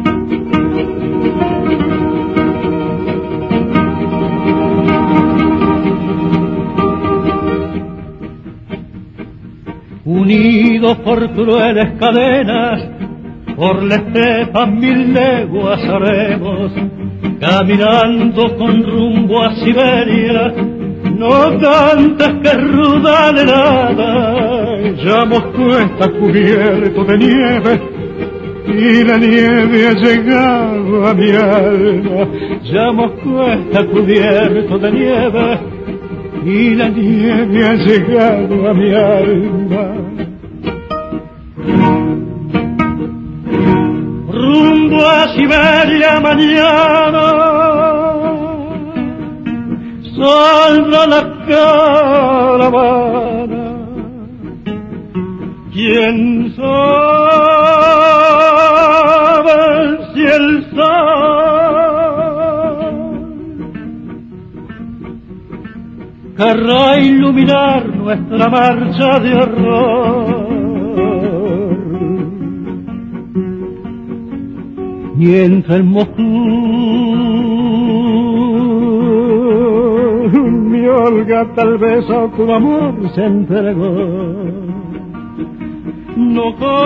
unidos 10.05 10.99
por 10.99 11.31
crueles 11.33 11.99
cadenas, 11.99 12.94
por 13.57 13.83
la 13.83 13.97
estepa 13.97 14.67
mil 14.67 15.13
leguas 15.13 15.81
haremos, 15.85 16.73
caminando 17.41 18.57
con 18.57 18.83
rumbo 18.83 19.43
a 19.43 19.55
Siberia, 19.57 20.53
no 21.17 21.59
tantas 21.59 22.33
que 22.43 22.53
ruda 22.59 23.31
helada, 23.31 24.95
ya 25.05 25.25
Moscú 25.25 25.71
está 25.77 26.11
cubierto 26.11 27.05
de 27.05 27.19
nieve, 27.19 27.81
y 28.67 29.05
la 29.05 29.19
nieve 29.19 29.89
ha 29.89 29.93
llegado 29.93 31.07
a 31.07 31.15
mi 31.15 31.31
alma, 31.31 32.29
ya 32.65 32.93
Moscú 32.93 33.43
está 33.43 33.87
cubierto 33.87 34.79
de 34.79 34.93
nieve, 34.93 35.59
y 36.45 36.75
la 36.75 36.89
nieve 36.89 37.67
ha 37.69 37.75
llegado 37.75 38.69
a 38.69 38.75
mi 38.75 38.91
alma. 38.95 40.24
Siberia 45.45 46.21
mañana, 46.21 47.27
saldrá 50.17 51.03
la 51.07 51.23
caravana. 51.47 52.87
¿Quién 55.71 56.17
sabe 56.57 57.21
si 60.15 60.23
el 60.23 60.49
sol 60.75 60.95
querrá 66.39 66.85
iluminar 67.01 67.83
nuestra 67.95 68.49
marcha 68.49 69.19
de 69.21 69.35
horror? 69.35 70.54
Mientras 75.25 75.81
en 75.81 75.87
Moscú 75.87 76.23
mi 80.71 80.87
Olga 80.87 81.47
tal 81.55 81.79
vez 81.79 82.05
a 82.11 82.29
tu 82.37 82.53
amor 82.53 82.95
se 83.15 83.25
entregó. 83.25 83.89
No 86.15 86.55
cantes, 86.57 86.79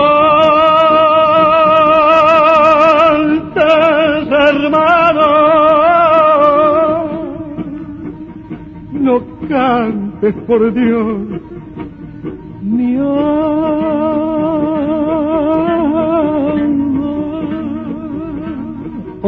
hermano, 4.31 5.31
no 8.93 9.21
cantes 9.49 10.35
por 10.47 10.73
Dios, 10.73 11.41
mi 12.63 12.95
alma. 12.99 14.28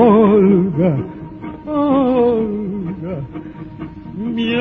Olga, 0.01 0.93
Olga, 1.69 3.17
mi 4.35 4.61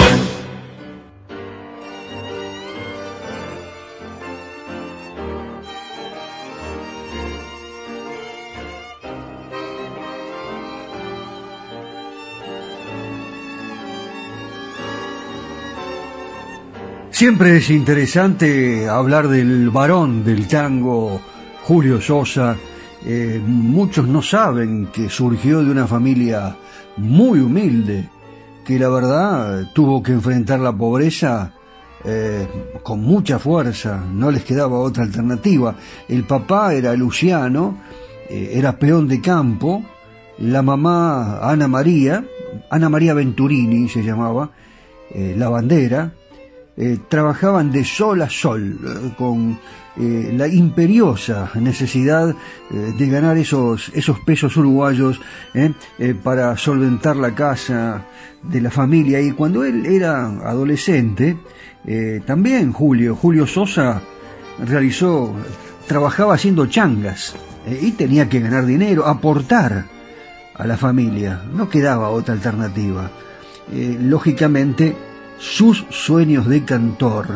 Siempre 17.21 17.57
es 17.57 17.69
interesante 17.69 18.89
hablar 18.89 19.27
del 19.27 19.69
varón 19.69 20.23
del 20.23 20.47
tango, 20.47 21.21
Julio 21.61 22.01
Sosa. 22.01 22.57
Eh, 23.05 23.39
muchos 23.45 24.07
no 24.07 24.23
saben 24.23 24.87
que 24.87 25.07
surgió 25.07 25.63
de 25.63 25.69
una 25.69 25.85
familia 25.85 26.55
muy 26.97 27.39
humilde, 27.39 28.09
que 28.65 28.79
la 28.79 28.89
verdad 28.89 29.71
tuvo 29.71 30.01
que 30.01 30.13
enfrentar 30.13 30.61
la 30.61 30.75
pobreza 30.75 31.53
eh, 32.03 32.47
con 32.81 33.01
mucha 33.01 33.37
fuerza, 33.37 34.03
no 34.11 34.31
les 34.31 34.43
quedaba 34.43 34.79
otra 34.79 35.03
alternativa. 35.03 35.75
El 36.09 36.23
papá 36.23 36.73
era 36.73 36.95
Luciano, 36.95 37.77
eh, 38.31 38.53
era 38.55 38.79
peón 38.79 39.07
de 39.07 39.21
campo, 39.21 39.83
la 40.39 40.63
mamá 40.63 41.37
Ana 41.47 41.67
María, 41.67 42.25
Ana 42.71 42.89
María 42.89 43.13
Venturini 43.13 43.87
se 43.89 44.01
llamaba, 44.01 44.49
la 45.13 45.49
bandera, 45.49 46.13
eh, 46.77 46.97
trabajaban 47.09 47.69
de 47.69 47.83
sol 47.83 48.21
a 48.21 48.29
sol, 48.29 48.79
eh, 48.81 49.13
con 49.17 49.59
eh, 49.97 50.31
la 50.33 50.47
imperiosa 50.47 51.51
necesidad 51.55 52.33
de 52.69 53.07
ganar 53.09 53.37
esos, 53.37 53.91
esos 53.93 54.17
pesos 54.21 54.55
uruguayos 54.55 55.19
para 56.23 56.55
solventar 56.55 57.17
la 57.17 57.35
casa 57.35 58.05
de 58.41 58.61
la 58.61 58.71
familia. 58.71 59.19
Y 59.19 59.31
cuando 59.31 59.65
él 59.65 59.85
era 59.85 60.27
adolescente, 60.47 61.37
también 62.25 62.71
Julio, 62.71 63.17
Julio 63.17 63.45
Sosa 63.45 64.01
realizó, 64.65 65.35
trabajaba 65.85 66.35
haciendo 66.35 66.65
changas 66.67 67.35
y 67.81 67.91
tenía 67.91 68.29
que 68.29 68.39
ganar 68.39 68.65
dinero, 68.65 69.05
aportar 69.05 69.83
a 70.55 70.65
la 70.65 70.77
familia. 70.77 71.41
No 71.53 71.67
quedaba 71.67 72.09
otra 72.09 72.33
alternativa. 72.33 73.11
lógicamente, 73.99 74.95
sus 75.41 75.85
sueños 75.89 76.47
de 76.47 76.63
cantor 76.63 77.27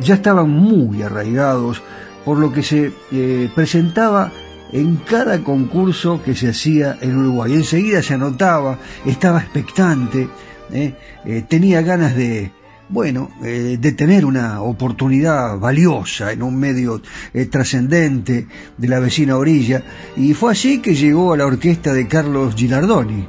ya 0.00 0.14
estaban 0.14 0.50
muy 0.50 1.02
arraigados 1.02 1.82
por 2.24 2.38
lo 2.38 2.52
que 2.52 2.62
se 2.62 2.92
eh, 3.12 3.48
presentaba 3.54 4.32
en 4.72 4.96
cada 4.96 5.42
concurso 5.44 6.20
que 6.22 6.34
se 6.34 6.48
hacía 6.48 6.98
en 7.00 7.16
Uruguay. 7.16 7.52
Enseguida 7.52 8.02
se 8.02 8.14
anotaba, 8.14 8.78
estaba 9.06 9.40
expectante, 9.40 10.28
eh, 10.72 10.94
eh, 11.24 11.44
tenía 11.46 11.82
ganas 11.82 12.16
de, 12.16 12.50
bueno, 12.88 13.30
de 13.40 13.92
tener 13.92 14.24
una 14.24 14.62
oportunidad 14.62 15.58
valiosa 15.58 16.32
en 16.32 16.42
un 16.42 16.58
medio 16.58 17.02
trascendente 17.50 18.46
de 18.76 18.88
la 18.88 18.98
vecina 18.98 19.36
orilla. 19.36 19.82
Y 20.16 20.34
fue 20.34 20.52
así 20.52 20.80
que 20.80 20.94
llegó 20.94 21.34
a 21.34 21.36
la 21.36 21.46
orquesta 21.46 21.92
de 21.92 22.08
Carlos 22.08 22.54
Gilardoni 22.54 23.28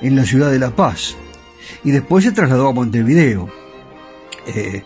en 0.00 0.16
la 0.16 0.24
ciudad 0.24 0.50
de 0.50 0.58
La 0.58 0.70
Paz 0.70 1.16
y 1.84 1.90
después 1.90 2.24
se 2.24 2.32
trasladó 2.32 2.68
a 2.68 2.72
Montevideo. 2.72 3.48
Eh, 4.46 4.82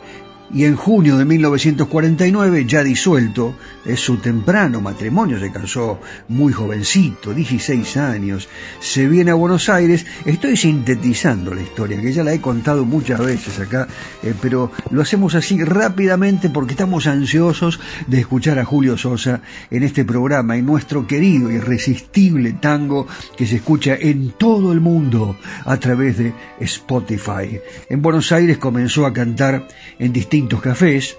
y 0.53 0.64
en 0.64 0.76
junio 0.76 1.18
de 1.18 1.24
1949, 1.24 2.64
ya 2.66 2.82
disuelto, 2.82 3.55
es 3.84 4.01
su 4.01 4.16
temprano 4.16 4.80
matrimonio, 4.80 5.38
se 5.38 5.53
casó 5.53 6.01
muy 6.28 6.53
jovencito, 6.53 7.34
16 7.34 7.96
años, 7.99 8.49
se 8.80 9.07
viene 9.07 9.30
a 9.30 9.34
Buenos 9.34 9.68
Aires, 9.68 10.07
estoy 10.24 10.57
sintetizando 10.57 11.55
la 11.55 11.62
historia, 11.62 12.01
que 12.01 12.12
ya 12.12 12.24
la 12.24 12.32
he 12.32 12.40
contado 12.40 12.84
muchas 12.84 13.20
veces 13.20 13.59
acá, 13.61 13.88
eh, 14.22 14.34
pero 14.40 14.72
lo 14.90 15.03
hacemos 15.03 15.34
así 15.34 15.62
rápidamente 15.62 16.49
porque 16.49 16.72
estamos 16.72 17.07
ansiosos 17.07 17.78
de 18.07 18.20
escuchar 18.20 18.59
a 18.59 18.64
Julio 18.64 18.96
Sosa 18.96 19.42
en 19.70 19.82
este 19.82 20.05
programa, 20.05 20.57
en 20.57 20.64
nuestro 20.64 21.07
querido 21.07 21.51
irresistible 21.51 22.55
tango 22.55 23.07
que 23.36 23.46
se 23.46 23.57
escucha 23.57 23.96
en 24.01 24.30
todo 24.30 24.72
el 24.72 24.80
mundo 24.80 25.36
a 25.64 25.76
través 25.76 26.18
de 26.18 26.32
Spotify. 26.61 27.61
En 27.90 28.01
Buenos 28.01 28.32
Aires 28.32 28.57
comenzó 28.59 29.05
a 29.05 29.12
cantar 29.12 29.68
en 29.99 30.12
distintos 30.12 30.38
cafés, 30.47 31.16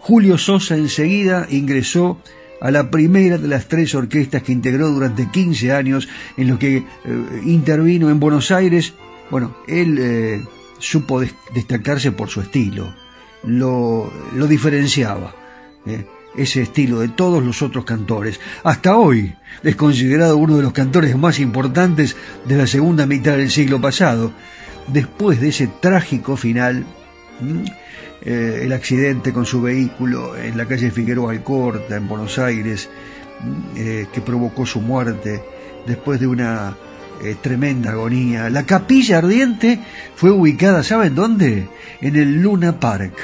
Julio 0.00 0.36
Sosa 0.36 0.76
enseguida 0.76 1.46
ingresó 1.50 2.20
a 2.60 2.70
la 2.70 2.90
primera 2.90 3.38
de 3.38 3.48
las 3.48 3.68
tres 3.68 3.94
orquestas 3.94 4.42
que 4.42 4.52
integró 4.52 4.88
durante 4.88 5.30
15 5.30 5.72
años 5.72 6.08
en 6.36 6.48
lo 6.48 6.58
que 6.58 6.78
eh, 6.78 6.84
intervino 7.44 8.10
en 8.10 8.20
Buenos 8.20 8.50
Aires. 8.50 8.94
Bueno, 9.30 9.56
él 9.66 9.98
eh, 10.00 10.42
supo 10.78 11.22
destacarse 11.54 12.12
por 12.12 12.28
su 12.28 12.40
estilo, 12.40 12.92
lo, 13.44 14.12
lo 14.34 14.46
diferenciaba, 14.46 15.34
eh, 15.86 16.04
ese 16.36 16.62
estilo 16.62 17.00
de 17.00 17.08
todos 17.08 17.42
los 17.42 17.62
otros 17.62 17.84
cantores. 17.84 18.40
Hasta 18.64 18.96
hoy 18.96 19.34
es 19.62 19.76
considerado 19.76 20.36
uno 20.36 20.56
de 20.56 20.62
los 20.62 20.72
cantores 20.72 21.16
más 21.16 21.38
importantes 21.40 22.16
de 22.46 22.56
la 22.56 22.66
segunda 22.66 23.06
mitad 23.06 23.36
del 23.36 23.50
siglo 23.50 23.80
pasado. 23.80 24.32
Después 24.86 25.40
de 25.40 25.48
ese 25.48 25.66
trágico 25.66 26.36
final, 26.36 26.86
eh, 28.22 28.60
el 28.62 28.72
accidente 28.72 29.32
con 29.32 29.46
su 29.46 29.62
vehículo 29.62 30.36
en 30.36 30.56
la 30.56 30.66
calle 30.66 30.90
Figueroa 30.90 31.32
Alcorta, 31.32 31.96
en 31.96 32.08
Buenos 32.08 32.38
Aires, 32.38 32.88
eh, 33.76 34.06
que 34.12 34.20
provocó 34.20 34.66
su 34.66 34.80
muerte 34.80 35.42
después 35.86 36.18
de 36.20 36.26
una 36.26 36.76
eh, 37.22 37.36
tremenda 37.40 37.92
agonía. 37.92 38.50
La 38.50 38.64
capilla 38.64 39.18
ardiente 39.18 39.80
fue 40.14 40.30
ubicada, 40.30 40.82
¿saben 40.82 41.14
dónde? 41.14 41.68
En 42.00 42.16
el 42.16 42.42
Luna 42.42 42.78
Park. 42.78 43.14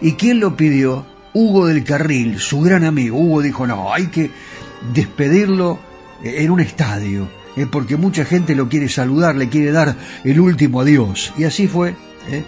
¿Y 0.00 0.12
quién 0.12 0.40
lo 0.40 0.56
pidió? 0.56 1.06
Hugo 1.32 1.66
del 1.66 1.84
Carril, 1.84 2.40
su 2.40 2.60
gran 2.60 2.84
amigo. 2.84 3.18
Hugo 3.18 3.42
dijo, 3.42 3.66
no, 3.66 3.92
hay 3.92 4.06
que 4.08 4.30
despedirlo 4.92 5.78
en 6.22 6.50
un 6.50 6.60
estadio, 6.60 7.28
eh, 7.56 7.66
porque 7.70 7.96
mucha 7.96 8.24
gente 8.24 8.54
lo 8.54 8.68
quiere 8.68 8.88
saludar, 8.88 9.36
le 9.36 9.48
quiere 9.48 9.72
dar 9.72 9.96
el 10.24 10.40
último 10.40 10.80
adiós. 10.80 11.32
Y 11.38 11.44
así 11.44 11.68
fue. 11.68 11.94
¿eh? 12.30 12.42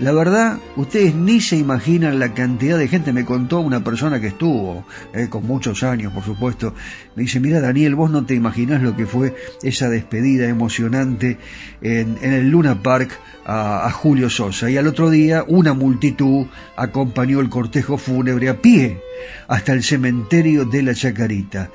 La 0.00 0.12
verdad, 0.12 0.58
ustedes 0.76 1.14
ni 1.14 1.42
se 1.42 1.58
imaginan 1.58 2.18
la 2.18 2.32
cantidad 2.32 2.78
de 2.78 2.88
gente, 2.88 3.12
me 3.12 3.26
contó 3.26 3.60
una 3.60 3.84
persona 3.84 4.18
que 4.18 4.28
estuvo, 4.28 4.86
eh, 5.12 5.28
con 5.28 5.46
muchos 5.46 5.82
años, 5.82 6.10
por 6.14 6.24
supuesto, 6.24 6.72
me 7.14 7.24
dice, 7.24 7.38
mira 7.38 7.60
Daniel, 7.60 7.96
vos 7.96 8.10
no 8.10 8.24
te 8.24 8.34
imaginás 8.34 8.80
lo 8.80 8.96
que 8.96 9.04
fue 9.04 9.34
esa 9.62 9.90
despedida 9.90 10.48
emocionante 10.48 11.36
en, 11.82 12.16
el 12.22 12.48
Luna 12.48 12.82
Park 12.82 13.10
a, 13.44 13.90
Julio 13.90 14.30
Sosa. 14.30 14.70
Y 14.70 14.78
al 14.78 14.86
otro 14.86 15.10
día, 15.10 15.44
una 15.46 15.74
multitud 15.74 16.46
acompañó 16.76 17.40
el 17.40 17.50
cortejo 17.50 17.98
fúnebre 17.98 18.48
a 18.48 18.62
pie 18.62 19.02
hasta 19.48 19.74
el 19.74 19.82
cementerio 19.82 20.64
de 20.64 20.82
la 20.82 20.94
Chacarita. 20.94 21.68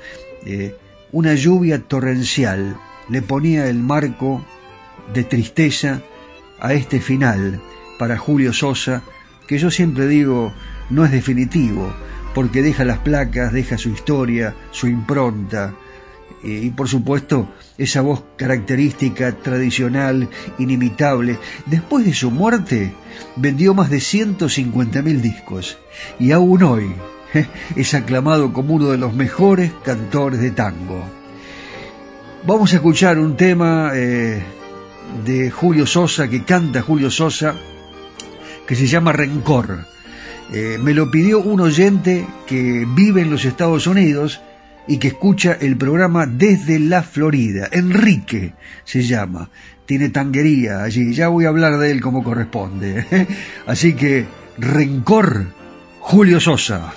Eh, 0.44 0.74
una 1.12 1.34
lluvia 1.34 1.80
torrencial 1.80 2.76
le 3.08 3.22
ponía 3.22 3.68
el 3.68 3.78
marco 3.78 4.44
de 5.14 5.22
tristeza 5.22 6.02
a 6.58 6.72
este 6.72 6.98
final 6.98 7.60
para 7.98 8.18
Julio 8.18 8.52
Sosa, 8.52 9.02
que 9.46 9.58
yo 9.58 9.70
siempre 9.70 10.06
digo 10.06 10.52
no 10.90 11.04
es 11.04 11.10
definitivo, 11.10 11.92
porque 12.34 12.62
deja 12.62 12.84
las 12.84 12.98
placas, 12.98 13.52
deja 13.52 13.78
su 13.78 13.90
historia, 13.90 14.54
su 14.70 14.86
impronta, 14.86 15.74
y 16.42 16.70
por 16.70 16.88
supuesto 16.88 17.48
esa 17.78 18.00
voz 18.00 18.22
característica, 18.36 19.32
tradicional, 19.32 20.28
inimitable. 20.58 21.38
Después 21.66 22.04
de 22.04 22.14
su 22.14 22.30
muerte 22.30 22.94
vendió 23.36 23.74
más 23.74 23.90
de 23.90 23.98
150.000 23.98 25.20
discos 25.20 25.78
y 26.18 26.32
aún 26.32 26.62
hoy 26.62 26.92
es 27.76 27.94
aclamado 27.94 28.52
como 28.52 28.74
uno 28.74 28.88
de 28.88 28.98
los 28.98 29.14
mejores 29.14 29.72
cantores 29.84 30.40
de 30.40 30.52
tango. 30.52 31.02
Vamos 32.46 32.72
a 32.72 32.76
escuchar 32.76 33.18
un 33.18 33.36
tema 33.36 33.90
eh, 33.94 34.40
de 35.24 35.50
Julio 35.50 35.86
Sosa, 35.86 36.28
que 36.28 36.44
canta 36.44 36.80
Julio 36.80 37.10
Sosa, 37.10 37.56
que 38.66 38.74
se 38.74 38.86
llama 38.86 39.12
Rencor. 39.12 39.86
Eh, 40.52 40.78
me 40.80 40.94
lo 40.94 41.10
pidió 41.10 41.40
un 41.40 41.60
oyente 41.60 42.26
que 42.46 42.86
vive 42.94 43.22
en 43.22 43.30
los 43.30 43.44
Estados 43.44 43.86
Unidos 43.86 44.40
y 44.86 44.98
que 44.98 45.08
escucha 45.08 45.56
el 45.60 45.76
programa 45.76 46.26
desde 46.26 46.78
la 46.78 47.02
Florida. 47.02 47.68
Enrique 47.72 48.54
se 48.84 49.02
llama. 49.02 49.50
Tiene 49.86 50.08
tanguería 50.08 50.82
allí. 50.82 51.12
Ya 51.14 51.28
voy 51.28 51.44
a 51.44 51.48
hablar 51.48 51.78
de 51.78 51.90
él 51.90 52.00
como 52.00 52.22
corresponde. 52.22 53.06
Así 53.66 53.94
que, 53.94 54.26
Rencor, 54.58 55.46
Julio 56.00 56.40
Sosa. 56.40 56.92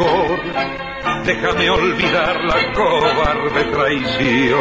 Rencor, 0.00 0.40
déjame 1.24 1.70
olvidar 1.70 2.44
la 2.44 2.72
cobarde 2.72 3.64
traición. 3.64 4.60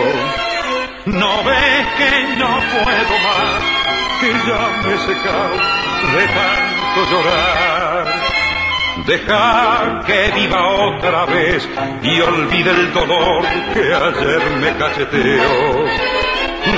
No 1.05 1.43
ves 1.43 1.87
que 1.97 2.37
no 2.37 2.59
puedo 2.83 3.15
más, 3.23 3.63
que 4.19 4.29
ya 4.47 4.63
me 4.83 4.93
he 4.93 4.97
secado 4.99 5.55
de 6.13 6.27
tanto 6.27 7.11
llorar. 7.11 8.29
Deja 9.05 10.03
que 10.05 10.31
viva 10.35 10.67
otra 10.67 11.25
vez 11.25 11.67
y 12.03 12.19
olvide 12.19 12.71
el 12.71 12.93
dolor 12.93 13.45
que 13.73 13.93
ayer 13.93 14.49
me 14.59 14.75
cacheteó. 14.77 15.85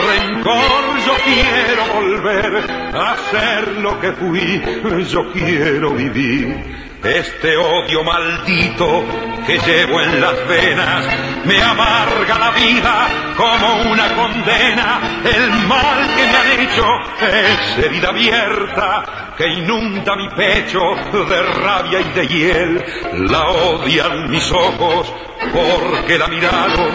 Rencor, 0.07 0.99
yo 1.05 1.13
quiero 1.25 1.93
volver 1.95 2.63
a 2.93 3.15
ser 3.31 3.67
lo 3.79 3.99
que 3.99 4.11
fui, 4.13 4.61
yo 5.09 5.31
quiero 5.33 5.91
vivir 5.91 6.90
este 7.03 7.57
odio 7.57 8.03
maldito 8.03 9.03
que 9.47 9.57
llevo 9.57 10.01
en 10.01 10.21
las 10.21 10.47
venas 10.47 11.05
me 11.45 11.61
amarga 11.61 12.37
la 12.37 12.51
vida 12.51 13.07
como 13.35 13.91
una 13.91 14.13
condena. 14.13 14.99
El 15.23 15.49
mal 15.67 16.07
que 16.15 16.25
me 16.27 16.37
han 16.37 16.59
hecho 16.59 16.85
es 17.21 17.85
herida 17.85 18.09
abierta 18.09 19.33
que 19.37 19.47
inunda 19.47 20.15
mi 20.15 20.29
pecho 20.29 20.79
de 21.11 21.41
rabia 21.41 22.01
y 22.01 22.11
de 22.11 22.27
hiel. 22.27 22.85
La 23.29 23.49
odian 23.49 24.29
mis 24.29 24.51
ojos 24.51 25.11
porque 25.51 26.17
la 26.17 26.27
miraron, 26.27 26.91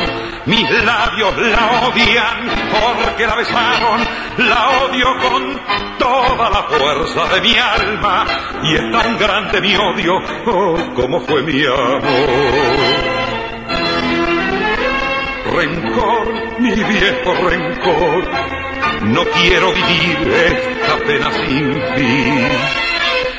mis 0.47 0.71
labios 0.85 1.37
la 1.39 1.89
odian 1.89 2.49
porque 2.71 3.27
la 3.27 3.35
besaron, 3.35 4.01
la 4.39 4.69
odio 4.85 5.07
con 5.19 5.61
toda 5.99 6.51
la 6.51 6.63
fuerza 6.65 7.35
de 7.35 7.41
mi 7.41 7.55
alma 7.57 8.27
y 8.63 8.75
es 8.75 8.93
tan 8.93 9.19
grande 9.19 9.61
mi 9.61 9.75
odio 9.75 10.17
oh, 10.47 10.77
como 10.95 11.21
fue 11.23 11.43
mi 11.43 11.65
amor. 11.65 12.01
Rencor, 15.57 16.61
mi 16.61 16.71
viejo 16.71 17.35
rencor, 17.49 18.29
no 19.03 19.25
quiero 19.25 19.73
vivir 19.73 20.35
esta 20.35 20.97
pena 21.07 21.33
sin 21.33 21.73
fin. 21.97 22.49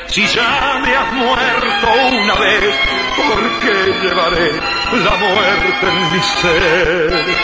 Si 0.06 0.26
ya 0.26 0.80
me 0.82 0.96
has 0.96 1.12
muerto 1.12 2.16
una 2.22 2.34
vez, 2.34 2.74
¿por 3.16 3.60
qué 3.60 4.06
llevaré 4.06 4.77
la 4.92 5.16
muerte 5.16 5.86
en 5.86 6.12
mi 6.12 6.20
ser? 6.20 7.36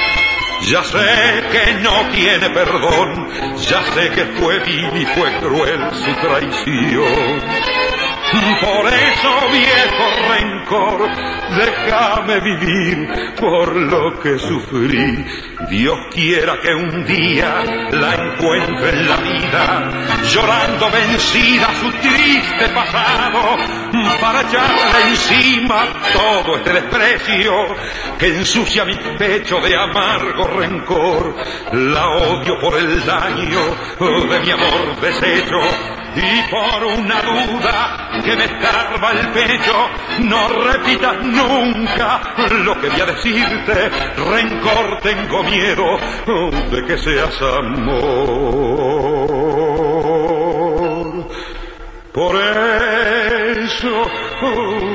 Ya 0.62 0.82
sé 0.82 1.44
que 1.52 1.74
no 1.82 2.08
tiene 2.12 2.48
perdón, 2.50 3.28
ya 3.58 3.82
sé 3.92 4.10
que 4.10 4.24
fue 4.38 4.60
vil 4.60 4.96
y 4.96 5.06
fue 5.06 5.30
cruel 5.40 5.90
su 5.92 6.14
traición. 6.26 7.42
Por 8.34 8.92
eso, 8.92 9.48
viejo 9.52 10.04
rencor, 10.28 11.08
déjame 11.56 12.40
vivir 12.40 13.34
por 13.38 13.76
lo 13.76 14.18
que 14.20 14.38
sufrí. 14.38 15.24
Dios 15.70 15.98
quiera 16.12 16.60
que 16.60 16.74
un 16.74 17.04
día 17.04 17.62
la 17.92 18.14
encuentre 18.14 18.90
en 18.90 19.08
la 19.08 19.16
vida, 19.16 19.90
llorando 20.32 20.90
vencida 20.90 21.68
su 21.80 21.90
triste 21.92 22.68
pasado, 22.74 23.56
para 24.20 24.40
echarle 24.40 25.10
encima 25.10 25.86
todo 26.12 26.56
este 26.56 26.72
desprecio 26.72 27.52
que 28.18 28.26
ensucia 28.26 28.84
mi 28.84 28.96
pecho 29.16 29.60
de 29.60 29.76
amargo 29.76 30.48
rencor. 30.48 31.36
La 31.72 32.08
odio 32.08 32.58
por 32.58 32.76
el 32.78 33.04
daño 33.06 33.60
de 34.28 34.40
mi 34.40 34.50
amor 34.50 35.00
deshecho 35.00 36.03
y 36.16 36.42
por 36.50 36.84
una 36.84 37.20
duda 37.22 38.20
que 38.24 38.36
me 38.36 38.44
escarba 38.44 39.10
el 39.12 39.28
pecho, 39.32 39.88
no 40.20 40.48
repitas 40.48 41.22
nunca 41.24 42.20
lo 42.64 42.80
que 42.80 42.88
voy 42.88 43.00
a 43.00 43.06
decirte, 43.06 43.90
rencor 44.16 45.00
tengo 45.02 45.42
miedo 45.42 45.98
de 46.70 46.84
que 46.86 46.98
seas 46.98 47.42
amor. 47.42 48.04
Por 52.12 52.36
eso, 52.36 54.06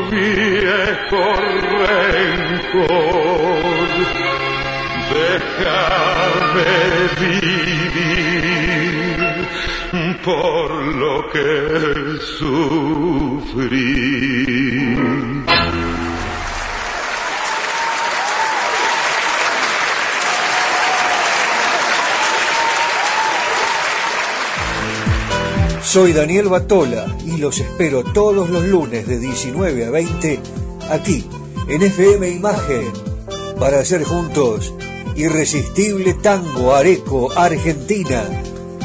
viejo 0.09 1.33
rencor, 1.83 2.87
déjame 5.13 6.71
vivir 7.19 8.88
por 10.29 10.71
lo 10.71 11.27
que 11.31 12.19
sufrí. 12.37 13.79
Soy 25.81 26.13
Daniel 26.13 26.49
Batola 26.49 27.07
y 27.25 27.37
los 27.37 27.59
espero 27.59 28.03
todos 28.03 28.51
los 28.51 28.63
lunes 28.63 29.07
de 29.07 29.17
19 29.17 29.85
a 29.85 29.89
20 29.89 30.39
aquí, 30.91 31.25
en 31.67 31.81
FM 31.81 32.29
Imagen, 32.29 32.93
para 33.59 33.79
hacer 33.79 34.03
juntos 34.03 34.75
Irresistible 35.15 36.13
Tango 36.13 36.75
Areco 36.75 37.31
Argentina, 37.35 38.29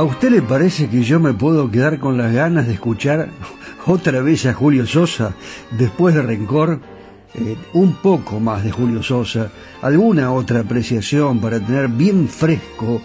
¿A 0.00 0.02
usted 0.02 0.30
le 0.30 0.40
parece 0.40 0.88
que 0.88 1.02
yo 1.02 1.20
me 1.20 1.34
puedo 1.34 1.70
quedar 1.70 1.98
con 1.98 2.16
las 2.16 2.32
ganas 2.32 2.66
de 2.66 2.72
escuchar 2.72 3.28
otra 3.86 4.22
vez 4.22 4.46
a 4.46 4.54
Julio 4.54 4.86
Sosa 4.86 5.34
después 5.72 6.14
de 6.14 6.22
Rencor? 6.22 6.80
Eh, 7.34 7.54
un 7.74 7.96
poco 7.96 8.40
más 8.40 8.64
de 8.64 8.70
Julio 8.70 9.02
Sosa, 9.02 9.52
alguna 9.82 10.32
otra 10.32 10.60
apreciación 10.60 11.38
para 11.38 11.60
tener 11.60 11.88
bien 11.88 12.28
fresco 12.28 13.02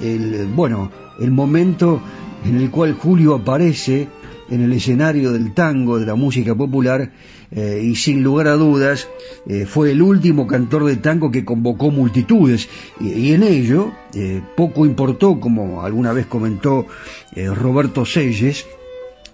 el, 0.00 0.46
bueno, 0.46 0.90
el 1.20 1.32
momento 1.32 2.00
en 2.46 2.56
el 2.56 2.70
cual 2.70 2.94
Julio 2.94 3.34
aparece 3.34 4.08
en 4.50 4.62
el 4.62 4.72
escenario 4.72 5.32
del 5.32 5.52
tango, 5.52 5.98
de 5.98 6.06
la 6.06 6.14
música 6.14 6.54
popular, 6.54 7.10
eh, 7.50 7.80
y 7.82 7.94
sin 7.94 8.22
lugar 8.22 8.48
a 8.48 8.54
dudas 8.54 9.08
eh, 9.46 9.64
fue 9.66 9.92
el 9.92 10.02
último 10.02 10.46
cantor 10.46 10.84
de 10.84 10.96
tango 10.96 11.30
que 11.30 11.44
convocó 11.44 11.90
multitudes, 11.90 12.68
y, 13.00 13.32
en 13.32 13.42
ello 13.42 13.92
eh, 14.14 14.42
poco 14.56 14.86
importó, 14.86 15.40
como 15.40 15.82
alguna 15.82 16.12
vez 16.12 16.26
comentó 16.26 16.86
Roberto 17.34 18.04
Selles, 18.04 18.66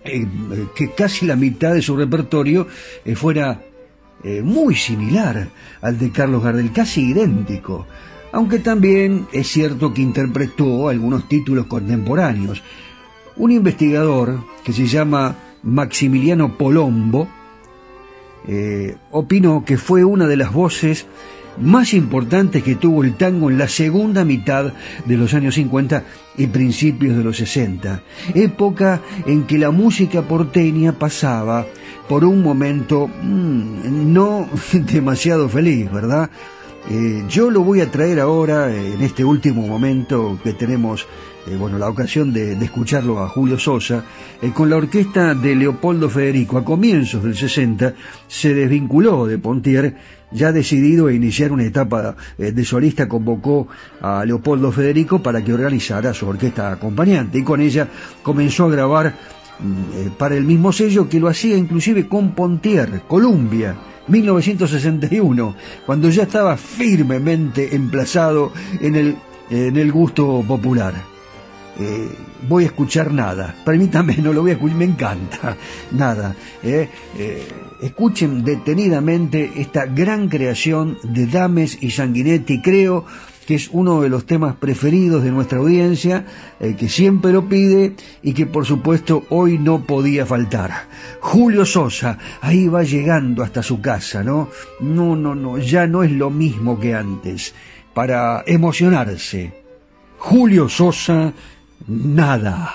que 0.03 0.91
casi 0.95 1.25
la 1.25 1.37
mitad 1.37 1.73
de 1.73 1.81
su 1.81 1.97
repertorio 1.97 2.67
fuera 3.15 3.62
muy 4.43 4.75
similar 4.75 5.49
al 5.81 5.99
de 5.99 6.11
Carlos 6.11 6.43
Gardel, 6.43 6.73
casi 6.73 7.12
idéntico 7.12 7.87
aunque 8.35 8.59
también 8.59 9.29
es 9.33 9.47
cierto 9.47 9.95
que 9.95 10.03
interpretó 10.03 10.89
algunos 10.89 11.29
títulos 11.29 11.67
contemporáneos. 11.67 12.62
Un 13.37 13.51
investigador 13.51 14.45
que 14.64 14.72
se 14.72 14.87
llama 14.87 15.37
Maximiliano 15.62 16.57
Polombo 16.57 17.28
eh, 18.47 18.97
opinó 19.11 19.64
que 19.64 19.76
fue 19.78 20.05
una 20.05 20.26
de 20.26 20.37
las 20.37 20.53
voces 20.53 21.07
más 21.59 21.95
importantes 21.95 22.62
que 22.62 22.74
tuvo 22.74 23.05
el 23.05 23.14
tango 23.14 23.51
en 23.51 23.59
la 23.59 23.68
segunda 23.68 24.24
mitad 24.24 24.72
de 25.05 25.16
los 25.16 25.35
años 25.35 25.55
50 25.55 26.05
y 26.37 26.47
principios 26.49 27.16
de 27.16 27.24
los 27.24 27.37
60, 27.37 28.03
época 28.35 29.01
en 29.26 29.45
que 29.45 29.59
la 29.59 29.70
música 29.70 30.22
porteña 30.22 30.93
pasaba 30.93 31.66
por 32.09 32.24
un 32.24 32.43
momento 32.43 33.09
mm, 33.09 34.12
no 34.12 34.49
demasiado 34.93 35.49
feliz, 35.49 35.91
¿verdad? 35.91 36.30
Eh, 36.91 37.24
yo 37.28 37.51
lo 37.51 37.62
voy 37.62 37.80
a 37.80 37.91
traer 37.91 38.20
ahora, 38.20 38.74
en 38.74 39.01
este 39.01 39.24
último 39.24 39.66
momento 39.66 40.39
que 40.45 40.53
tenemos 40.53 41.07
eh, 41.47 41.57
bueno, 41.57 41.78
la 41.78 41.88
ocasión 41.88 42.32
de, 42.32 42.53
escucharlo 42.53 43.22
a 43.22 43.28
Julio 43.28 43.59
Sosa, 43.59 44.03
eh, 44.40 44.51
con 44.53 44.70
la 44.70 44.76
orquesta 44.76 45.34
de 45.34 45.55
Leopoldo 45.55 46.09
Federico 46.09 46.57
a 46.57 46.64
comienzos 46.64 47.22
del 47.22 47.36
60, 47.36 47.95
se 48.26 48.55
desvinculó 48.55 49.26
de 49.26 49.38
Pontier, 49.38 49.95
ya 50.32 50.53
decidido 50.53 51.09
a 51.09 51.12
iniciar 51.12 51.53
una 51.53 51.64
etapa 51.64 52.16
eh, 52.38 52.53
de 52.53 52.64
solista, 52.64 53.07
convocó 53.07 53.68
a 54.01 54.24
Leopoldo 54.24 54.72
Federico 54.72 55.22
para 55.22 55.45
que 55.45 55.53
organizara 55.53 56.14
su 56.14 56.26
orquesta 56.26 56.72
acompañante 56.72 57.38
y 57.38 57.42
con 57.42 57.61
ella 57.61 57.88
comenzó 58.22 58.64
a 58.64 58.70
grabar 58.70 59.14
mm, 59.61 60.12
para 60.16 60.36
el 60.36 60.45
mismo 60.45 60.72
sello 60.72 61.09
que 61.09 61.20
lo 61.20 61.28
hacía 61.28 61.57
inclusive 61.57 62.09
con 62.09 62.34
Pontier, 62.34 63.03
Columbia. 63.07 63.76
1961, 64.07 65.55
cuando 65.86 66.11
ya 66.11 66.24
estaba 66.24 66.59
firmemente 66.59 67.74
emplazado 67.74 68.53
en 68.82 68.97
el, 68.97 69.16
en 69.49 69.78
el 69.78 69.90
gusto 69.92 70.45
popular. 70.47 71.14
Eh, 71.79 72.09
voy 72.49 72.64
a 72.64 72.66
escuchar 72.66 73.12
nada. 73.12 73.55
Permítame, 73.64 74.16
no 74.18 74.33
lo 74.33 74.43
voy 74.43 74.53
a 74.53 74.55
escuchar, 74.55 74.77
me 74.77 74.85
encanta. 74.85 75.57
Nada. 75.91 76.37
Eh, 76.62 76.89
eh, 77.18 77.49
escuchen 77.83 78.45
detenidamente 78.45 79.53
esta 79.57 79.87
gran 79.87 80.29
creación 80.29 80.99
de 81.03 81.27
Dames 81.27 81.79
y 81.81 81.91
Sanguinetti. 81.91 82.61
Creo 82.62 83.05
que 83.47 83.57
es 83.57 83.68
uno 83.72 84.01
de 84.01 84.09
los 84.09 84.25
temas 84.25 84.57
preferidos 84.57 85.22
de 85.22 85.31
nuestra 85.31 85.59
audiencia, 85.59 86.25
que 86.59 86.89
siempre 86.89 87.31
lo 87.31 87.47
pide 87.47 87.93
y 88.22 88.33
que 88.33 88.47
por 88.47 88.64
supuesto 88.64 89.25
hoy 89.29 89.59
no 89.59 89.85
podía 89.85 90.25
faltar. 90.25 90.89
Julio 91.20 91.66
Sosa, 91.66 92.16
ahí 92.41 92.68
va 92.68 92.85
llegando 92.85 93.43
hasta 93.43 93.62
su 93.62 93.83
casa, 93.83 94.25
¿no? 94.25 94.49
No, 94.81 95.14
no, 95.14 95.35
no, 95.35 95.59
ya 95.59 95.87
no 95.87 96.03
es 96.03 96.12
lo 96.12 96.31
mismo 96.31 96.81
que 96.81 96.95
antes. 96.95 97.55
Para 97.93 98.43
emocionarse. 98.47 99.53
Julio 100.16 100.70
Sosa 100.70 101.35
nada. 101.89 102.75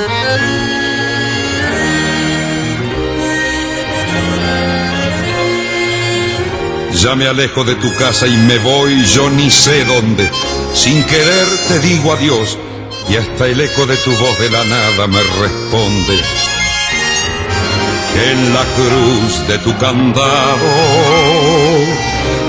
Ya 7.01 7.15
me 7.15 7.27
alejo 7.27 7.63
de 7.63 7.73
tu 7.73 7.91
casa 7.95 8.27
y 8.27 8.37
me 8.37 8.59
voy 8.59 9.03
yo 9.05 9.27
ni 9.31 9.49
sé 9.49 9.83
dónde. 9.85 10.29
Sin 10.75 11.03
querer 11.05 11.47
te 11.67 11.79
digo 11.79 12.13
adiós 12.13 12.59
y 13.09 13.15
hasta 13.15 13.47
el 13.47 13.59
eco 13.59 13.87
de 13.87 13.97
tu 13.97 14.11
voz 14.11 14.37
de 14.37 14.51
la 14.51 14.63
nada 14.65 15.07
me 15.07 15.19
responde. 15.19 16.21
En 18.29 18.53
la 18.53 18.63
cruz 18.75 19.47
de 19.47 19.57
tu 19.57 19.75
candado, 19.79 20.69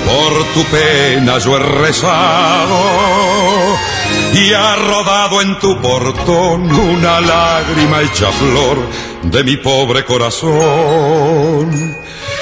por 0.05 0.45
tu 0.53 0.65
pena 0.65 1.39
yo 1.39 1.57
he 1.57 1.61
rezado 1.61 2.79
y 4.35 4.53
ha 4.53 4.77
rodado 4.77 5.41
en 5.41 5.59
tu 5.61 5.81
portón 5.81 6.71
una 6.71 7.23
lágrima 7.23 8.03
hecha 8.03 8.31
flor 8.31 8.77
de 9.23 9.45
mi 9.45 9.57
pobre 9.57 10.05
corazón. 10.05 11.97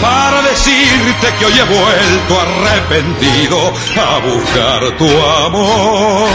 para 0.00 0.42
decirte 0.42 1.26
que 1.38 1.44
hoy 1.44 1.52
he 1.58 1.64
vuelto 1.64 2.40
arrepentido 2.40 3.72
a 3.96 4.18
buscar 4.18 4.96
tu 4.96 5.08
amor. 5.46 6.30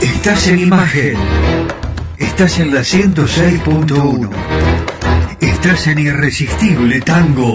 Estás 0.00 0.48
en 0.48 0.58
imagen. 0.58 1.16
Estás 2.18 2.58
en 2.58 2.74
la 2.74 2.80
106.1. 2.80 4.28
Estás 5.40 5.86
en 5.86 5.98
Irresistible 6.00 7.00
Tango. 7.00 7.54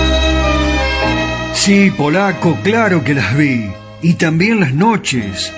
Sí, 1.63 1.91
polaco, 1.91 2.57
claro 2.63 3.03
que 3.03 3.13
las 3.13 3.37
vi. 3.37 3.71
Y 4.01 4.15
también 4.15 4.59
las 4.59 4.73
noches, 4.73 5.53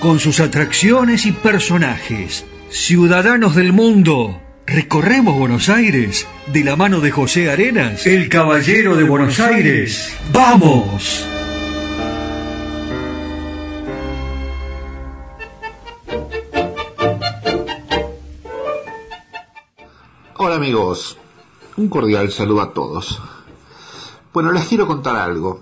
con 0.00 0.20
sus 0.20 0.38
atracciones 0.38 1.24
y 1.24 1.32
personajes. 1.32 2.44
Ciudadanos 2.68 3.54
del 3.54 3.72
mundo, 3.72 4.38
recorremos 4.66 5.38
Buenos 5.38 5.70
Aires 5.70 6.28
de 6.52 6.62
la 6.62 6.76
mano 6.76 7.00
de 7.00 7.10
José 7.10 7.50
Arenas, 7.50 8.06
el 8.06 8.28
caballero 8.28 8.96
de 8.96 9.04
Buenos 9.04 9.40
Aires. 9.40 10.14
¡Vamos! 10.30 11.26
Hola 20.36 20.56
amigos, 20.56 21.16
un 21.78 21.88
cordial 21.88 22.30
saludo 22.30 22.60
a 22.60 22.74
todos. 22.74 23.22
Bueno, 24.36 24.52
les 24.52 24.66
quiero 24.68 24.86
contar 24.86 25.16
algo. 25.16 25.60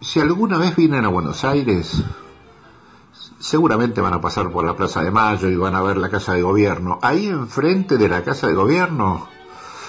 Si 0.00 0.18
alguna 0.18 0.58
vez 0.58 0.74
vienen 0.74 1.04
a 1.04 1.08
Buenos 1.10 1.44
Aires, 1.44 2.02
seguramente 3.38 4.00
van 4.00 4.14
a 4.14 4.20
pasar 4.20 4.50
por 4.50 4.64
la 4.64 4.74
Plaza 4.74 5.04
de 5.04 5.12
Mayo 5.12 5.48
y 5.48 5.54
van 5.54 5.76
a 5.76 5.80
ver 5.80 5.96
la 5.96 6.08
Casa 6.08 6.32
de 6.32 6.42
Gobierno. 6.42 6.98
Ahí 7.02 7.28
enfrente 7.28 7.98
de 7.98 8.08
la 8.08 8.24
Casa 8.24 8.48
de 8.48 8.54
Gobierno 8.54 9.28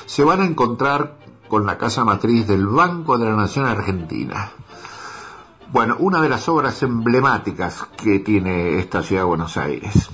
se 0.05 0.23
van 0.23 0.41
a 0.41 0.45
encontrar 0.45 1.17
con 1.47 1.65
la 1.65 1.79
casa 1.79 2.05
matriz 2.05 2.45
del 2.45 2.67
Banco 2.67 3.17
de 3.17 3.25
la 3.25 3.35
Nación 3.35 3.65
Argentina. 3.65 4.51
Bueno, 5.71 5.95
una 5.97 6.21
de 6.21 6.29
las 6.29 6.47
obras 6.47 6.83
emblemáticas 6.83 7.87
que 7.97 8.19
tiene 8.19 8.77
esta 8.77 9.01
ciudad 9.01 9.23
de 9.23 9.29
Buenos 9.29 9.57
Aires. 9.57 10.11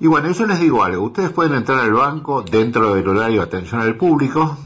Y 0.00 0.06
bueno, 0.06 0.30
yo 0.30 0.46
les 0.46 0.58
digo 0.58 0.82
algo, 0.82 1.04
ustedes 1.04 1.32
pueden 1.32 1.52
entrar 1.52 1.80
al 1.80 1.92
banco 1.92 2.40
dentro 2.40 2.94
del 2.94 3.06
horario 3.06 3.40
de 3.40 3.46
atención 3.46 3.82
al 3.82 3.94
público, 3.94 4.56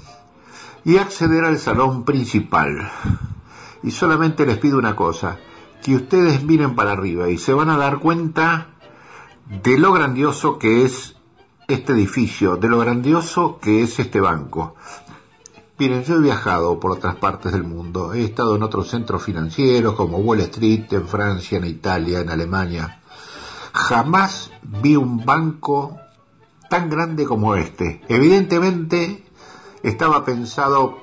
y 0.85 0.97
acceder 0.99 1.45
al 1.45 1.59
salón 1.59 2.05
principal. 2.05 2.91
Y 3.83 3.91
solamente 3.91 4.47
les 4.47 4.59
pido 4.59 4.79
una 4.79 4.97
cosa, 4.97 5.39
que 5.83 5.95
ustedes 5.95 6.43
miren 6.45 6.75
para 6.75 6.93
arriba 6.93 7.31
y 7.31 7.39
se 7.39 7.55
van 7.55 7.71
a 7.71 7.77
dar 7.77 7.99
cuenta 7.99 8.69
de 9.63 9.79
lo 9.79 9.93
grandioso 9.93 10.59
que 10.59 10.85
es 10.85 11.17
este 11.67 11.93
edificio, 11.93 12.57
de 12.57 12.69
lo 12.69 12.79
grandioso 12.79 13.59
que 13.61 13.83
es 13.83 13.99
este 13.99 14.21
banco. 14.21 14.75
Miren, 15.79 16.05
yo 16.05 16.17
he 16.17 16.21
viajado 16.21 16.79
por 16.79 16.91
otras 16.91 17.17
partes 17.17 17.53
del 17.53 17.65
mundo, 17.65 18.13
he 18.13 18.23
estado 18.23 18.55
en 18.55 18.63
otros 18.63 18.89
centros 18.89 19.23
financieros 19.23 19.95
como 19.95 20.19
Wall 20.19 20.41
Street, 20.41 20.93
en 20.93 21.09
Francia, 21.09 21.57
en 21.57 21.65
Italia, 21.65 22.21
en 22.21 22.29
Alemania. 22.29 23.01
Jamás 23.73 24.51
vi 24.63 24.97
un 24.97 25.25
banco 25.25 25.97
tan 26.69 26.91
grande 26.91 27.25
como 27.25 27.55
este. 27.55 28.03
Evidentemente 28.09 29.30
estaba 29.83 30.25
pensado 30.25 30.99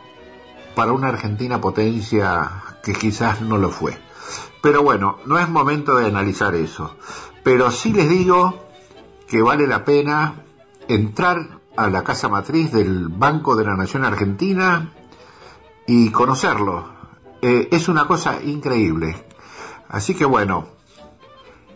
para 0.76 0.92
una 0.92 1.08
Argentina 1.08 1.60
potencia 1.60 2.64
que 2.84 2.94
quizás 2.94 3.42
no 3.42 3.58
lo 3.58 3.70
fue. 3.70 3.98
Pero 4.62 4.84
bueno, 4.84 5.18
no 5.26 5.40
es 5.40 5.50
momento 5.50 5.96
de 5.96 6.08
analizar 6.08 6.56
eso. 6.56 6.96
Pero 7.44 7.72
sí 7.72 7.94
les 7.94 8.10
digo 8.10 8.68
que 9.28 9.42
vale 9.42 9.68
la 9.68 9.86
pena 9.86 10.44
entrar 10.88 11.60
a 11.76 11.90
la 11.90 12.04
casa 12.04 12.28
matriz 12.28 12.72
del 12.72 13.08
Banco 13.08 13.56
de 13.56 13.66
la 13.66 13.76
Nación 13.76 14.04
Argentina 14.04 14.94
y 15.86 16.10
conocerlo. 16.12 16.90
Eh, 17.42 17.70
es 17.72 17.88
una 17.88 18.08
cosa 18.08 18.42
increíble. 18.44 19.26
Así 19.90 20.16
que 20.16 20.26
bueno, 20.26 20.68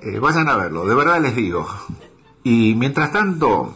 eh, 0.01 0.19
vayan 0.19 0.49
a 0.49 0.57
verlo, 0.57 0.85
de 0.85 0.95
verdad 0.95 1.21
les 1.21 1.35
digo. 1.35 1.67
Y 2.43 2.75
mientras 2.75 3.11
tanto, 3.11 3.75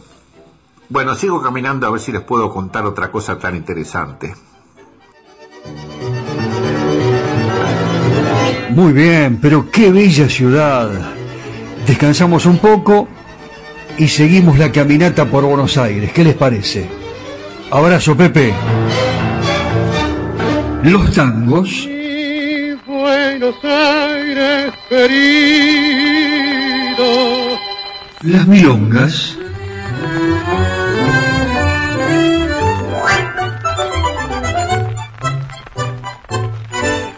bueno, 0.88 1.14
sigo 1.14 1.42
caminando 1.42 1.86
a 1.86 1.90
ver 1.90 2.00
si 2.00 2.12
les 2.12 2.22
puedo 2.22 2.50
contar 2.50 2.84
otra 2.84 3.10
cosa 3.10 3.38
tan 3.38 3.56
interesante. 3.56 4.34
Muy 8.70 8.92
bien, 8.92 9.38
pero 9.40 9.70
qué 9.70 9.90
bella 9.90 10.28
ciudad. 10.28 10.90
Descansamos 11.86 12.46
un 12.46 12.58
poco 12.58 13.08
y 13.96 14.08
seguimos 14.08 14.58
la 14.58 14.70
caminata 14.70 15.24
por 15.24 15.44
Buenos 15.44 15.78
Aires. 15.78 16.12
¿Qué 16.12 16.24
les 16.24 16.34
parece? 16.34 16.86
Abrazo, 17.70 18.16
Pepe. 18.16 18.52
Los 20.82 21.12
tangos. 21.12 21.88
Buenos 22.86 23.56
Aires 23.64 24.72
querido, 24.88 25.16
Las 28.22 28.46
milongas. 28.46 29.36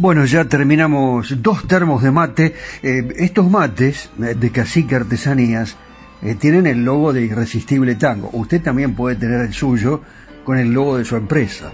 Bueno, 0.00 0.24
ya 0.24 0.46
terminamos 0.46 1.42
dos 1.42 1.68
termos 1.68 2.02
de 2.02 2.10
mate. 2.10 2.54
Eh, 2.82 3.06
estos 3.18 3.50
mates 3.50 4.08
eh, 4.18 4.34
de 4.34 4.50
Cacique 4.50 4.94
Artesanías 4.96 5.76
eh, 6.22 6.36
tienen 6.36 6.66
el 6.66 6.82
logo 6.82 7.12
de 7.12 7.20
Irresistible 7.20 7.96
Tango. 7.96 8.30
Usted 8.32 8.62
también 8.62 8.94
puede 8.94 9.16
tener 9.16 9.42
el 9.42 9.52
suyo 9.52 10.00
con 10.42 10.56
el 10.56 10.72
logo 10.72 10.96
de 10.96 11.04
su 11.04 11.16
empresa, 11.16 11.70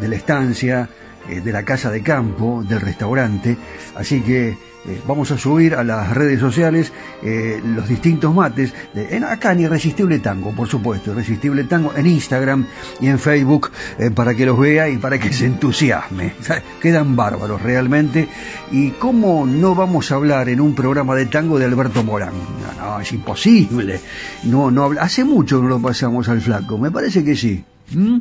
de 0.00 0.06
la 0.06 0.14
estancia, 0.14 0.88
de 1.28 1.52
la 1.52 1.64
casa 1.64 1.90
de 1.90 2.02
campo, 2.02 2.64
del 2.66 2.80
restaurante. 2.80 3.56
Así 3.96 4.20
que 4.20 4.56
eh, 4.86 4.98
vamos 5.06 5.30
a 5.30 5.36
subir 5.36 5.74
a 5.74 5.84
las 5.84 6.14
redes 6.14 6.40
sociales 6.40 6.90
eh, 7.22 7.60
los 7.62 7.86
distintos 7.86 8.34
mates 8.34 8.72
de, 8.94 9.14
en, 9.14 9.24
acá 9.24 9.52
en 9.52 9.60
Irresistible 9.60 10.20
Tango, 10.20 10.52
por 10.52 10.68
supuesto, 10.68 11.10
Irresistible 11.10 11.64
Tango 11.64 11.92
en 11.94 12.06
Instagram 12.06 12.66
y 12.98 13.08
en 13.08 13.18
Facebook 13.18 13.70
eh, 13.98 14.10
para 14.10 14.34
que 14.34 14.46
los 14.46 14.58
vea 14.58 14.88
y 14.88 14.96
para 14.96 15.18
que 15.18 15.32
se 15.34 15.46
entusiasme. 15.46 16.32
Quedan 16.80 17.14
bárbaros 17.14 17.60
realmente. 17.60 18.28
¿Y 18.70 18.92
cómo 18.92 19.44
no 19.44 19.74
vamos 19.74 20.10
a 20.12 20.14
hablar 20.14 20.48
en 20.48 20.62
un 20.62 20.74
programa 20.74 21.14
de 21.14 21.26
tango 21.26 21.58
de 21.58 21.66
Alberto 21.66 22.02
Morán? 22.02 22.32
No, 22.78 22.86
no 22.86 23.00
es 23.00 23.12
imposible. 23.12 24.00
No, 24.44 24.70
no 24.70 24.90
Hace 24.98 25.24
mucho 25.24 25.60
no 25.60 25.68
lo 25.68 25.80
pasamos 25.80 26.28
al 26.30 26.40
flaco, 26.40 26.78
me 26.78 26.90
parece 26.90 27.22
que 27.22 27.36
sí. 27.36 27.62
¿Mm? 27.92 28.18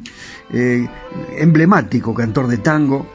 emblemático 1.38 2.14
cantor 2.14 2.48
de 2.48 2.58
tango, 2.58 3.08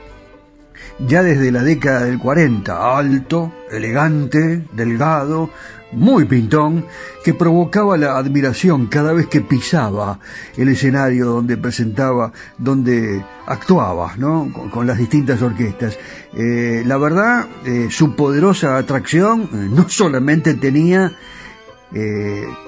ya 0.99 1.23
desde 1.23 1.51
la 1.51 1.63
década 1.63 2.05
del 2.05 2.19
40, 2.19 2.97
alto, 2.97 3.53
elegante, 3.71 4.65
delgado, 4.73 5.51
muy 5.93 6.25
pintón, 6.25 6.85
que 7.25 7.35
provocaba 7.35 7.97
la 7.97 8.17
admiración 8.17 8.87
cada 8.87 9.13
vez 9.13 9.27
que 9.27 9.41
pisaba 9.41 10.19
el 10.57 10.69
escenario 10.69 11.27
donde 11.27 11.57
presentaba, 11.57 12.33
donde 12.59 13.25
actuaba, 13.47 14.15
¿no? 14.17 14.51
Con, 14.71 14.87
las 14.87 14.99
distintas 14.99 15.41
orquestas. 15.41 15.99
Eh, 16.35 16.83
la 16.85 16.99
verdad, 16.99 17.47
eh, 17.65 17.89
su 17.91 18.15
poderosa 18.15 18.77
atracción 18.77 19.43
eh, 19.43 19.69
no 19.71 19.89
solamente 19.89 20.55
tenía 20.55 21.13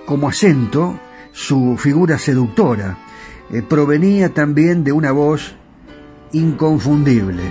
como 0.07 0.29
acento 0.29 1.01
su 1.33 1.77
figura 1.77 2.17
seductora, 2.17 2.97
provenía 3.69 4.35
también 4.35 4.85
de 4.85 4.93
una 4.93 5.13
voz 5.13 5.55
inconfundible 6.33 7.43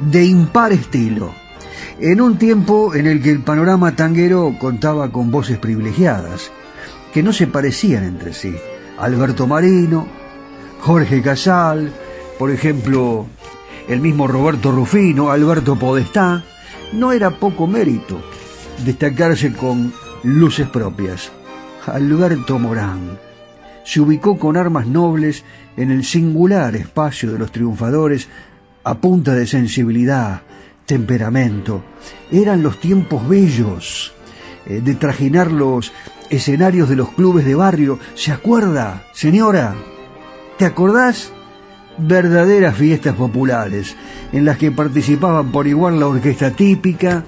de 0.00 0.24
impar 0.24 0.72
estilo, 0.72 1.32
en 1.98 2.20
un 2.20 2.38
tiempo 2.38 2.94
en 2.94 3.06
el 3.06 3.20
que 3.20 3.30
el 3.30 3.40
panorama 3.40 3.96
tanguero 3.96 4.54
contaba 4.58 5.10
con 5.10 5.30
voces 5.30 5.58
privilegiadas, 5.58 6.50
que 7.12 7.22
no 7.22 7.32
se 7.32 7.46
parecían 7.46 8.04
entre 8.04 8.32
sí. 8.32 8.54
Alberto 8.98 9.46
Marino, 9.46 10.06
Jorge 10.80 11.22
Casal, 11.22 11.92
por 12.38 12.50
ejemplo, 12.50 13.26
el 13.88 14.00
mismo 14.00 14.26
Roberto 14.28 14.70
Rufino, 14.70 15.30
Alberto 15.30 15.76
Podestá, 15.76 16.44
no 16.92 17.12
era 17.12 17.30
poco 17.30 17.66
mérito 17.66 18.20
destacarse 18.84 19.52
con 19.52 19.92
luces 20.22 20.68
propias. 20.68 21.30
Alberto 21.86 22.58
Morán 22.58 23.27
se 23.88 24.02
ubicó 24.02 24.38
con 24.38 24.58
armas 24.58 24.86
nobles 24.86 25.44
en 25.78 25.90
el 25.90 26.04
singular 26.04 26.76
espacio 26.76 27.32
de 27.32 27.38
los 27.38 27.50
triunfadores 27.50 28.28
a 28.84 28.98
punta 28.98 29.32
de 29.32 29.46
sensibilidad, 29.46 30.42
temperamento. 30.84 31.82
Eran 32.30 32.62
los 32.62 32.80
tiempos 32.80 33.26
bellos 33.26 34.12
eh, 34.66 34.82
de 34.84 34.94
trajinar 34.94 35.50
los 35.50 35.90
escenarios 36.28 36.90
de 36.90 36.96
los 36.96 37.12
clubes 37.12 37.46
de 37.46 37.54
barrio. 37.54 37.98
¿Se 38.14 38.30
acuerda, 38.30 39.04
señora? 39.14 39.74
¿Te 40.58 40.66
acordás? 40.66 41.32
Verdaderas 41.96 42.76
fiestas 42.76 43.14
populares 43.14 43.96
en 44.32 44.44
las 44.44 44.58
que 44.58 44.70
participaban 44.70 45.50
por 45.50 45.66
igual 45.66 45.98
la 45.98 46.08
orquesta 46.08 46.50
típica, 46.50 47.24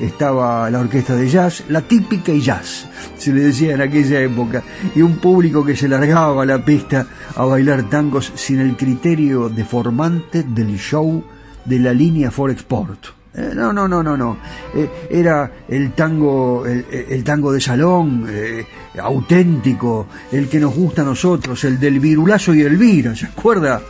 estaba 0.00 0.70
la 0.70 0.80
orquesta 0.80 1.14
de 1.14 1.28
jazz, 1.28 1.64
la 1.68 1.82
típica 1.82 2.32
y 2.32 2.40
jazz, 2.40 2.86
se 3.16 3.32
le 3.32 3.42
decía 3.42 3.74
en 3.74 3.80
aquella 3.80 4.20
época, 4.20 4.62
y 4.94 5.02
un 5.02 5.16
público 5.16 5.64
que 5.64 5.76
se 5.76 5.88
largaba 5.88 6.42
a 6.42 6.46
la 6.46 6.64
pista 6.64 7.06
a 7.34 7.44
bailar 7.44 7.88
tangos 7.88 8.32
sin 8.34 8.60
el 8.60 8.76
criterio 8.76 9.48
deformante 9.48 10.42
del 10.42 10.78
show 10.78 11.22
de 11.64 11.78
la 11.78 11.92
línea 11.92 12.30
Forexport. 12.30 13.16
Eh, 13.34 13.52
no, 13.54 13.70
no, 13.70 13.86
no, 13.86 14.02
no, 14.02 14.16
no. 14.16 14.38
Eh, 14.74 15.08
era 15.10 15.50
el 15.68 15.92
tango, 15.92 16.64
el, 16.64 17.22
tango 17.22 17.52
de 17.52 17.60
salón, 17.60 18.26
eh, 18.30 18.66
auténtico, 18.98 20.06
el 20.32 20.48
que 20.48 20.58
nos 20.58 20.74
gusta 20.74 21.02
a 21.02 21.04
nosotros, 21.04 21.62
el 21.64 21.78
del 21.78 22.00
virulazo 22.00 22.54
y 22.54 22.62
Elvira, 22.62 23.14
¿se 23.14 23.26
acuerda? 23.26 23.82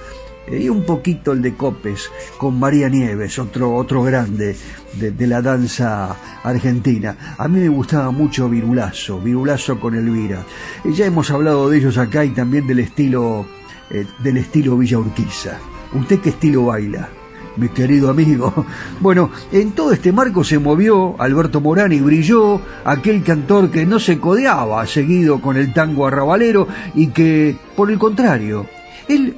Y 0.51 0.69
un 0.69 0.85
poquito 0.85 1.33
el 1.33 1.43
de 1.43 1.55
Copes 1.55 2.11
con 2.39 2.59
María 2.59 2.89
Nieves, 2.89 3.39
otro, 3.39 3.75
otro 3.75 4.03
grande 4.03 4.57
de, 4.95 5.27
la 5.27 5.43
danza 5.43 6.17
argentina. 6.43 7.35
A 7.39 7.49
mí 7.49 7.61
me 7.61 7.69
gustaba 7.69 8.11
mucho 8.11 8.49
Virulazo, 8.49 9.21
Virulazo 9.21 9.79
con 9.81 9.95
Elvira. 9.95 10.45
ya 10.85 11.07
hemos 11.07 11.31
hablado 11.31 11.69
de 11.69 11.79
ellos 11.79 11.99
acá 11.99 12.25
y 12.25 12.31
también 12.31 12.67
del 12.67 12.81
estilo, 12.81 13.47
eh, 13.91 14.07
del 14.21 14.39
estilo 14.39 14.77
Villa 14.79 14.99
Urquiza. 14.99 15.59
¿Usted 15.93 16.21
qué 16.21 16.31
estilo 16.31 16.67
baila? 16.67 17.09
mi 17.57 17.69
querido 17.71 18.11
amigo. 18.11 18.53
Bueno, 19.01 19.31
en 19.53 19.73
todo 19.73 19.93
este 19.93 20.13
marco 20.13 20.43
se 20.43 20.59
movió 20.59 21.21
Alberto 21.21 21.61
Morán 21.61 21.93
y 21.93 22.01
brilló 22.01 22.61
aquel 22.85 23.23
cantor 23.23 23.71
que 23.71 23.87
no 23.87 23.99
se 23.99 24.19
codeaba 24.19 24.87
seguido 24.87 25.41
con 25.41 25.57
el 25.57 25.73
tango 25.73 26.07
arrabalero 26.07 26.67
y 26.95 27.09
que, 27.09 27.57
por 27.77 27.91
el 27.91 27.99
contrario, 27.99 28.67
él 29.09 29.37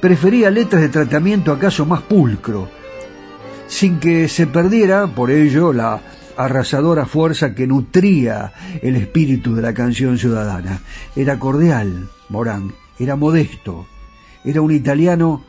prefería 0.00 0.50
letras 0.50 0.82
de 0.82 0.88
tratamiento 0.88 1.52
acaso 1.52 1.86
más 1.86 2.02
pulcro, 2.02 2.68
sin 3.66 3.98
que 3.98 4.28
se 4.28 4.46
perdiera 4.46 5.06
por 5.06 5.30
ello 5.30 5.72
la 5.72 6.00
arrasadora 6.36 7.06
fuerza 7.06 7.54
que 7.54 7.66
nutría 7.66 8.52
el 8.82 8.96
espíritu 8.96 9.54
de 9.54 9.62
la 9.62 9.74
canción 9.74 10.18
ciudadana. 10.18 10.80
Era 11.14 11.38
cordial, 11.38 12.08
Morán, 12.28 12.72
era 12.98 13.16
modesto, 13.16 13.86
era 14.44 14.60
un 14.60 14.70
italiano 14.70 15.44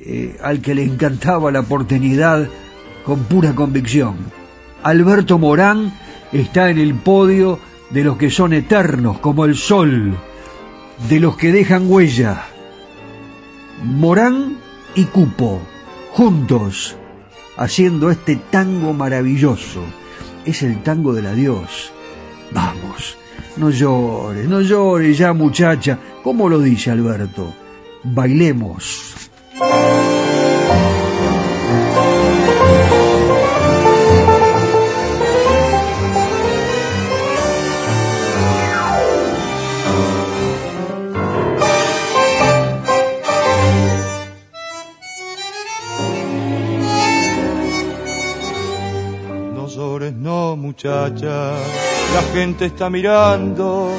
eh, 0.00 0.38
al 0.42 0.60
que 0.60 0.74
le 0.74 0.84
encantaba 0.84 1.52
la 1.52 1.62
portenidad 1.62 2.48
con 3.04 3.24
pura 3.24 3.54
convicción. 3.54 4.16
Alberto 4.82 5.38
Morán 5.38 5.92
está 6.32 6.70
en 6.70 6.78
el 6.78 6.94
podio 6.94 7.58
de 7.90 8.04
los 8.04 8.16
que 8.16 8.30
son 8.30 8.52
eternos 8.52 9.18
como 9.18 9.44
el 9.44 9.56
sol, 9.56 10.16
de 11.08 11.20
los 11.20 11.36
que 11.36 11.52
dejan 11.52 11.90
huella. 11.90 12.44
Morán 13.82 14.58
y 14.94 15.04
Cupo, 15.04 15.60
juntos, 16.12 16.96
haciendo 17.56 18.10
este 18.10 18.36
tango 18.36 18.92
maravilloso. 18.92 19.82
Es 20.44 20.62
el 20.62 20.82
tango 20.82 21.12
del 21.12 21.26
adiós. 21.26 21.92
Vamos, 22.52 23.16
no 23.56 23.70
llores, 23.70 24.48
no 24.48 24.60
llores 24.60 25.16
ya 25.16 25.32
muchacha. 25.32 25.98
¿Cómo 26.22 26.48
lo 26.48 26.60
dice 26.60 26.90
Alberto? 26.90 27.52
Bailemos. 28.04 29.14
Muchacha, 50.70 51.50
la 52.14 52.22
gente 52.32 52.66
está 52.66 52.88
mirando, 52.88 53.90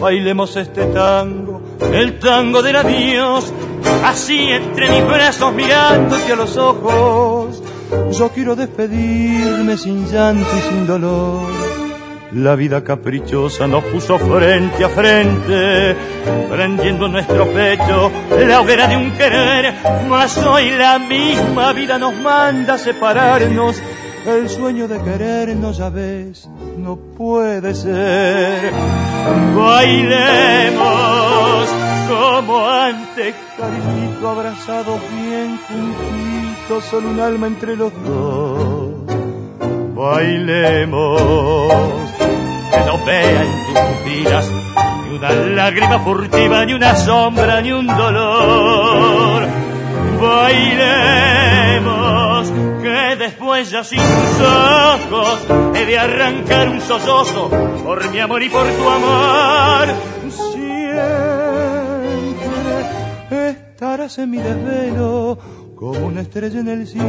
bailemos 0.00 0.56
este 0.56 0.86
tango, 0.86 1.62
el 1.92 2.18
tango 2.18 2.62
del 2.62 2.74
adiós, 2.74 3.52
así 4.04 4.40
entre 4.50 4.90
mis 4.90 5.06
brazos 5.06 5.54
mirándote 5.54 6.32
a 6.32 6.34
los 6.34 6.56
ojos. 6.56 7.62
Yo 8.10 8.28
quiero 8.30 8.56
despedirme 8.56 9.76
sin 9.76 10.04
llanto 10.10 10.48
y 10.58 10.68
sin 10.68 10.84
dolor, 10.84 11.46
la 12.32 12.56
vida 12.56 12.82
caprichosa 12.82 13.68
nos 13.68 13.84
puso 13.84 14.18
frente 14.18 14.84
a 14.84 14.88
frente, 14.88 15.94
prendiendo 16.50 17.06
en 17.06 17.12
nuestro 17.12 17.46
pecho 17.52 18.10
la 18.48 18.60
hoguera 18.60 18.88
de 18.88 18.96
un 18.96 19.12
querer, 19.12 19.74
mas 20.08 20.36
hoy 20.38 20.70
la 20.70 20.98
misma 20.98 21.72
vida 21.72 21.98
nos 21.98 22.16
manda 22.16 22.78
separarnos. 22.78 23.80
El 24.26 24.48
sueño 24.48 24.86
de 24.86 25.00
querernos, 25.00 25.78
ya 25.78 25.88
ves, 25.88 26.48
no 26.76 26.96
puede 26.96 27.74
ser. 27.74 28.72
Bailemos 29.56 31.00
como 32.08 32.68
antes, 32.68 33.34
cariñito 33.56 34.28
abrazados 34.28 35.00
bien 35.10 35.58
juntitos, 35.68 36.84
solo 36.90 37.08
un 37.10 37.20
alma 37.20 37.46
entre 37.46 37.76
los 37.76 37.92
dos. 38.04 38.90
Bailemos, 39.94 41.72
que 42.18 42.80
no 42.86 43.04
vea 43.04 43.42
en 43.42 43.50
tus 43.66 43.78
pupilas 43.78 44.50
ni 45.04 45.16
una 45.16 45.30
lágrima 45.30 45.98
furtiva, 46.00 46.64
ni 46.64 46.72
una 46.74 46.94
sombra, 46.96 47.60
ni 47.60 47.72
un 47.72 47.86
dolor. 47.86 49.46
Bailemos, 50.20 51.30
después 53.18 53.70
ya 53.70 53.84
sin 53.84 53.98
tus 53.98 54.40
ojos 54.40 55.46
he 55.74 55.84
de 55.84 55.98
arrancar 55.98 56.68
un 56.68 56.80
sollozo 56.80 57.50
por 57.84 58.10
mi 58.10 58.18
amor 58.18 58.42
y 58.42 58.48
por 58.48 58.66
tu 58.66 58.88
amor. 58.88 59.88
Siempre 60.52 60.80
estarás 63.50 64.18
en 64.18 64.30
mi 64.30 64.38
desvelo 64.38 65.38
como 65.76 66.06
una 66.06 66.20
estrella 66.20 66.60
en 66.60 66.68
el 66.68 66.86
cielo, 66.86 67.06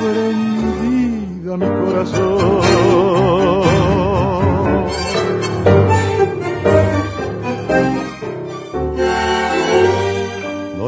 prendida 0.00 1.56
mi 1.56 1.66
corazón. 1.66 2.64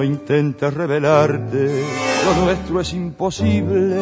Intentes 0.07 0.73
revelarte, 0.73 1.85
lo 2.25 2.45
nuestro 2.45 2.81
es 2.81 2.93
imposible, 2.95 3.97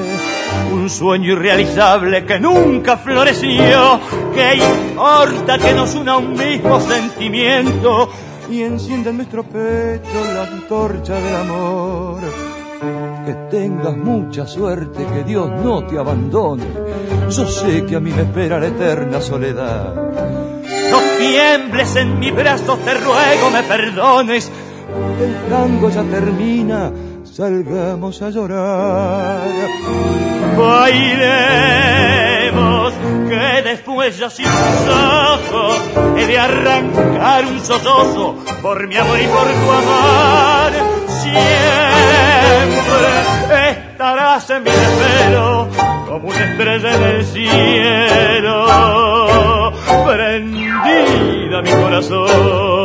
un 0.73 0.89
sueño 0.89 1.33
irrealizable 1.33 2.25
que 2.25 2.39
nunca 2.39 2.97
floreció, 2.97 4.01
que 4.35 4.57
importa 4.57 5.59
que 5.59 5.73
nos 5.73 5.95
una 5.95 6.19
un 6.19 6.33
mismo 6.33 6.81
sentimiento 6.81 8.11
y 8.51 8.63
encienda 8.63 9.11
en 9.11 9.17
nuestro 9.17 9.43
pecho 9.43 10.25
la 10.35 10.45
antorcha 10.45 11.15
del 11.15 11.37
amor. 11.37 12.21
Que 13.25 13.33
tengas 13.51 13.97
mucha 13.97 14.47
suerte, 14.47 15.07
que 15.07 15.25
Dios 15.25 15.51
no 15.63 15.87
te 15.87 15.99
abandone. 15.99 16.65
Yo 17.31 17.47
sé 17.47 17.87
que 17.87 17.97
a 17.97 18.01
mí 18.01 18.13
me 18.13 18.23
espera 18.23 18.61
la 18.61 18.67
eterna 18.67 19.21
soledad. 19.21 19.95
No 20.91 21.01
tiembles 21.19 21.97
en 21.97 22.19
mis 22.19 22.35
brazos, 22.35 22.79
te 22.81 22.95
ruego 22.95 23.51
me 23.51 23.63
perdones. 23.63 24.51
El 25.21 25.35
tango 25.49 25.91
ya 25.91 26.03
termina, 26.03 26.91
salgamos 27.25 28.21
a 28.23 28.31
llorar. 28.31 29.41
Bailemos, 30.59 31.73
que 33.29 33.63
después 33.63 34.17
sin 34.17 34.45
tus 34.45 34.89
ojos 34.89 35.81
he 36.17 36.27
de 36.27 36.39
arrancar 36.39 37.45
un 37.47 37.61
sollozo 37.61 38.37
por 38.61 38.89
mi 38.89 38.97
amor 38.97 39.21
y 39.21 39.27
por 39.27 39.47
tu 39.47 39.71
amor. 39.71 40.73
Siempre 41.23 41.45
estarás 43.71 44.51
en 44.51 44.63
mi 44.65 44.71
desvelo 44.71 45.69
como 46.07 46.29
una 46.29 46.45
estrella 46.45 46.95
en 46.97 47.03
el 47.03 47.25
cielo, 47.25 48.67
prendida 50.07 51.63
mi 51.63 51.71
corazón. 51.71 52.85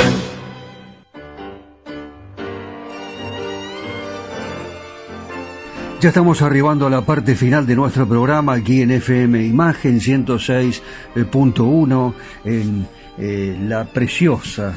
Ya 6.01 6.09
estamos 6.09 6.41
arribando 6.41 6.87
a 6.87 6.89
la 6.89 7.01
parte 7.01 7.35
final 7.35 7.67
de 7.67 7.75
nuestro 7.75 8.07
programa 8.07 8.53
aquí 8.53 8.81
en 8.81 8.89
FM 8.91 9.43
Imagen 9.45 9.99
106.1 9.99 12.13
en 12.45 12.87
eh, 13.19 13.55
la 13.67 13.85
preciosa 13.85 14.73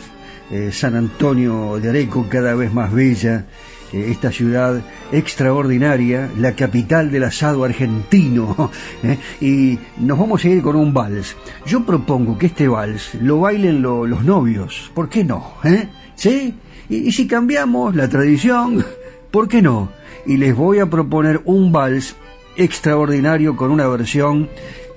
eh, 0.50 0.70
San 0.70 0.94
Antonio 0.96 1.78
de 1.80 1.88
Areco, 1.88 2.26
cada 2.28 2.54
vez 2.54 2.74
más 2.74 2.92
bella, 2.92 3.46
eh, 3.92 4.08
esta 4.10 4.30
ciudad 4.30 4.82
extraordinaria, 5.12 6.28
la 6.38 6.52
capital 6.52 7.10
del 7.10 7.24
asado 7.24 7.64
argentino. 7.64 8.70
¿eh? 9.02 9.18
Y 9.40 9.78
nos 9.96 10.18
vamos 10.18 10.44
a 10.44 10.48
ir 10.48 10.60
con 10.60 10.76
un 10.76 10.92
vals. 10.92 11.36
Yo 11.64 11.86
propongo 11.86 12.36
que 12.36 12.44
este 12.46 12.68
vals 12.68 13.14
lo 13.14 13.40
bailen 13.40 13.80
lo- 13.80 14.06
los 14.06 14.24
novios. 14.24 14.90
¿Por 14.94 15.08
qué 15.08 15.24
no? 15.24 15.54
¿Eh? 15.64 15.88
¿Sí? 16.16 16.52
Y, 16.90 16.96
y 17.08 17.12
si 17.12 17.26
cambiamos 17.26 17.96
la 17.96 18.10
tradición, 18.10 18.84
¿por 19.30 19.48
qué 19.48 19.62
no? 19.62 19.88
Y 20.26 20.36
les 20.36 20.54
voy 20.54 20.78
a 20.78 20.86
proponer 20.86 21.42
un 21.44 21.72
vals 21.72 22.16
extraordinario 22.56 23.56
con 23.56 23.70
una 23.70 23.86
versión 23.88 24.48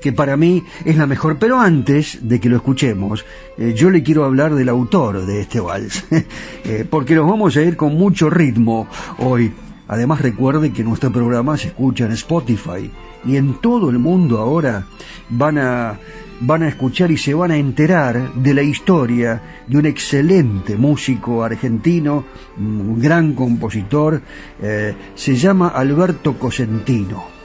que 0.01 0.13
para 0.13 0.37
mí 0.37 0.63
es 0.85 0.95
la 0.97 1.07
mejor. 1.07 1.37
Pero 1.39 1.59
antes 1.59 2.19
de 2.21 2.39
que 2.39 2.49
lo 2.49 2.57
escuchemos, 2.57 3.25
eh, 3.57 3.73
yo 3.75 3.89
le 3.89 4.03
quiero 4.03 4.25
hablar 4.25 4.55
del 4.55 4.69
autor 4.69 5.25
de 5.25 5.41
este 5.41 5.59
vals, 5.59 6.05
Eh, 6.63 6.85
porque 6.89 7.15
nos 7.15 7.29
vamos 7.29 7.55
a 7.55 7.61
ir 7.61 7.77
con 7.77 7.95
mucho 7.95 8.29
ritmo 8.29 8.87
hoy. 9.19 9.53
Además 9.87 10.21
recuerde 10.21 10.73
que 10.73 10.83
nuestro 10.83 11.11
programa 11.11 11.55
se 11.55 11.67
escucha 11.69 12.05
en 12.05 12.11
Spotify 12.11 12.91
y 13.25 13.37
en 13.37 13.53
todo 13.61 13.89
el 13.89 13.99
mundo 13.99 14.39
ahora 14.39 14.85
van 15.29 15.57
a 15.57 15.97
van 16.41 16.63
a 16.63 16.67
escuchar 16.67 17.11
y 17.11 17.17
se 17.17 17.33
van 17.33 17.51
a 17.51 17.57
enterar 17.57 18.33
de 18.33 18.53
la 18.53 18.61
historia 18.61 19.41
de 19.67 19.77
un 19.77 19.85
excelente 19.85 20.75
músico 20.75 21.43
argentino, 21.43 22.25
un 22.57 22.99
gran 22.99 23.33
compositor, 23.33 24.21
eh, 24.61 24.95
se 25.15 25.35
llama 25.35 25.69
Alberto 25.69 26.37
Cosentino. 26.37 27.37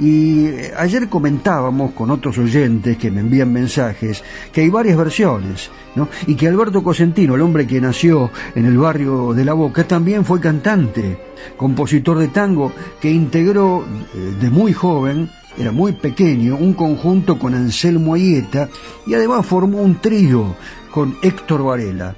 Y 0.00 0.48
ayer 0.76 1.08
comentábamos 1.08 1.92
con 1.92 2.10
otros 2.10 2.38
oyentes 2.38 2.96
que 2.96 3.10
me 3.10 3.20
envían 3.20 3.52
mensajes 3.52 4.22
que 4.52 4.62
hay 4.62 4.70
varias 4.70 4.96
versiones, 4.96 5.70
¿no? 5.96 6.08
Y 6.26 6.34
que 6.34 6.48
Alberto 6.48 6.82
Cosentino, 6.82 7.34
el 7.34 7.42
hombre 7.42 7.66
que 7.66 7.80
nació 7.80 8.30
en 8.54 8.64
el 8.64 8.78
barrio 8.78 9.34
de 9.34 9.44
La 9.44 9.54
Boca, 9.54 9.86
también 9.86 10.24
fue 10.24 10.40
cantante, 10.40 11.18
compositor 11.56 12.18
de 12.18 12.28
tango, 12.28 12.72
que 13.00 13.10
integró 13.10 13.84
eh, 14.14 14.34
de 14.40 14.50
muy 14.50 14.72
joven, 14.72 15.28
era 15.58 15.72
muy 15.72 15.92
pequeño, 15.92 16.56
un 16.56 16.74
conjunto 16.74 17.38
con 17.38 17.54
Anselmo 17.54 18.14
Ayeta 18.14 18.68
y 19.06 19.14
además 19.14 19.44
formó 19.44 19.82
un 19.82 19.96
trío 19.96 20.54
con 20.90 21.16
Héctor 21.22 21.64
Varela. 21.64 22.14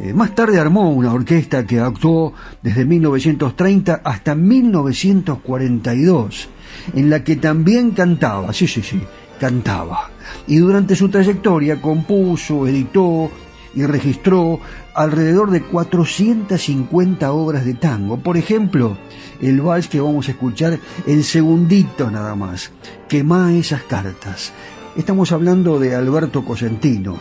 Eh, 0.00 0.12
más 0.12 0.34
tarde 0.34 0.60
armó 0.60 0.92
una 0.92 1.12
orquesta 1.12 1.66
que 1.66 1.80
actuó 1.80 2.32
desde 2.62 2.84
1930 2.84 4.02
hasta 4.04 4.34
1942, 4.34 6.48
en 6.94 7.10
la 7.10 7.24
que 7.24 7.36
también 7.36 7.92
cantaba, 7.92 8.52
sí, 8.52 8.68
sí, 8.68 8.82
sí, 8.82 9.00
cantaba. 9.40 10.10
Y 10.46 10.58
durante 10.58 10.94
su 10.94 11.08
trayectoria 11.08 11.80
compuso, 11.80 12.66
editó 12.66 13.30
y 13.74 13.86
registró 13.86 14.60
alrededor 14.98 15.52
de 15.52 15.62
450 15.62 17.32
obras 17.32 17.64
de 17.64 17.74
tango. 17.74 18.18
Por 18.18 18.36
ejemplo, 18.36 18.98
el 19.40 19.60
vals 19.60 19.86
que 19.86 20.00
vamos 20.00 20.26
a 20.26 20.32
escuchar 20.32 20.80
en 21.06 21.22
segundito 21.22 22.10
nada 22.10 22.34
más, 22.34 22.72
Quemá 23.08 23.54
esas 23.54 23.84
cartas. 23.84 24.52
Estamos 24.96 25.30
hablando 25.30 25.78
de 25.78 25.94
Alberto 25.94 26.44
Cosentino 26.44 27.20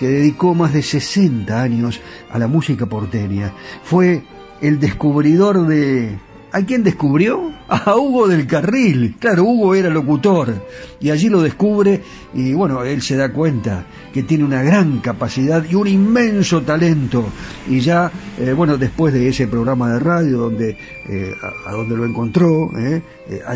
que 0.00 0.08
dedicó 0.08 0.54
más 0.54 0.72
de 0.72 0.82
60 0.82 1.60
años 1.60 2.00
a 2.30 2.38
la 2.38 2.48
música 2.48 2.86
porteña. 2.86 3.52
Fue 3.82 4.24
el 4.60 4.80
descubridor 4.80 5.66
de... 5.66 6.18
¿A 6.50 6.62
quién 6.62 6.82
descubrió? 6.82 7.52
a 7.68 7.96
Hugo 7.96 8.28
del 8.28 8.46
Carril. 8.46 9.16
Claro, 9.18 9.44
Hugo 9.44 9.74
era 9.74 9.90
locutor 9.90 10.66
y 11.00 11.10
allí 11.10 11.28
lo 11.28 11.42
descubre 11.42 12.02
y 12.34 12.52
bueno, 12.54 12.82
él 12.82 13.02
se 13.02 13.16
da 13.16 13.32
cuenta 13.32 13.84
que 14.12 14.22
tiene 14.22 14.44
una 14.44 14.62
gran 14.62 14.98
capacidad 15.00 15.64
y 15.68 15.74
un 15.74 15.86
inmenso 15.86 16.62
talento. 16.62 17.26
Y 17.68 17.80
ya, 17.80 18.10
eh, 18.38 18.52
bueno, 18.52 18.76
después 18.76 19.12
de 19.12 19.28
ese 19.28 19.46
programa 19.46 19.92
de 19.92 20.00
radio 20.00 20.38
donde, 20.38 20.76
eh, 21.08 21.34
a, 21.66 21.72
donde 21.72 21.96
lo 21.96 22.04
encontró, 22.04 22.70
eh, 22.78 23.02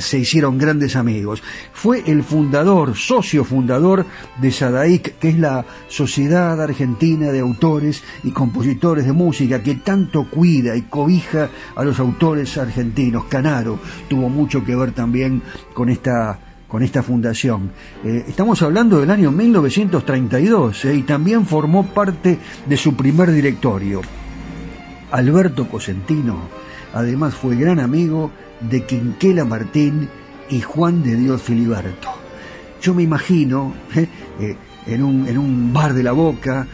se 0.00 0.18
hicieron 0.18 0.58
grandes 0.58 0.96
amigos. 0.96 1.42
Fue 1.72 2.02
el 2.06 2.22
fundador, 2.22 2.96
socio 2.96 3.44
fundador 3.44 4.04
de 4.40 4.50
SADAIC, 4.50 5.18
que 5.18 5.30
es 5.30 5.38
la 5.38 5.64
Sociedad 5.88 6.60
Argentina 6.60 7.32
de 7.32 7.40
Autores 7.40 8.02
y 8.22 8.30
Compositores 8.30 9.06
de 9.06 9.12
Música, 9.12 9.62
que 9.62 9.76
tanto 9.76 10.28
cuida 10.28 10.76
y 10.76 10.82
cobija 10.82 11.48
a 11.74 11.84
los 11.84 11.98
autores 11.98 12.56
argentinos. 12.58 13.24
Canaro 13.24 13.78
tuvo 14.08 14.28
mucho 14.28 14.64
que 14.64 14.76
ver 14.76 14.92
también 14.92 15.42
con 15.74 15.88
esta 15.88 16.38
con 16.72 16.82
esta 16.82 17.02
fundación. 17.02 17.70
Eh, 18.02 18.24
estamos 18.28 18.62
hablando 18.62 18.98
del 18.98 19.10
año 19.10 19.30
1932 19.30 20.86
eh, 20.86 20.94
y 20.94 21.02
también 21.02 21.44
formó 21.44 21.84
parte 21.84 22.38
de 22.66 22.76
su 22.78 22.96
primer 22.96 23.30
directorio. 23.30 24.00
Alberto 25.10 25.68
Cosentino, 25.68 26.48
además 26.94 27.34
fue 27.34 27.56
gran 27.56 27.78
amigo 27.78 28.30
de 28.62 28.86
Quinquela 28.86 29.44
Martín 29.44 30.08
y 30.48 30.62
Juan 30.62 31.02
de 31.02 31.16
Dios 31.16 31.42
Filiberto. 31.42 32.08
Yo 32.80 32.94
me 32.94 33.02
imagino 33.02 33.74
eh, 33.94 34.56
en, 34.86 35.02
un, 35.02 35.28
en, 35.28 35.36
un, 35.36 35.74
bar 35.74 35.92
de 35.92 36.02
la 36.02 36.12
boca 36.12 36.66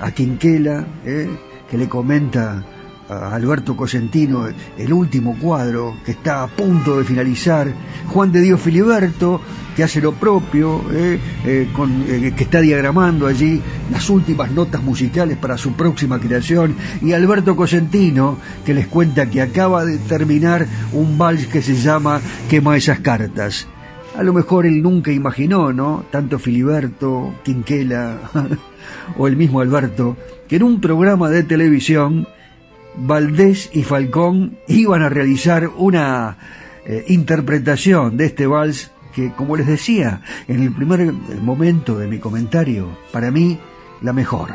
a 0.00 0.12
Quinquela 0.12 0.86
que 1.04 1.76
le 1.76 1.88
comenta 1.88 2.64
Alberto 3.12 3.76
Cosentino, 3.76 4.46
el 4.76 4.92
último 4.92 5.36
cuadro 5.38 5.96
que 6.04 6.12
está 6.12 6.42
a 6.42 6.46
punto 6.46 6.98
de 6.98 7.04
finalizar, 7.04 7.72
Juan 8.08 8.32
de 8.32 8.40
Dios 8.40 8.60
Filiberto, 8.60 9.40
que 9.74 9.84
hace 9.84 10.00
lo 10.00 10.12
propio, 10.12 10.84
eh, 10.92 11.18
eh, 11.44 11.68
eh, 12.08 12.32
que 12.36 12.44
está 12.44 12.60
diagramando 12.60 13.26
allí 13.26 13.60
las 13.90 14.08
últimas 14.10 14.50
notas 14.50 14.82
musicales 14.82 15.36
para 15.38 15.56
su 15.56 15.72
próxima 15.72 16.18
creación, 16.18 16.76
y 17.00 17.12
Alberto 17.12 17.56
Cosentino, 17.56 18.38
que 18.64 18.74
les 18.74 18.86
cuenta 18.86 19.30
que 19.30 19.40
acaba 19.40 19.84
de 19.84 19.98
terminar 19.98 20.66
un 20.92 21.16
vals 21.18 21.46
que 21.46 21.62
se 21.62 21.74
llama 21.74 22.20
Quema 22.48 22.76
esas 22.76 23.00
cartas. 23.00 23.66
A 24.16 24.22
lo 24.22 24.34
mejor 24.34 24.66
él 24.66 24.82
nunca 24.82 25.10
imaginó, 25.10 25.72
¿no? 25.72 26.04
Tanto 26.10 26.38
Filiberto, 26.38 27.34
Quinquela 27.42 28.18
o 29.16 29.26
el 29.26 29.36
mismo 29.36 29.60
Alberto, 29.60 30.18
que 30.48 30.56
en 30.56 30.64
un 30.64 30.80
programa 30.82 31.30
de 31.30 31.44
televisión 31.44 32.28
Valdés 32.96 33.70
y 33.72 33.82
Falcón 33.82 34.58
iban 34.68 35.02
a 35.02 35.08
realizar 35.08 35.68
una 35.76 36.36
eh, 36.84 37.04
interpretación 37.08 38.16
de 38.16 38.26
este 38.26 38.46
vals 38.46 38.90
que, 39.14 39.32
como 39.32 39.56
les 39.56 39.66
decía 39.66 40.22
en 40.48 40.62
el 40.62 40.72
primer 40.72 41.12
momento 41.12 41.98
de 41.98 42.08
mi 42.08 42.18
comentario, 42.18 42.88
para 43.12 43.30
mí 43.30 43.58
la 44.00 44.12
mejor. 44.12 44.50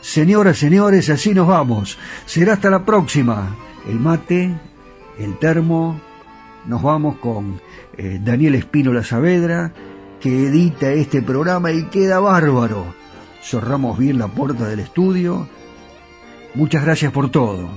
Señoras, 0.00 0.58
señores, 0.58 1.10
así 1.10 1.34
nos 1.34 1.46
vamos. 1.46 1.98
Será 2.26 2.54
hasta 2.54 2.70
la 2.70 2.84
próxima. 2.84 3.56
El 3.88 4.00
mate, 4.00 4.54
el 5.18 5.38
termo, 5.38 6.00
nos 6.66 6.82
vamos 6.82 7.16
con 7.18 7.60
eh, 7.96 8.20
Daniel 8.22 8.54
Espino 8.54 9.02
Saavedra, 9.02 9.72
que 10.20 10.46
edita 10.46 10.90
este 10.92 11.22
programa 11.22 11.72
y 11.72 11.84
queda 11.84 12.20
bárbaro. 12.20 12.94
Cerramos 13.42 13.98
bien 13.98 14.18
la 14.18 14.28
puerta 14.28 14.68
del 14.68 14.80
estudio 14.80 15.48
Muchas 16.54 16.84
gracias 16.84 17.12
por 17.12 17.30
todo. 17.30 17.68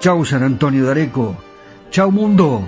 Chau 0.00 0.24
San 0.24 0.42
Antonio 0.42 0.84
de 0.84 0.90
Areco. 0.90 1.36
Chau 1.90 2.10
mundo. 2.10 2.66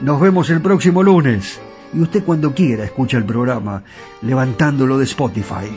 Nos 0.00 0.20
vemos 0.20 0.50
el 0.50 0.60
próximo 0.60 1.02
lunes. 1.02 1.60
Y 1.92 2.00
usted 2.00 2.24
cuando 2.24 2.54
quiera 2.54 2.84
escucha 2.84 3.18
el 3.18 3.24
programa 3.24 3.82
levantándolo 4.22 4.98
de 4.98 5.04
Spotify. 5.04 5.68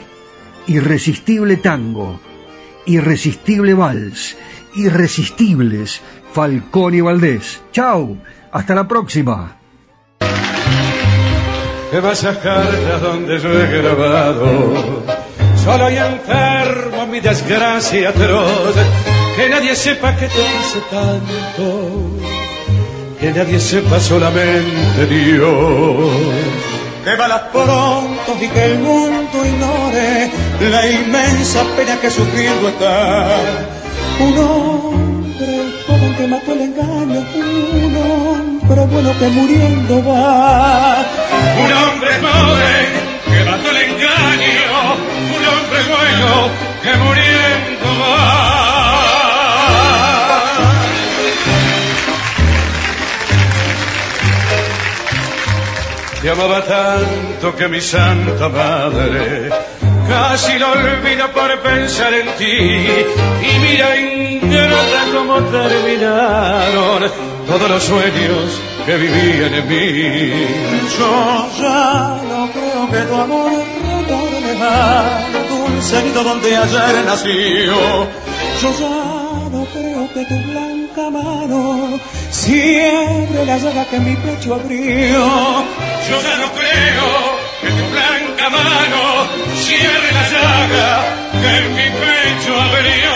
Irresistible 0.67 1.57
tango. 1.57 2.19
Irresistible 2.85 3.73
vals. 3.73 4.37
Irresistibles. 4.75 6.01
Falcón 6.31 6.93
y 6.93 7.01
Valdés. 7.01 7.61
Chau. 7.71 8.17
Hasta 8.51 8.75
la 8.75 8.87
próxima. 8.87 9.57
donde 13.01 13.39
yo 13.39 13.49
he 13.49 13.81
grabado. 13.81 15.05
Solo 15.63 15.89
y 15.89 15.97
enfermo 15.97 17.07
mi 17.07 17.19
desgracia 17.19 18.09
atroz 18.09 18.75
que 19.35 19.49
nadie 19.49 19.75
sepa 19.75 20.15
que 20.15 20.27
te 20.27 20.43
quise 20.51 20.79
tanto, 20.89 21.65
que 23.19 23.31
nadie 23.31 23.59
sepa 23.59 23.99
solamente 23.99 25.05
Dios. 25.07 26.75
Que 27.03 27.15
balas 27.15 27.41
pronto 27.53 28.35
y 28.41 28.47
que 28.47 28.65
el 28.65 28.79
mundo 28.79 29.45
ignore 29.45 30.31
la 30.71 30.87
inmensa 30.87 31.63
pena 31.75 31.99
que 32.01 32.09
sufriendo 32.09 32.69
está. 32.69 33.27
Un 34.19 34.37
hombre 34.39 35.55
joven 35.85 36.15
que 36.15 36.27
mató 36.27 36.53
el 36.53 36.61
engaño, 36.61 37.19
un 37.85 37.95
hombre 37.95 38.85
bueno 38.91 39.19
que 39.19 39.27
muriendo 39.27 40.03
va. 40.03 41.05
Un 41.63 41.71
hombre 41.73 42.11
joven 42.25 42.87
que 43.31 43.43
mató 43.51 43.69
el 43.69 43.77
engaño, 43.89 44.95
un 45.35 45.43
hombre 45.51 45.79
bueno 45.93 46.49
que 46.81 46.91
muriendo 46.97 47.87
va. 48.01 48.34
Te 56.25 56.31
amaba 56.31 56.59
tanto 56.63 57.55
que 57.55 57.67
mi 57.67 57.79
santa 57.79 58.49
madre 58.49 59.47
casi 60.09 60.57
lo 60.57 60.71
olvida 60.71 61.31
por 61.31 61.59
pensar 61.59 62.11
en 62.15 62.27
ti. 62.39 62.55
Y 63.47 63.59
mira 63.59 63.95
ingrata 63.95 65.01
como 65.13 65.35
terminaron 65.53 67.11
todos 67.45 67.69
los 67.69 67.83
sueños 67.83 68.59
que 68.87 68.95
vivían 68.97 69.53
en 69.53 69.67
mí. 69.67 70.47
Yo 70.97 71.47
ya 71.61 72.19
no 72.27 72.49
creo 72.51 72.89
que 72.89 73.01
tu 73.07 73.15
amor 73.15 73.51
retorne 73.83 74.53
más 74.55 75.47
dulce 75.47 76.03
nido 76.05 76.23
donde 76.23 76.57
ayer 76.57 77.05
nació. 77.05 77.75
Yo 78.63 78.69
ya 78.79 79.49
no 79.51 79.67
creo 79.71 80.09
que 80.11 80.25
tu 80.25 80.37
blanca 80.49 81.09
mano 81.11 81.99
cierre 82.45 83.45
la 83.45 83.57
llaga 83.57 83.85
que 83.85 83.99
mi 83.99 84.15
pecho 84.15 84.55
abrió. 84.55 85.21
Yo 86.07 86.15
ya 86.25 86.35
no 86.43 86.47
creo 86.59 87.07
que 87.61 87.69
tu 87.77 87.85
blanca 87.93 88.49
mano. 88.49 89.01
Cierre 89.65 90.11
la 90.17 90.25
llaga 90.33 90.89
que 91.41 91.49
en 91.59 91.67
mi 91.77 91.87
pecho 92.01 92.51
abrió. 92.67 93.13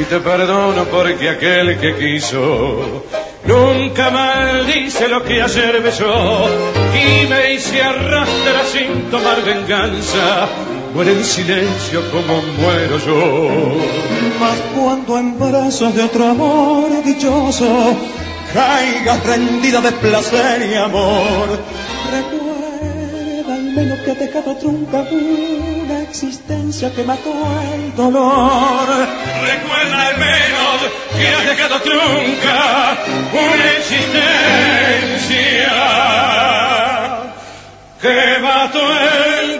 Y 0.00 0.04
te 0.04 0.20
perdono 0.20 0.84
porque 0.84 1.28
aquel 1.30 1.78
que 1.78 1.96
quiso 1.96 3.04
nunca 3.44 4.10
maldice 4.10 5.08
lo 5.08 5.22
que 5.24 5.42
ayer 5.42 5.80
besó. 5.80 6.46
Y 6.94 7.26
me 7.26 7.54
hice 7.54 7.82
arrastrar 7.82 8.64
sin 8.66 9.10
tomar 9.10 9.42
venganza 9.42 10.48
muere 10.94 11.12
en 11.12 11.24
silencio 11.24 12.10
como 12.10 12.42
muero 12.58 12.98
yo. 12.98 13.76
Mas 14.40 14.58
cuando 14.74 15.18
en 15.18 15.38
brazos 15.38 15.94
de 15.94 16.02
otro 16.02 16.26
amor 16.26 17.02
dichoso 17.04 17.96
caigas 18.52 19.24
rendida 19.24 19.80
de 19.80 19.92
placer 19.92 20.68
y 20.70 20.74
amor, 20.74 21.48
recuerda 22.10 23.54
al 23.54 23.62
menos 23.62 23.98
que 24.00 24.10
ha 24.10 24.14
dejado 24.14 24.56
trunca 24.56 25.06
una 25.10 26.02
existencia 26.02 26.92
que 26.94 27.04
mató 27.04 27.32
el 27.74 27.94
dolor. 27.94 28.88
Recuerda 29.42 30.08
al 30.08 30.18
menos 30.18 30.76
que 31.16 31.28
has 31.28 31.46
dejado 31.46 31.80
trunca 31.80 32.98
una 33.32 33.72
existencia 33.78 34.50
que 38.00 38.38
mató 38.42 38.80
el 38.80 39.59